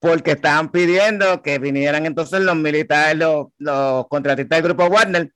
[0.00, 5.32] porque estaban pidiendo que vinieran entonces los militares, los, los contratistas del grupo Wagner,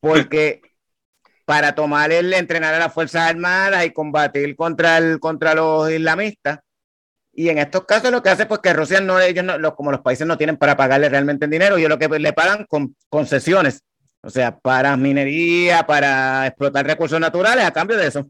[0.00, 0.60] porque
[1.44, 6.60] para tomar el entrenar a las Fuerzas Armadas y combatir contra, el, contra los islamistas.
[7.32, 10.00] Y en estos casos lo que hace pues que Rusia no, ellos no, como los
[10.02, 13.82] países no tienen para pagarle realmente el dinero, ellos lo que le pagan con concesiones,
[14.22, 18.28] o sea, para minería, para explotar recursos naturales a cambio de eso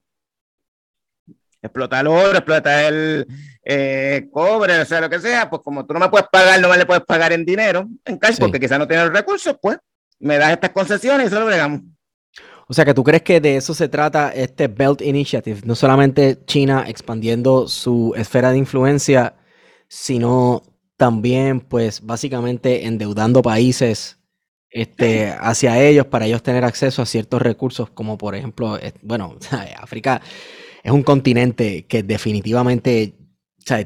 [1.64, 3.26] explotar el oro, explotar el
[3.64, 6.68] eh, cobre, o sea, lo que sea, pues como tú no me puedes pagar, no
[6.68, 9.78] me le puedes pagar en dinero, en cash, porque quizás no tienes los recursos, pues
[10.18, 11.80] me das estas concesiones y eso lo bregamos.
[12.66, 16.38] O sea, que tú crees que de eso se trata este Belt Initiative, no solamente
[16.46, 19.34] China expandiendo su esfera de influencia,
[19.88, 20.62] sino
[20.96, 24.18] también, pues, básicamente endeudando países
[24.70, 29.36] este, hacia ellos para ellos tener acceso a ciertos recursos, como por ejemplo, bueno,
[29.78, 30.20] África
[30.82, 33.14] es un continente que definitivamente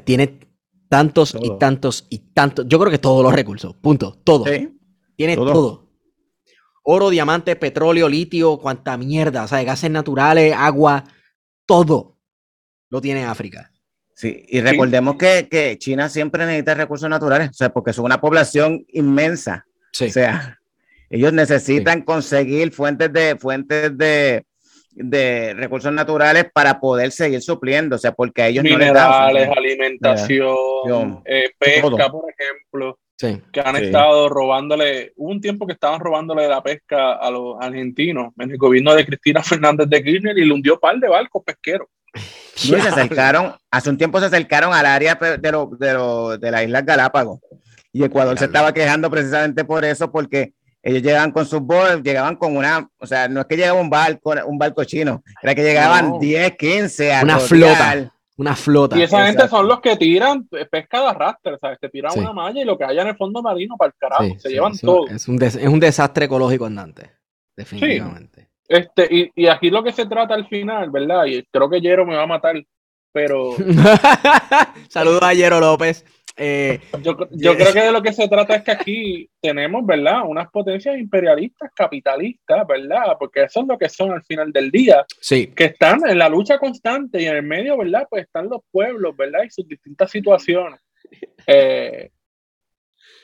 [0.03, 0.39] tiene
[0.89, 2.65] tantos y tantos y tantos.
[2.67, 4.19] Yo creo que todos los recursos, punto.
[4.23, 4.45] Todo.
[5.15, 5.87] Tiene todo.
[6.83, 9.43] Oro, diamante, petróleo, litio, cuanta mierda.
[9.43, 11.03] O sea, gases naturales, agua,
[11.65, 12.17] todo
[12.89, 13.71] lo tiene África.
[14.15, 18.85] Sí, y recordemos Que, China siempre necesita recursos naturales, o sea, porque son una población
[18.89, 19.65] inmensa.
[19.93, 20.59] O sea,
[21.09, 24.45] ellos necesitan conseguir fuentes de fuentes de,
[24.99, 31.21] de recursos naturales para poder seguir supliendo, o sea, porque a ellos Minerales, no alimentación,
[31.25, 36.61] eh, pesca, por ejemplo, que han estado robándole, hubo un tiempo que estaban robándole la
[36.61, 40.73] pesca a los argentinos en el gobierno de Cristina Fernández de Kirchner y le hundió
[40.73, 41.87] un par de barcos pesqueros.
[42.55, 47.39] se acercaron, hace un tiempo se acercaron al área de, de, de las Islas Galápagos
[47.91, 52.35] y Ecuador se estaba quejando precisamente por eso, porque ellos llegaban con sus botes, llegaban
[52.35, 55.63] con una, o sea, no es que llegaba un barco, un barco chino, era que
[55.63, 58.13] llegaban 10, 15 a una flota.
[58.37, 58.97] Una flota.
[58.97, 61.77] Y esa gente son los que tiran pesca de arrastre, ¿sabes?
[61.77, 64.39] Te tiran una malla y lo que haya en el fondo marino para el carajo,
[64.39, 65.07] se llevan todo.
[65.07, 67.11] Es un, es un desastre ecológico andante,
[67.57, 68.49] definitivamente.
[68.69, 71.25] Este, y, y aquí lo que se trata al final, ¿verdad?
[71.25, 72.55] Y creo que Jero me va a matar,
[73.11, 73.55] pero
[74.89, 76.05] Saludos a Jero López.
[76.41, 80.21] Eh, yo, yo creo que de lo que se trata es que aquí tenemos, ¿verdad?
[80.25, 83.17] Unas potencias imperialistas, capitalistas, ¿verdad?
[83.19, 86.29] Porque eso es lo que son al final del día, sí, que están en la
[86.29, 88.07] lucha constante y en el medio, ¿verdad?
[88.09, 89.43] Pues están los pueblos, ¿verdad?
[89.43, 90.79] Y sus distintas situaciones.
[91.45, 92.09] Eh,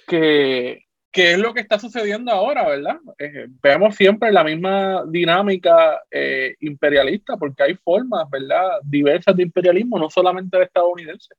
[0.07, 2.97] que, que es lo que está sucediendo ahora, ¿verdad?
[3.17, 8.79] Eh, vemos siempre la misma dinámica eh, imperialista, porque hay formas, ¿verdad?
[8.83, 11.33] Diversas de imperialismo, no solamente el estadounidense.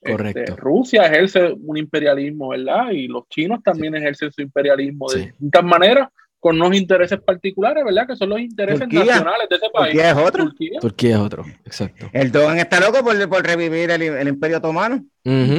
[0.00, 0.40] Correcto.
[0.40, 2.90] Este, Rusia ejerce un imperialismo, ¿verdad?
[2.92, 5.26] Y los chinos también ejercen su imperialismo de Sí.
[5.26, 6.08] distintas maneras,
[6.40, 8.06] con unos intereses particulares, ¿verdad?
[8.06, 9.00] Que son los intereses Turquía.
[9.04, 9.92] nacionales de ese país.
[9.92, 10.44] Turquía es otro.
[10.44, 12.06] Turquía, Turquía es otro, exacto.
[12.12, 15.04] El Dogan está loco por, por revivir el, el Imperio Otomano.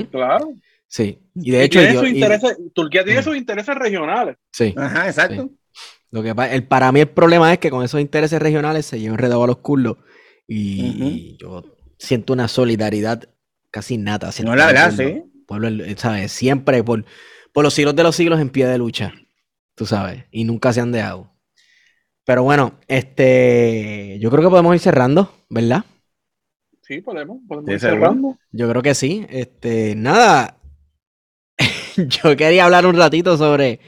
[0.10, 0.54] Claro.
[0.88, 3.24] Sí, y de Y hecho, tiene yo- sus y- intereses- Turquía tiene Mm.
[3.24, 4.38] sus intereses regionales.
[4.54, 5.50] sí, Ajá, exacto.
[6.12, 9.14] lo que el, para mí el problema es que con esos intereses regionales se lleva
[9.16, 9.98] enredado a los culos
[10.48, 11.64] y yo
[11.98, 13.30] siento una solidaridad
[13.72, 14.30] casi nata.
[14.30, 14.96] hacia No, el la verdad, pueblo.
[14.96, 15.24] sí.
[15.46, 16.32] Pueblo, eh, ¿sabes?
[16.32, 17.06] Siempre por,
[17.54, 19.14] por los siglos de los siglos en pie de lucha,
[19.76, 21.34] tú sabes, y nunca se han dejado.
[22.26, 25.86] Pero bueno, este, yo creo que podemos ir cerrando, ¿verdad?
[26.82, 28.38] Sí, podemos, podemos ir cerrando.
[28.52, 29.26] Yo creo que sí.
[29.30, 30.58] Este, nada.
[31.98, 33.80] Yo quería hablar un ratito sobre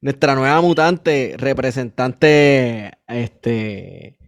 [0.00, 4.18] nuestra nueva mutante, representante, este,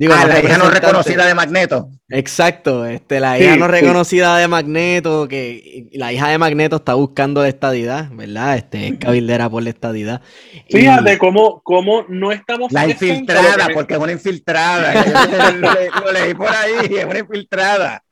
[0.00, 1.88] digo, Ah, no la hija no reconocida de Magneto.
[2.08, 3.70] Exacto, este, la Sí, hija no sí.
[3.72, 8.56] reconocida de Magneto, que la hija de Magneto está buscando la estadidad, ¿verdad?
[8.56, 10.22] Este, es cabildera por la estadidad.
[10.68, 14.92] Y- Fíjate cómo, cómo no estamos La infiltrada, que- porque es una infiltrada.
[15.60, 18.02] Lo, le- lo leí por ahí, es una infiltrada.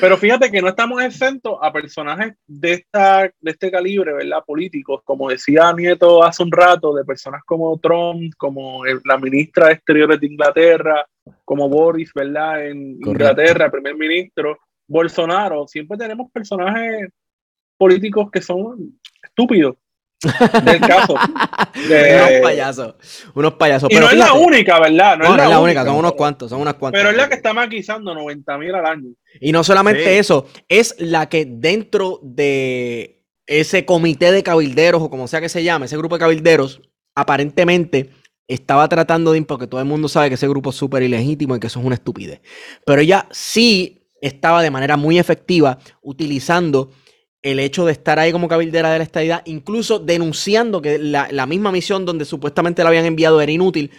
[0.00, 4.38] Pero fíjate que no estamos exentos a personajes de, esta, de este calibre, ¿verdad?
[4.46, 9.66] Políticos, como decía Nieto hace un rato, de personas como Trump, como el- la ministra
[9.66, 11.04] de Exteriores de Inglaterra,
[11.44, 12.66] como Boris, ¿verdad?
[12.66, 13.10] En Correcto.
[13.30, 14.58] Inglaterra, primer ministro,
[14.88, 15.66] Bolsonaro.
[15.68, 17.08] Siempre tenemos personajes
[17.78, 19.76] políticos que son estúpidos.
[20.64, 21.14] Del caso.
[21.88, 22.94] De- unos payasos,
[23.34, 23.90] unos payasos.
[23.90, 25.16] Y Pero no es la única, ¿verdad?
[25.16, 27.00] no, no es la única, son unos cuantos, son unas cuantas.
[27.00, 29.08] Pero es la que está maquizando 90 mil al año.
[29.40, 30.18] Y no solamente Sí.
[30.18, 35.64] eso, es la que dentro de ese comité de cabilderos, o como sea que se
[35.64, 36.82] llame, ese grupo de cabilderos,
[37.14, 38.10] aparentemente
[38.54, 41.60] estaba tratando de, porque todo el mundo sabe que ese grupo es súper ilegítimo y
[41.60, 42.40] que eso es una estupidez.
[42.84, 46.90] Pero ella sí estaba de manera muy efectiva utilizando
[47.42, 51.46] el hecho de estar ahí como cabildera de la estadidad, incluso denunciando que la, la
[51.46, 53.90] misma misión donde supuestamente la habían enviado era inútil,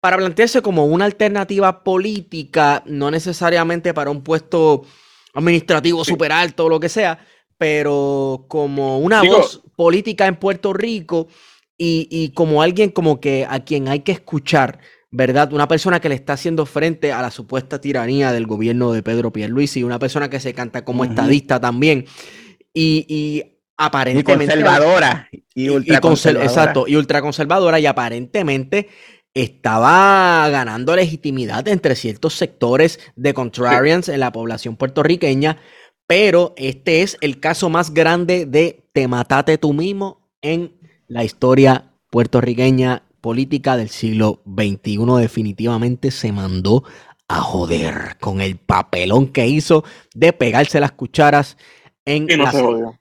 [0.00, 4.84] para plantearse como una alternativa política, no necesariamente para un puesto
[5.34, 7.18] administrativo súper alto o lo que sea,
[7.58, 11.28] pero como una Digo- voz política en Puerto Rico
[11.78, 14.80] y, y como alguien como que a quien hay que escuchar,
[15.10, 15.52] ¿verdad?
[15.52, 19.32] Una persona que le está haciendo frente a la supuesta tiranía del gobierno de Pedro
[19.32, 22.04] Pierluisi, una persona que se canta como estadista también
[22.74, 24.46] y, y Y aparentemente...
[24.54, 25.28] conservadora.
[25.32, 28.88] Y, Y- y ultra conser- exacto, y ultraconservadora y aparentemente
[29.34, 35.58] estaba ganando legitimidad entre ciertos sectores de contrarians en la población puertorriqueña,
[36.06, 40.77] pero este es el caso más grande de te matate tú mismo en
[41.08, 44.98] la historia puertorriqueña política del siglo XXI.
[45.18, 46.84] Definitivamente se mandó
[47.26, 51.56] a joder con el papelón que hizo de pegarse las cucharas
[52.04, 52.54] en no las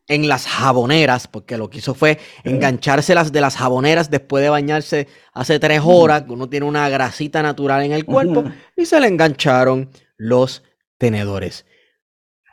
[0.07, 5.07] en las jaboneras, porque lo que hizo fue enganchárselas de las jaboneras después de bañarse
[5.34, 8.43] hace tres horas, que uno tiene una grasita natural en el cuerpo,
[8.75, 10.63] y se le engancharon los
[10.97, 11.65] tenedores.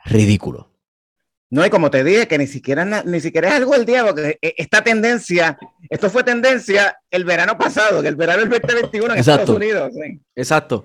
[0.05, 0.74] Ridículo.
[1.55, 4.37] No, y como te dije, que ni siquiera, ni siquiera es algo del día, porque
[4.41, 5.57] e- esta tendencia,
[5.89, 9.41] esto fue tendencia el verano pasado, que el verano del 2021 en Exacto.
[9.53, 9.91] Estados Unidos.
[9.93, 10.19] sí.
[10.35, 10.83] Exacto.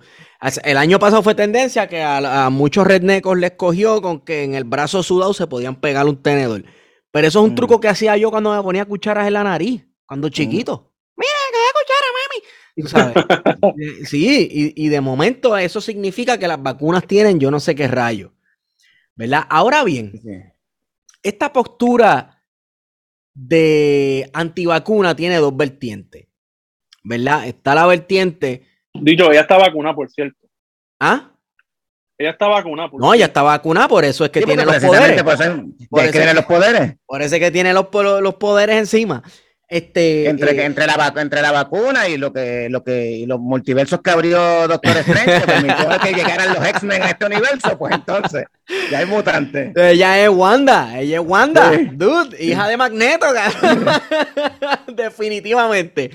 [0.62, 4.54] El año pasado fue tendencia que a, a muchos rednecos les cogió con que en
[4.54, 6.62] el brazo sudado se podían pegar un tenedor.
[7.10, 7.56] Pero eso es un Mm.
[7.56, 10.92] truco que hacía yo cuando me ponía cucharas en la nariz, cuando chiquito.
[11.16, 12.44] Mira, que cuchara, mami.
[12.76, 13.14] Y tú sabes.
[14.02, 17.74] Eh, sí, y, y de momento eso significa que las vacunas tienen yo no sé
[17.74, 18.32] qué rayo.
[19.16, 19.44] ¿Verdad?
[19.50, 20.30] Ahora bien, Sí.
[21.22, 22.42] Esta postura
[23.34, 26.26] de antivacuna tiene dos vertientes.
[27.02, 27.46] ¿Verdad?
[27.46, 28.66] Está la vertiente.
[28.92, 30.46] Dicho, ella está vacunada, por cierto.
[31.00, 31.30] ¿Ah?
[32.18, 32.90] Ella está vacunada.
[32.90, 35.22] por No, ya está vacunada, por eso es que Sí, tiene los poderes.
[35.22, 36.96] por eso- Por eso que tiene es- los poderes.
[37.06, 37.86] Por eso es que tiene los,
[38.20, 39.22] los poderes encima.
[39.70, 43.38] Este, Entre, eh, entre, la, entre la vacuna y lo que, lo que y los
[43.38, 47.94] multiversos que abrió Doctor Strange, que permitió que llegaran los X-Men a este universo, pues
[47.94, 48.46] entonces,
[48.90, 49.70] ya hay mutantes.
[49.76, 51.88] ella es Wanda, ella es Wanda, Sí.
[51.92, 53.26] dude, hija de Magneto,
[54.88, 56.10] definitivamente.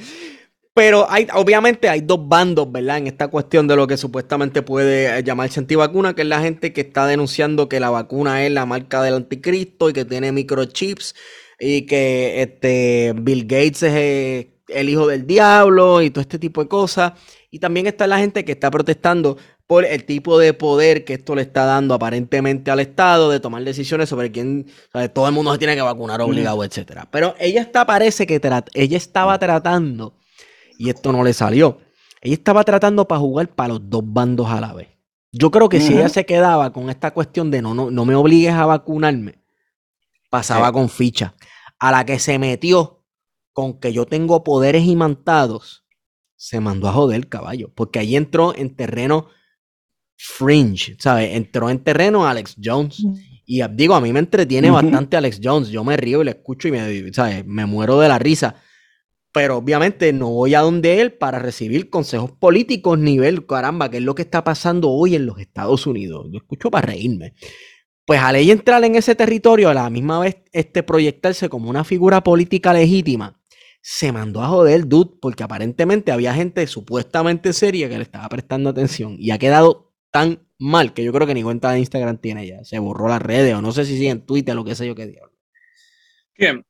[0.73, 2.98] Pero hay, obviamente hay dos bandos, ¿verdad?
[2.98, 6.82] En esta cuestión de lo que supuestamente puede llamarse antivacuna, que es la gente que
[6.82, 11.15] está denunciando que la vacuna es la marca del anticristo y que tiene microchips
[11.60, 16.61] y que este Bill Gates es eh, el hijo del diablo y todo este tipo
[16.61, 17.14] de cosas.
[17.52, 19.38] Y también está la gente que está protestando
[19.68, 23.64] por el tipo de poder que esto le está dando aparentemente al Estado de tomar
[23.64, 24.68] decisiones sobre quién,
[25.14, 27.07] todo el mundo se tiene que vacunar obligado, etcétera.
[27.11, 28.40] Pero ella está, parece que
[28.73, 30.15] ella estaba tratando
[30.77, 31.80] y esto no le salió.
[32.22, 34.90] Ella estaba tratando para jugar para los dos bandos a la vez.
[35.32, 38.15] Yo creo que si ella se quedaba con esta cuestión de no, no, no me
[38.15, 39.36] obligues a vacunarme,
[40.30, 41.35] pasaba con ficha.
[41.80, 43.03] A la que se metió
[43.53, 45.85] con que yo tengo poderes imantados,
[46.35, 47.72] se mandó a joder el caballo.
[47.73, 49.30] Porque ahí entró en terreno
[50.18, 51.35] fringe, ¿sabes?
[51.35, 53.03] Entró en terreno Alex Jones.
[53.45, 55.69] Y digo, a mí me entretiene bastante Alex Jones.
[55.69, 57.45] Yo me río y le escucho y me, ¿sabes?
[57.45, 58.56] me muero de la risa
[59.35, 64.03] pero obviamente no voy a donde él para recibir consejos políticos nivel, caramba, que es
[64.03, 66.27] lo que está pasando hoy en los Estados Unidos.
[66.31, 67.34] Yo escucho para reírme.
[68.06, 71.84] Pues al ella entrar en ese territorio, a la misma vez este proyectarse como una
[71.84, 73.41] figura política legítima,
[73.82, 78.69] se mandó a joder dude, porque aparentemente había gente supuestamente seria que le estaba prestando
[78.69, 82.48] atención y ha quedado tan mal que yo creo que ni cuenta de Instagram tiene
[82.48, 82.64] ya.
[82.64, 84.88] Se borró las redes o no sé si sigue en Twitter o lo que sé
[84.88, 85.34] yo qué diablo.
[86.34, 86.65] ¿Quién?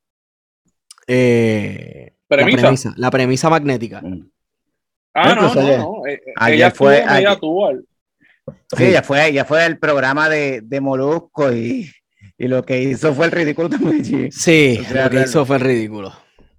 [1.07, 2.94] Eh, ¿Premisa?
[2.98, 4.02] La, premisa, magnética.
[4.02, 4.30] Mm.
[5.14, 6.06] Ah, no, no, no.
[6.07, 7.02] Eh, eh, ella fue.
[7.02, 7.72] Ella, tuvo
[8.76, 11.92] sí, ella fue, ella fue el programa de, de Molusco y,
[12.38, 14.32] y, lo que hizo fue el ridículo también.
[14.32, 16.14] Sí, lo que hizo fue el ridículo.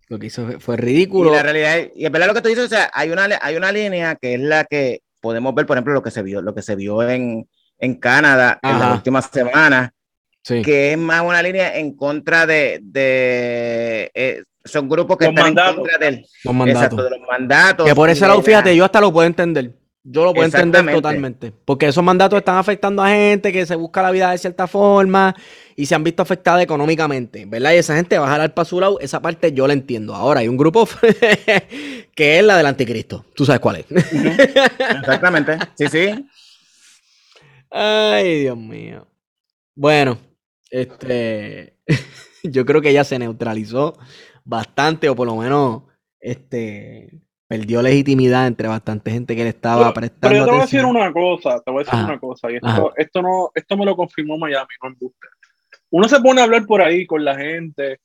[0.09, 1.31] Lo que hizo fue ridículo.
[1.31, 3.57] Y la realidad, y es verdad lo que tú dices, o sea, hay una, hay
[3.57, 6.55] una línea que es la que podemos ver, por ejemplo, lo que se vio, lo
[6.55, 7.49] que se vio en,
[7.79, 9.91] en Canadá en las últimas semanas,
[10.43, 15.55] que es más una línea en contra de, de eh, son grupos que están en
[15.55, 17.05] contra del los mandatos.
[17.05, 17.87] de los mandatos.
[17.87, 19.73] Que por ese lado, fíjate, yo hasta lo puedo entender.
[20.09, 21.53] Yo lo puedo entender totalmente.
[21.65, 25.35] Porque esos mandatos están afectando a gente que se busca la vida de cierta forma
[25.74, 27.73] y se han visto afectadas económicamente, ¿verdad?
[27.73, 29.01] Y esa gente va a jalar para su lado.
[29.01, 30.15] Esa parte yo la entiendo.
[30.15, 30.89] Ahora hay un grupo
[32.15, 33.24] que es la del anticristo.
[33.35, 33.87] Tú sabes cuál es.
[33.91, 35.59] Exactamente.
[35.74, 36.28] Sí, sí.
[37.69, 39.09] Ay, Dios mío.
[39.74, 40.19] Bueno,
[40.70, 41.78] este.
[42.45, 43.99] yo creo que ya se neutralizó
[44.45, 45.83] bastante, o por lo menos
[46.20, 50.28] este perdió legitimidad entre bastante gente que le estaba prestando.
[50.28, 52.56] Pero yo te voy a decir una cosa, te voy a decir una cosa, y
[52.56, 55.14] esto, esto, no, esto me lo confirmó Miami, no en
[55.90, 58.01] Uno se pone a hablar por ahí con la gente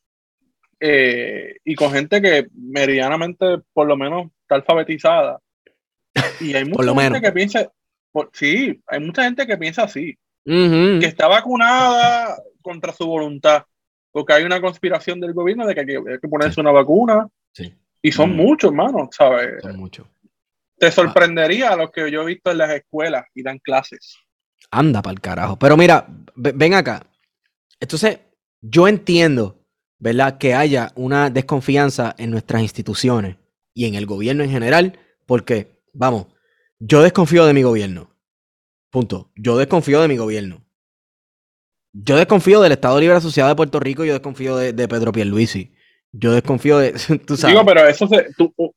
[0.80, 5.40] eh, y con gente que medianamente, por lo menos, está alfabetizada.
[6.40, 7.72] Y hay mucha gente que piensa,
[8.34, 13.64] sí, hay mucha gente que piensa así, que está vacunada contra su voluntad
[14.12, 17.28] porque hay una conspiración del gobierno de que hay que, ponerse una vacuna.
[17.54, 17.74] Sí.
[18.02, 18.36] Y son mm.
[18.36, 19.62] muchos, hermano, ¿sabes?
[19.62, 20.08] Son muchos.
[20.78, 24.18] Te sorprendería a los que yo he visto en las escuelas y dan clases.
[24.72, 25.60] Anda para el carajo.
[25.60, 27.06] Pero mira, ven acá.
[27.80, 28.20] Entonces,
[28.62, 29.64] yo entiendo,
[30.00, 30.40] ¿verdad?
[30.40, 33.38] Que haya una desconfianza en nuestras instituciones
[33.76, 36.28] y en el gobierno en general, porque, vamos,
[36.80, 38.12] yo desconfío de mi gobierno.
[38.90, 39.32] Punto.
[39.36, 40.66] Yo desconfío de mi gobierno.
[41.94, 45.76] Yo desconfío del Estado Libre Asociado de Puerto Rico, yo desconfío de, de Pedro Pierluisi.
[46.14, 46.92] Yo desconfío de.
[47.26, 47.56] Tú sabes.
[47.56, 48.28] Digo, pero eso se,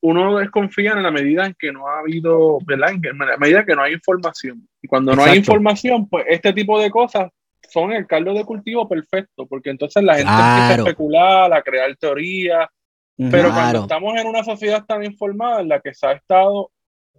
[0.01, 2.91] uno desconfía en la medida en que no ha habido, ¿verdad?
[2.91, 4.69] En, la medida que no hay información.
[4.81, 7.31] Y cuando no hay información, pues este tipo de cosas
[7.69, 11.97] son el caldo de cultivo perfecto, porque entonces la gente empieza a especular, a crear
[11.97, 12.69] teorías.
[13.17, 16.71] Pero cuando estamos en una sociedad tan informada en la que se ha estado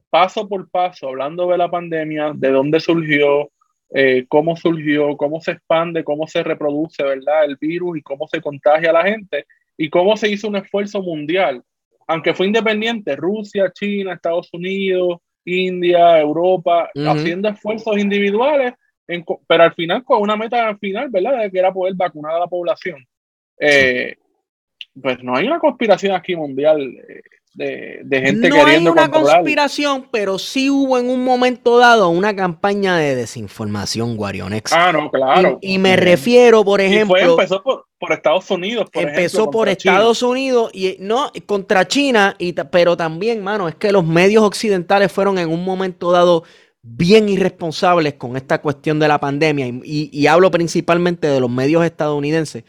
[0.10, 3.50] paso por paso hablando de la pandemia, de dónde surgió,
[3.94, 7.46] eh, cómo surgió, cómo se expande, cómo se reproduce, ¿verdad?
[7.46, 9.46] El virus y cómo se contagia a la gente
[9.78, 11.64] y cómo se hizo un esfuerzo mundial,
[12.08, 18.74] aunque fue independiente, Rusia, China, Estados Unidos, India, Europa, haciendo esfuerzos individuales,
[19.48, 21.52] pero al final con una meta final, ¿verdad?
[21.52, 23.06] que era poder vacunar a la población.
[23.60, 24.16] Eh,
[25.02, 26.80] pues no hay una conspiración aquí mundial.
[27.56, 32.98] De, gente no hay una conspiración, pero sí hubo en un momento dado una campaña
[32.98, 34.74] de desinformación, Guarionex.
[34.74, 35.58] Ah, no, claro.
[35.62, 37.16] Y, me refiero, por ejemplo.
[37.18, 38.90] empezó por, Estados Unidos.
[38.92, 44.04] empezó por Estados Unidos y no contra China, y, pero también, mano, es que los
[44.06, 46.44] medios occidentales fueron en un momento dado
[46.82, 49.68] bien irresponsables con esta cuestión de la pandemia.
[49.82, 52.66] Y, hablo principalmente de los medios estadounidenses.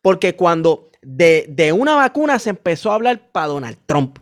[0.00, 4.18] Porque cuando de, de una vacuna se empezó a hablar para Donald Trump.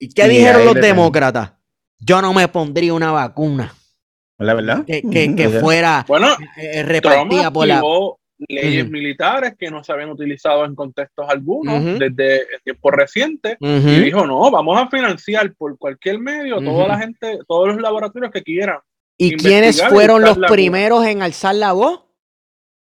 [0.00, 1.52] ¿Y qué dijeron los demócratas?
[1.98, 3.74] Yo no me pondría una vacuna.
[4.38, 4.84] ¿La verdad?
[4.86, 5.02] Que,
[5.60, 7.82] fuera bueno, eh, repartida por la.
[8.48, 8.92] leyes Ujú.
[8.92, 13.58] militares que no se habían utilizado en contextos algunos desde el tiempo reciente.
[13.60, 13.88] Ujú.
[13.88, 18.32] Y dijo, no, vamos a financiar por cualquier medio toda la gente, todos los laboratorios
[18.32, 18.78] que quieran.
[19.18, 22.04] ¿Y quiénes fueron los primeros en alzar la voz?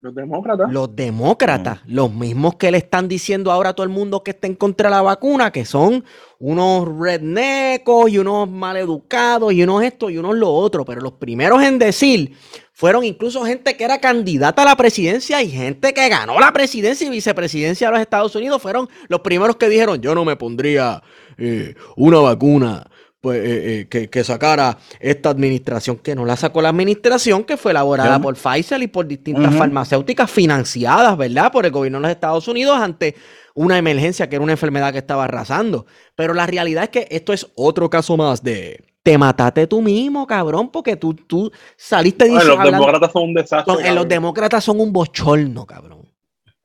[0.04, 0.70] Los demócratas.
[0.70, 4.48] Los demócratas, los mismos que le están diciendo ahora a todo el mundo que está
[4.48, 6.04] en contra de la vacuna, que son
[6.40, 10.84] unos rednecos y unos maleducados y unos esto y unos lo otro.
[10.84, 12.36] Pero los primeros en decir
[12.74, 17.08] fueron incluso gente que era candidata a la presidencia y gente que ganó la presidencia
[17.08, 18.62] y vicepresidencia de los Estados Unidos.
[18.62, 21.02] Fueron los primeros que dijeron: Yo no me pondría
[21.38, 22.90] eh, una vacuna.
[23.24, 27.56] Pues, eh, eh, que, que sacara esta administración, que no la sacó la administración, que
[27.56, 31.50] fue elaborada por Pfizer y por distintas farmacéuticas financiadas, ¿verdad?
[31.50, 33.16] Por el gobierno de los Estados Unidos ante
[33.54, 35.86] una emergencia que era una enfermedad que estaba arrasando.
[36.16, 40.28] Pero la realidad es que esto es otro caso más de te mataste tú mismo,
[40.28, 42.58] cabrón, porque tú, tú saliste diciendo.
[42.58, 43.74] los demócratas son un desastre.
[43.74, 44.10] Eh, los cabrón.
[44.10, 46.12] demócratas son un bochorno, cabrón.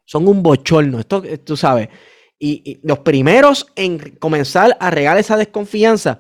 [0.05, 0.99] Son un bochorno.
[0.99, 1.89] Esto, tú sabes.
[2.37, 6.19] Y, y los primeros en comenzar a regar esa desconfianza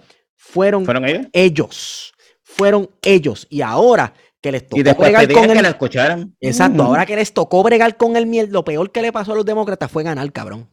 [0.52, 1.26] fueron, ¿Fueron ellos?
[1.32, 2.12] ellos.
[2.42, 3.46] Fueron ellos.
[3.50, 6.36] Y ahora que les tocó Y bregar con que el- la escucharan.
[6.40, 6.90] Exacto, Ujú.
[6.90, 9.44] ahora que les tocó bregar con el miel, lo peor que le pasó a los
[9.44, 10.68] demócratas fue ganar, cabrón.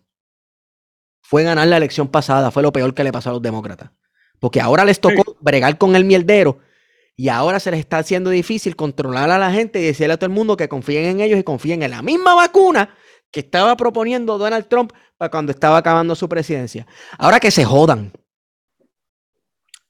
[1.21, 3.89] Fue ganar la elección pasada, fue lo peor que le pasó a los demócratas.
[4.39, 6.59] Porque ahora les tocó bregar con el mierdero
[7.15, 10.27] y ahora se les está haciendo difícil controlar a la gente y decirle a todo
[10.27, 12.93] el mundo que confíen en ellos y confíen en la misma vacuna
[13.31, 16.85] que estaba proponiendo Donald Trump para cuando estaba acabando su presidencia.
[17.17, 18.11] Ahora que se jodan.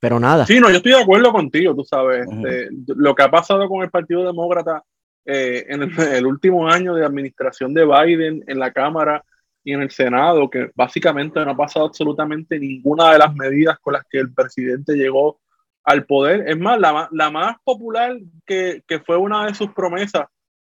[0.06, 0.45] Pero nada.
[0.45, 2.27] Sí, no, yo estoy de acuerdo contigo, tú sabes.
[2.32, 4.84] Este, lo que ha pasado con el Partido Demócrata
[5.26, 9.23] eh, en el, el último año de administración de Biden en la Cámara
[9.64, 13.94] y en el Senado, que básicamente no ha pasado absolutamente ninguna de las medidas con
[13.94, 15.40] las que el presidente llegó
[15.84, 16.48] al poder.
[16.48, 18.15] Es más, la, la más popular
[18.45, 20.26] que, que fue una de sus promesas,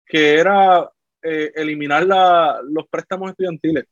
[0.06, 0.90] que era
[1.22, 3.84] eh, eliminar la- los préstamos estudiantiles.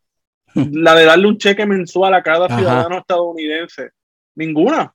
[0.54, 2.58] La de darle un cheque mensual a cada Ajá.
[2.58, 3.90] ciudadano estadounidense.
[4.34, 4.92] Ninguna.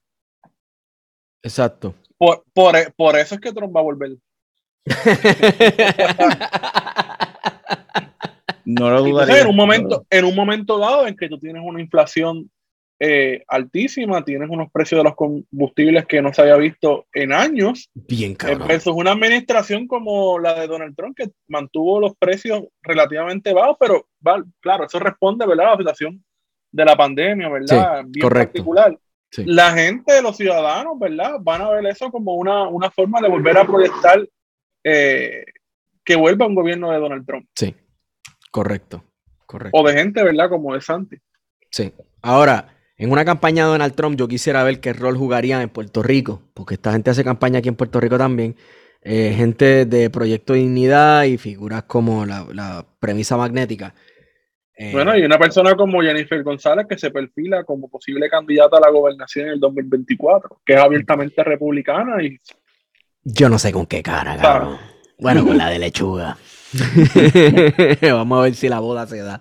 [1.46, 1.94] Exacto.
[2.18, 4.16] Por, por, por eso es que Trump va a volver.
[8.64, 9.40] No lo Entonces, dudaría.
[9.42, 12.50] en un momento, en un momento dado en que tú tienes una inflación
[12.98, 17.90] eh, altísima, tienes unos precios de los combustibles que no se había visto en años,
[17.94, 18.66] Bien, eh, cabrón.
[18.66, 24.08] versus una administración como la de Donald Trump que mantuvo los precios relativamente bajos, pero
[24.60, 25.66] claro, eso responde ¿verdad?
[25.66, 26.24] a la situación
[26.72, 28.02] de la pandemia, ¿verdad?
[28.08, 28.52] Bien correcto.
[28.52, 28.98] particular.
[29.30, 29.44] Sí.
[29.44, 31.38] La gente, los ciudadanos, ¿verdad?
[31.40, 34.26] Van a ver eso como una, una forma de volver a proyectar
[34.84, 35.44] eh,
[36.04, 37.46] que vuelva un gobierno de Donald Trump.
[37.54, 37.74] Sí,
[38.50, 39.04] correcto,
[39.44, 39.76] correcto.
[39.78, 40.48] O de gente, ¿verdad?
[40.48, 41.16] Como de Santi.
[41.70, 41.92] Sí.
[42.22, 46.02] Ahora, en una campaña de Donald Trump, yo quisiera ver qué rol jugarían en Puerto
[46.02, 48.56] Rico, porque esta gente hace campaña aquí en Puerto Rico también.
[49.02, 53.94] Eh, gente de Proyecto Dignidad y figuras como la, la premisa magnética.
[54.78, 58.80] Eh, Bueno, y una persona como Jennifer González que se perfila como posible candidata a
[58.80, 62.38] la gobernación en el 2024, que es abiertamente republicana y
[63.24, 64.60] Yo no sé con qué cara, Claro.
[64.60, 64.78] cabrón.
[65.18, 66.36] Bueno, con la de lechuga.
[68.02, 69.40] Vamos a ver si la boda se da.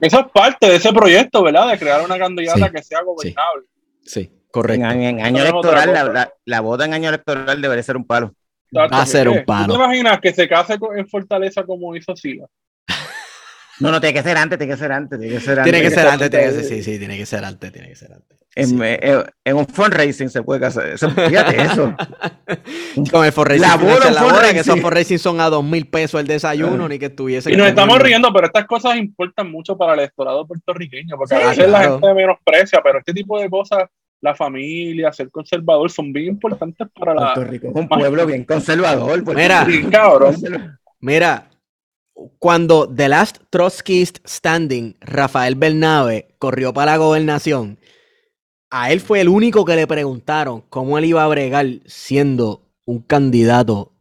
[0.00, 1.70] eso es parte de ese proyecto, ¿verdad?
[1.70, 3.66] De crear una candidata Sí, que sea gobernable.
[4.04, 4.84] Sí, correcto.
[4.90, 8.34] en año electoral, la, la boda en año electoral debería ser un palo.
[8.76, 9.74] Va a ser un ¿Tú palo.
[9.74, 12.46] te imaginas que se case en Fortaleza como hizo Sila?
[13.80, 15.72] No, no, tiene que ser antes, tiene que ser antes, tiene que ser antes.
[15.72, 16.74] Tiene que ser antes, tiene que ser, Sí.
[16.76, 18.38] sí, sí, tiene que ser antes, tiene que ser antes.
[18.54, 18.76] En, Sí.
[18.82, 20.86] eh, en un fundraising se puede casar.
[20.86, 21.94] Eso, fíjate eso.
[23.10, 24.78] Con el Forracing La boda, la un boda, que esos.
[24.80, 27.50] Forracing son a dos mil pesos el desayuno, ni que estuviese.
[27.50, 31.42] Y nos estamos riendo, pero estas cosas importan mucho para el electorado puertorriqueño, porque Sí,
[31.42, 33.84] a veces la gente menosprecia, pero este tipo de cosas,
[34.20, 37.34] la familia, ser conservador, son bien importantes para la...
[37.34, 39.24] Puerto Rico es un pueblo bien conservador.
[39.90, 40.36] Cabrón.
[41.00, 41.50] Mira,
[42.38, 47.78] cuando The Last Trotskyist Standing, Rafael Bernabe, corrió para la gobernación,
[48.70, 53.00] a él fue el único que le preguntaron cómo él iba a bregar siendo un
[53.00, 53.92] candidato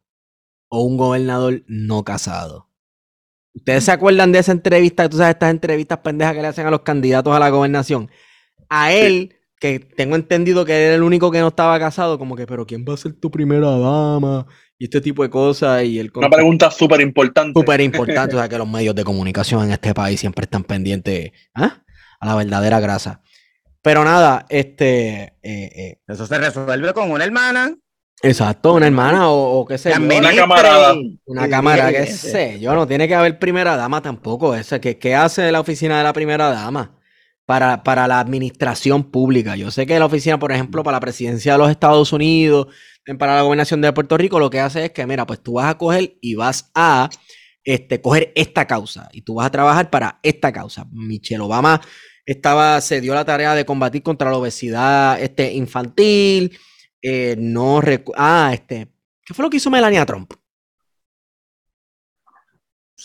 [0.70, 2.70] o un gobernador no casado.
[3.54, 5.10] ¿Ustedes se acuerdan de esa entrevista?
[5.10, 8.10] Tú sabes, estas entrevistas pendejas que le hacen a los candidatos a la gobernación.
[8.70, 12.36] A él, que tengo entendido que él era el único que no estaba casado, como
[12.36, 14.48] que, pero ¿quién va a ser tu primera dama?
[14.77, 15.84] Y este tipo de cosas.
[15.84, 17.60] Y él Una pregunta súper importante.
[17.60, 21.31] súper importante, o sea, que los medios de comunicación en este país siempre están pendientes
[21.53, 21.84] ¿ah?
[22.19, 23.22] a la verdadera grasa.
[23.81, 27.76] Pero nada, este, eh, eh, Eso se resuelve con una hermana.
[28.22, 30.95] exacto, una hermana o, o qué sé yo, Una camarada.
[31.26, 35.15] una cámara, qué sé yo, no tiene que haber primera dama tampoco, esa, ¿qué, qué
[35.15, 36.99] hace la oficina de la primera dama?
[37.50, 39.56] Para, para la administración pública.
[39.56, 42.68] Yo sé que la oficina, por ejemplo, para la presidencia de los Estados Unidos,
[43.18, 45.72] para la gobernación de Puerto Rico, lo que hace es que, mira, pues tú vas
[45.72, 47.10] a coger y vas a
[47.64, 50.86] este, coger esta causa y tú vas a trabajar para esta causa.
[50.92, 51.82] Michelle Obama
[52.24, 56.56] estaba, se dio la tarea de combatir contra la obesidad este, infantil.
[57.02, 57.82] Eh, no
[58.16, 58.94] ah, este,
[59.26, 60.34] ¿qué fue lo que hizo Melania Trump?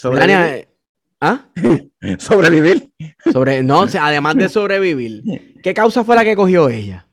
[0.02, 0.68] Melania,
[1.24, 1.48] ¿ah?
[2.18, 2.90] Sobrevivir.
[3.32, 5.22] Sobre, no, además de sobrevivir,
[5.62, 7.06] ¿qué causa fue la que cogió ella?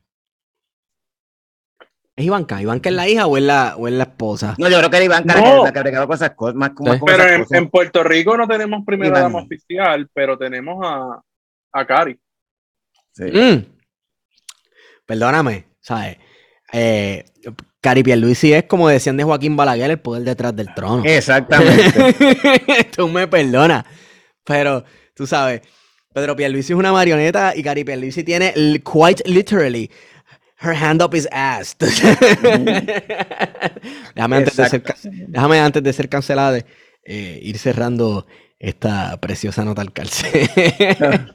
[2.14, 2.60] ¿Es Ivanka?
[2.60, 4.54] ¿Ivanka es la hija o es la, o es la esposa?
[4.58, 6.72] No, yo creo que era Ivanka la que agregaba cosas, más,
[7.06, 11.22] Pero en, Puerto Rico no tenemos primera dama oficial, pero tenemos a,
[11.72, 12.18] a Cari.
[13.12, 13.24] Sí.
[13.24, 13.64] Mm.
[15.06, 16.18] Perdóname, ¿sabes?
[16.72, 17.24] Eh,
[17.82, 21.02] Cari Pierluisi es como decían de Joaquín Balaguer, el poder detrás del trono.
[21.04, 22.14] Exactamente.
[22.96, 23.84] tú me perdonas,
[24.44, 25.62] pero tú sabes,
[26.12, 28.52] Pedro Pierluisi es una marioneta y Cari Pierluisi tiene
[28.82, 29.90] quite literally
[30.62, 31.76] her hand up his ass.
[34.14, 34.82] déjame, antes de ser,
[35.28, 36.58] déjame antes de ser cancelada
[37.04, 38.26] eh, ir cerrando
[38.58, 40.48] esta preciosa nota al calce.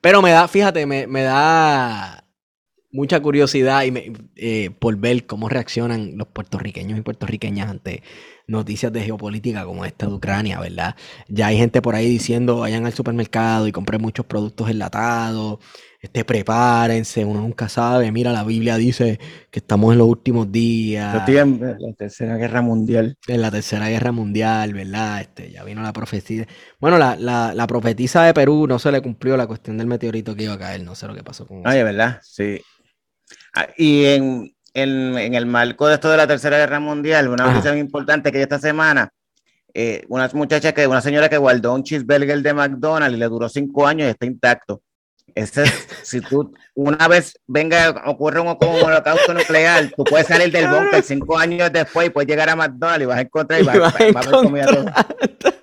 [0.00, 2.24] Pero me da, fíjate, me, me da
[2.92, 8.02] mucha curiosidad y eh, por ver cómo reaccionan los puertorriqueños y puertorriqueñas ante
[8.46, 10.96] noticias de geopolítica como esta de Ucrania, ¿verdad?
[11.28, 15.58] Ya hay gente por ahí diciendo vayan al supermercado y compren muchos productos enlatados,
[16.02, 18.10] este, prepárense, uno nunca sabe.
[18.10, 19.20] Mira, la Biblia dice
[19.52, 21.28] que estamos en los últimos días.
[21.28, 23.16] En la tercera guerra mundial.
[23.28, 25.20] En la tercera guerra mundial, ¿verdad?
[25.20, 26.48] Este, ya vino la profecía.
[26.80, 30.34] Bueno, la, la, la profetisa de Perú no se le cumplió la cuestión del meteorito
[30.34, 32.18] que iba a caer, no sé lo que pasó con Ay, ¿verdad?
[32.22, 32.60] Sí.
[33.54, 37.72] Ah, y en, en, el marco de esto de la tercera guerra mundial, una noticia
[37.72, 39.10] muy importante que esta semana,
[39.74, 43.48] eh, una muchacha que, una señora que guardó un cheeseburger de McDonald's y le duró
[43.48, 44.82] cinco años y está intacto.
[45.34, 45.64] Ese,
[46.02, 51.02] si tú una vez venga, ocurre un, un holocausto nuclear, tú puedes salir del búnker
[51.02, 53.98] cinco años después y puedes llegar a McDonald's y vas a encontrar y vas, a
[53.98, 54.66] ver comida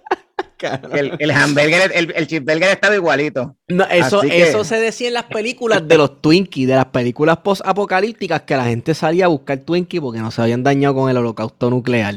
[0.92, 3.56] El, el, hamburger, el, el cheeseburger estaba igualito.
[3.68, 8.42] No, eso, eso se decía en las películas de los Twinkies, de las películas post-apocalípticas,
[8.44, 11.70] que la gente salía a buscar Twinkies porque no se habían dañado con el holocausto
[11.70, 12.16] nuclear.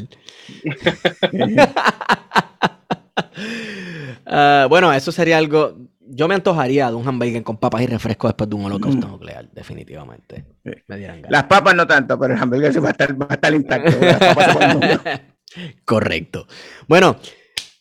[4.26, 5.76] uh, bueno, eso sería algo
[6.14, 9.48] yo me antojaría de un hamburger con papas y refresco después de un holocausto nuclear,
[9.50, 10.44] definitivamente.
[11.28, 13.92] Las papas no tanto, pero el hamburger va a estar, va a estar intacto.
[15.84, 16.46] Correcto.
[16.86, 17.16] Bueno,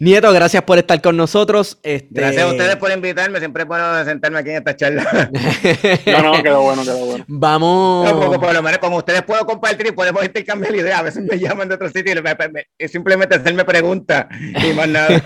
[0.01, 1.77] Nieto, gracias por estar con nosotros.
[1.83, 2.07] Este...
[2.09, 3.37] Gracias a ustedes por invitarme.
[3.37, 5.29] Siempre es bueno sentarme aquí en esta charla.
[6.07, 7.25] no, no, quedó bueno, quedó bueno.
[7.27, 8.11] Vamos.
[8.11, 10.99] No, por lo menos como ustedes puedo compartir y podemos intercambiar ideas.
[10.99, 12.15] A veces me llaman de otro sitio
[12.79, 15.21] y simplemente hacerme preguntas y más nada.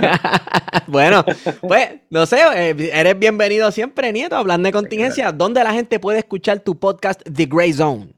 [0.87, 1.23] bueno,
[1.61, 5.31] pues, no sé, eh, eres bienvenido siempre, Nieto, hablando de contingencia.
[5.31, 8.13] ¿Dónde la gente puede escuchar tu podcast The Grey Zone?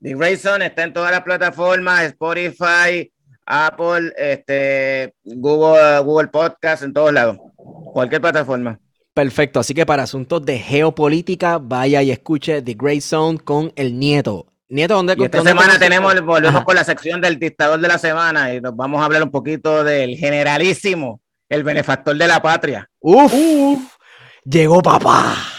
[0.00, 3.10] The Grey Zone está en todas las plataformas, Spotify,
[3.46, 7.38] Apple, este, Google, Google Podcast, en todos lados,
[7.92, 8.78] cualquier plataforma.
[9.14, 13.98] Perfecto, así que para asuntos de geopolítica, vaya y escuche The Great Zone con el
[13.98, 14.46] nieto.
[14.68, 18.52] Nieto, ¿dónde y Esta semana tenemos, volvemos con la sección del dictador de la semana
[18.52, 22.90] y nos vamos a hablar un poquito del generalísimo, el benefactor de la patria.
[23.00, 23.80] Uf, Uf.
[24.44, 25.55] llegó papá.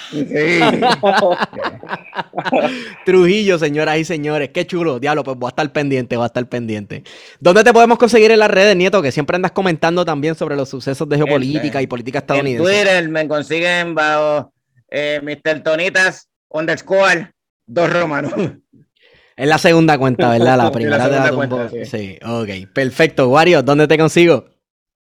[3.05, 4.99] Trujillo, señoras y señores, qué chulo.
[4.99, 7.03] Diablo, pues voy a estar pendiente, voy a estar pendiente.
[7.39, 9.01] ¿Dónde te podemos conseguir en las redes, Nieto?
[9.01, 12.63] Que siempre andas comentando también sobre los sucesos de geopolítica y política estadounidense.
[12.63, 14.53] En Twitter me consiguen bajo
[14.89, 15.61] eh, Mr.
[15.63, 17.33] Tonitas underscore
[17.65, 18.33] dos romanos.
[19.35, 20.57] Es la segunda cuenta, ¿verdad?
[20.57, 21.85] La primera de la cuenta, sí.
[21.85, 22.19] sí.
[22.23, 22.49] ok.
[22.73, 23.29] Perfecto.
[23.29, 24.45] Wario, ¿dónde te consigo?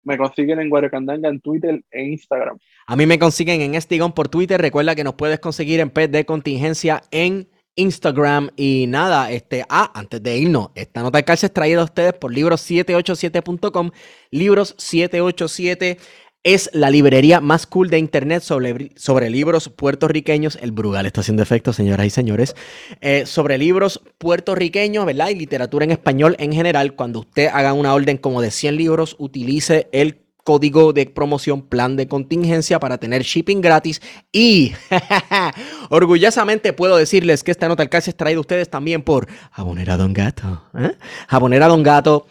[0.05, 2.59] Me consiguen en Wario Candanga en Twitter e Instagram.
[2.87, 4.61] A mí me consiguen en Estigón por Twitter.
[4.61, 8.51] Recuerda que nos puedes conseguir en Pet de Contingencia en Instagram.
[8.57, 12.13] Y nada, este, ah, antes de irnos, esta nota de cárcel es traída a ustedes
[12.15, 13.91] por libros787.com.
[14.31, 15.99] Libros787
[16.45, 20.59] es la librería más cool de internet sobre, sobre libros puertorriqueños.
[20.61, 22.55] El Brugal está haciendo efecto, señoras y señores.
[23.01, 25.31] Eh, sobre libros puertorriqueños, ¿verdad?
[25.31, 26.95] Y literatura en español en general.
[26.95, 31.97] Cuando usted haga una orden como de 100 libros, utilice el código de promoción plan
[31.97, 34.73] de contingencia para tener shipping gratis y
[35.89, 40.13] orgullosamente puedo decirles que esta nota al es traída a ustedes también por Jabonera Don
[40.13, 40.63] Gato.
[40.79, 40.99] ¿eh?
[41.29, 42.27] Jabonera Don Gato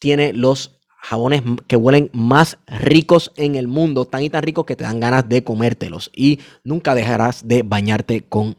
[0.00, 4.76] tiene los jabones que huelen más ricos en el mundo, tan y tan ricos que
[4.76, 8.56] te dan ganas de comértelos y nunca dejarás de bañarte con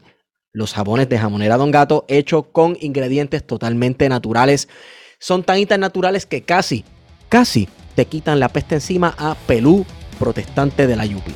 [0.52, 4.68] los jabones de jamonera Don Gato hechos con ingredientes totalmente naturales.
[5.18, 6.84] Son tan y tan naturales que casi,
[7.30, 7.66] casi
[7.96, 9.86] te quitan la peste encima a Pelú,
[10.18, 11.32] protestante de la Yupi.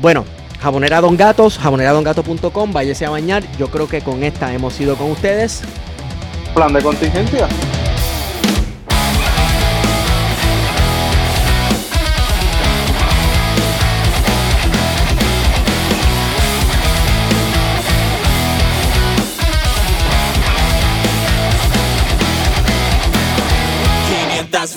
[0.00, 0.24] Bueno,
[0.60, 3.44] jamonera Don Gatos, jaboneradongato.com, váyase a bañar.
[3.58, 5.62] Yo creo que con esta hemos ido con ustedes.
[6.54, 7.48] Plan de contingencia.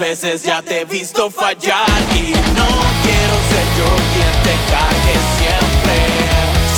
[0.01, 2.69] veces ya te he visto fallar y no
[3.03, 5.95] quiero ser yo quien te cargue siempre.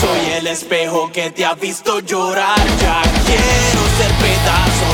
[0.01, 4.92] Soy el espejo que te ha visto llorar, ya quiero ser pedazo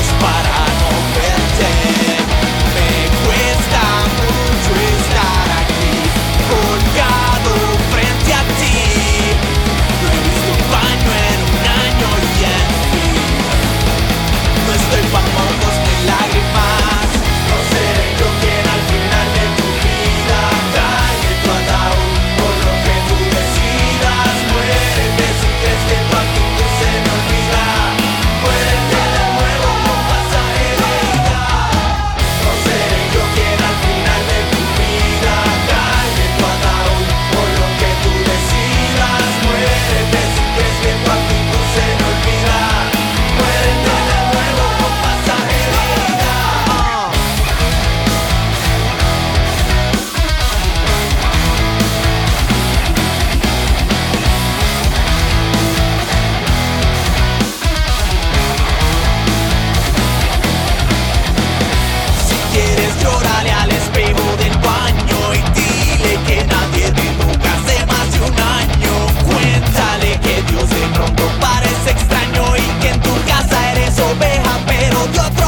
[75.00, 75.40] минут, завтра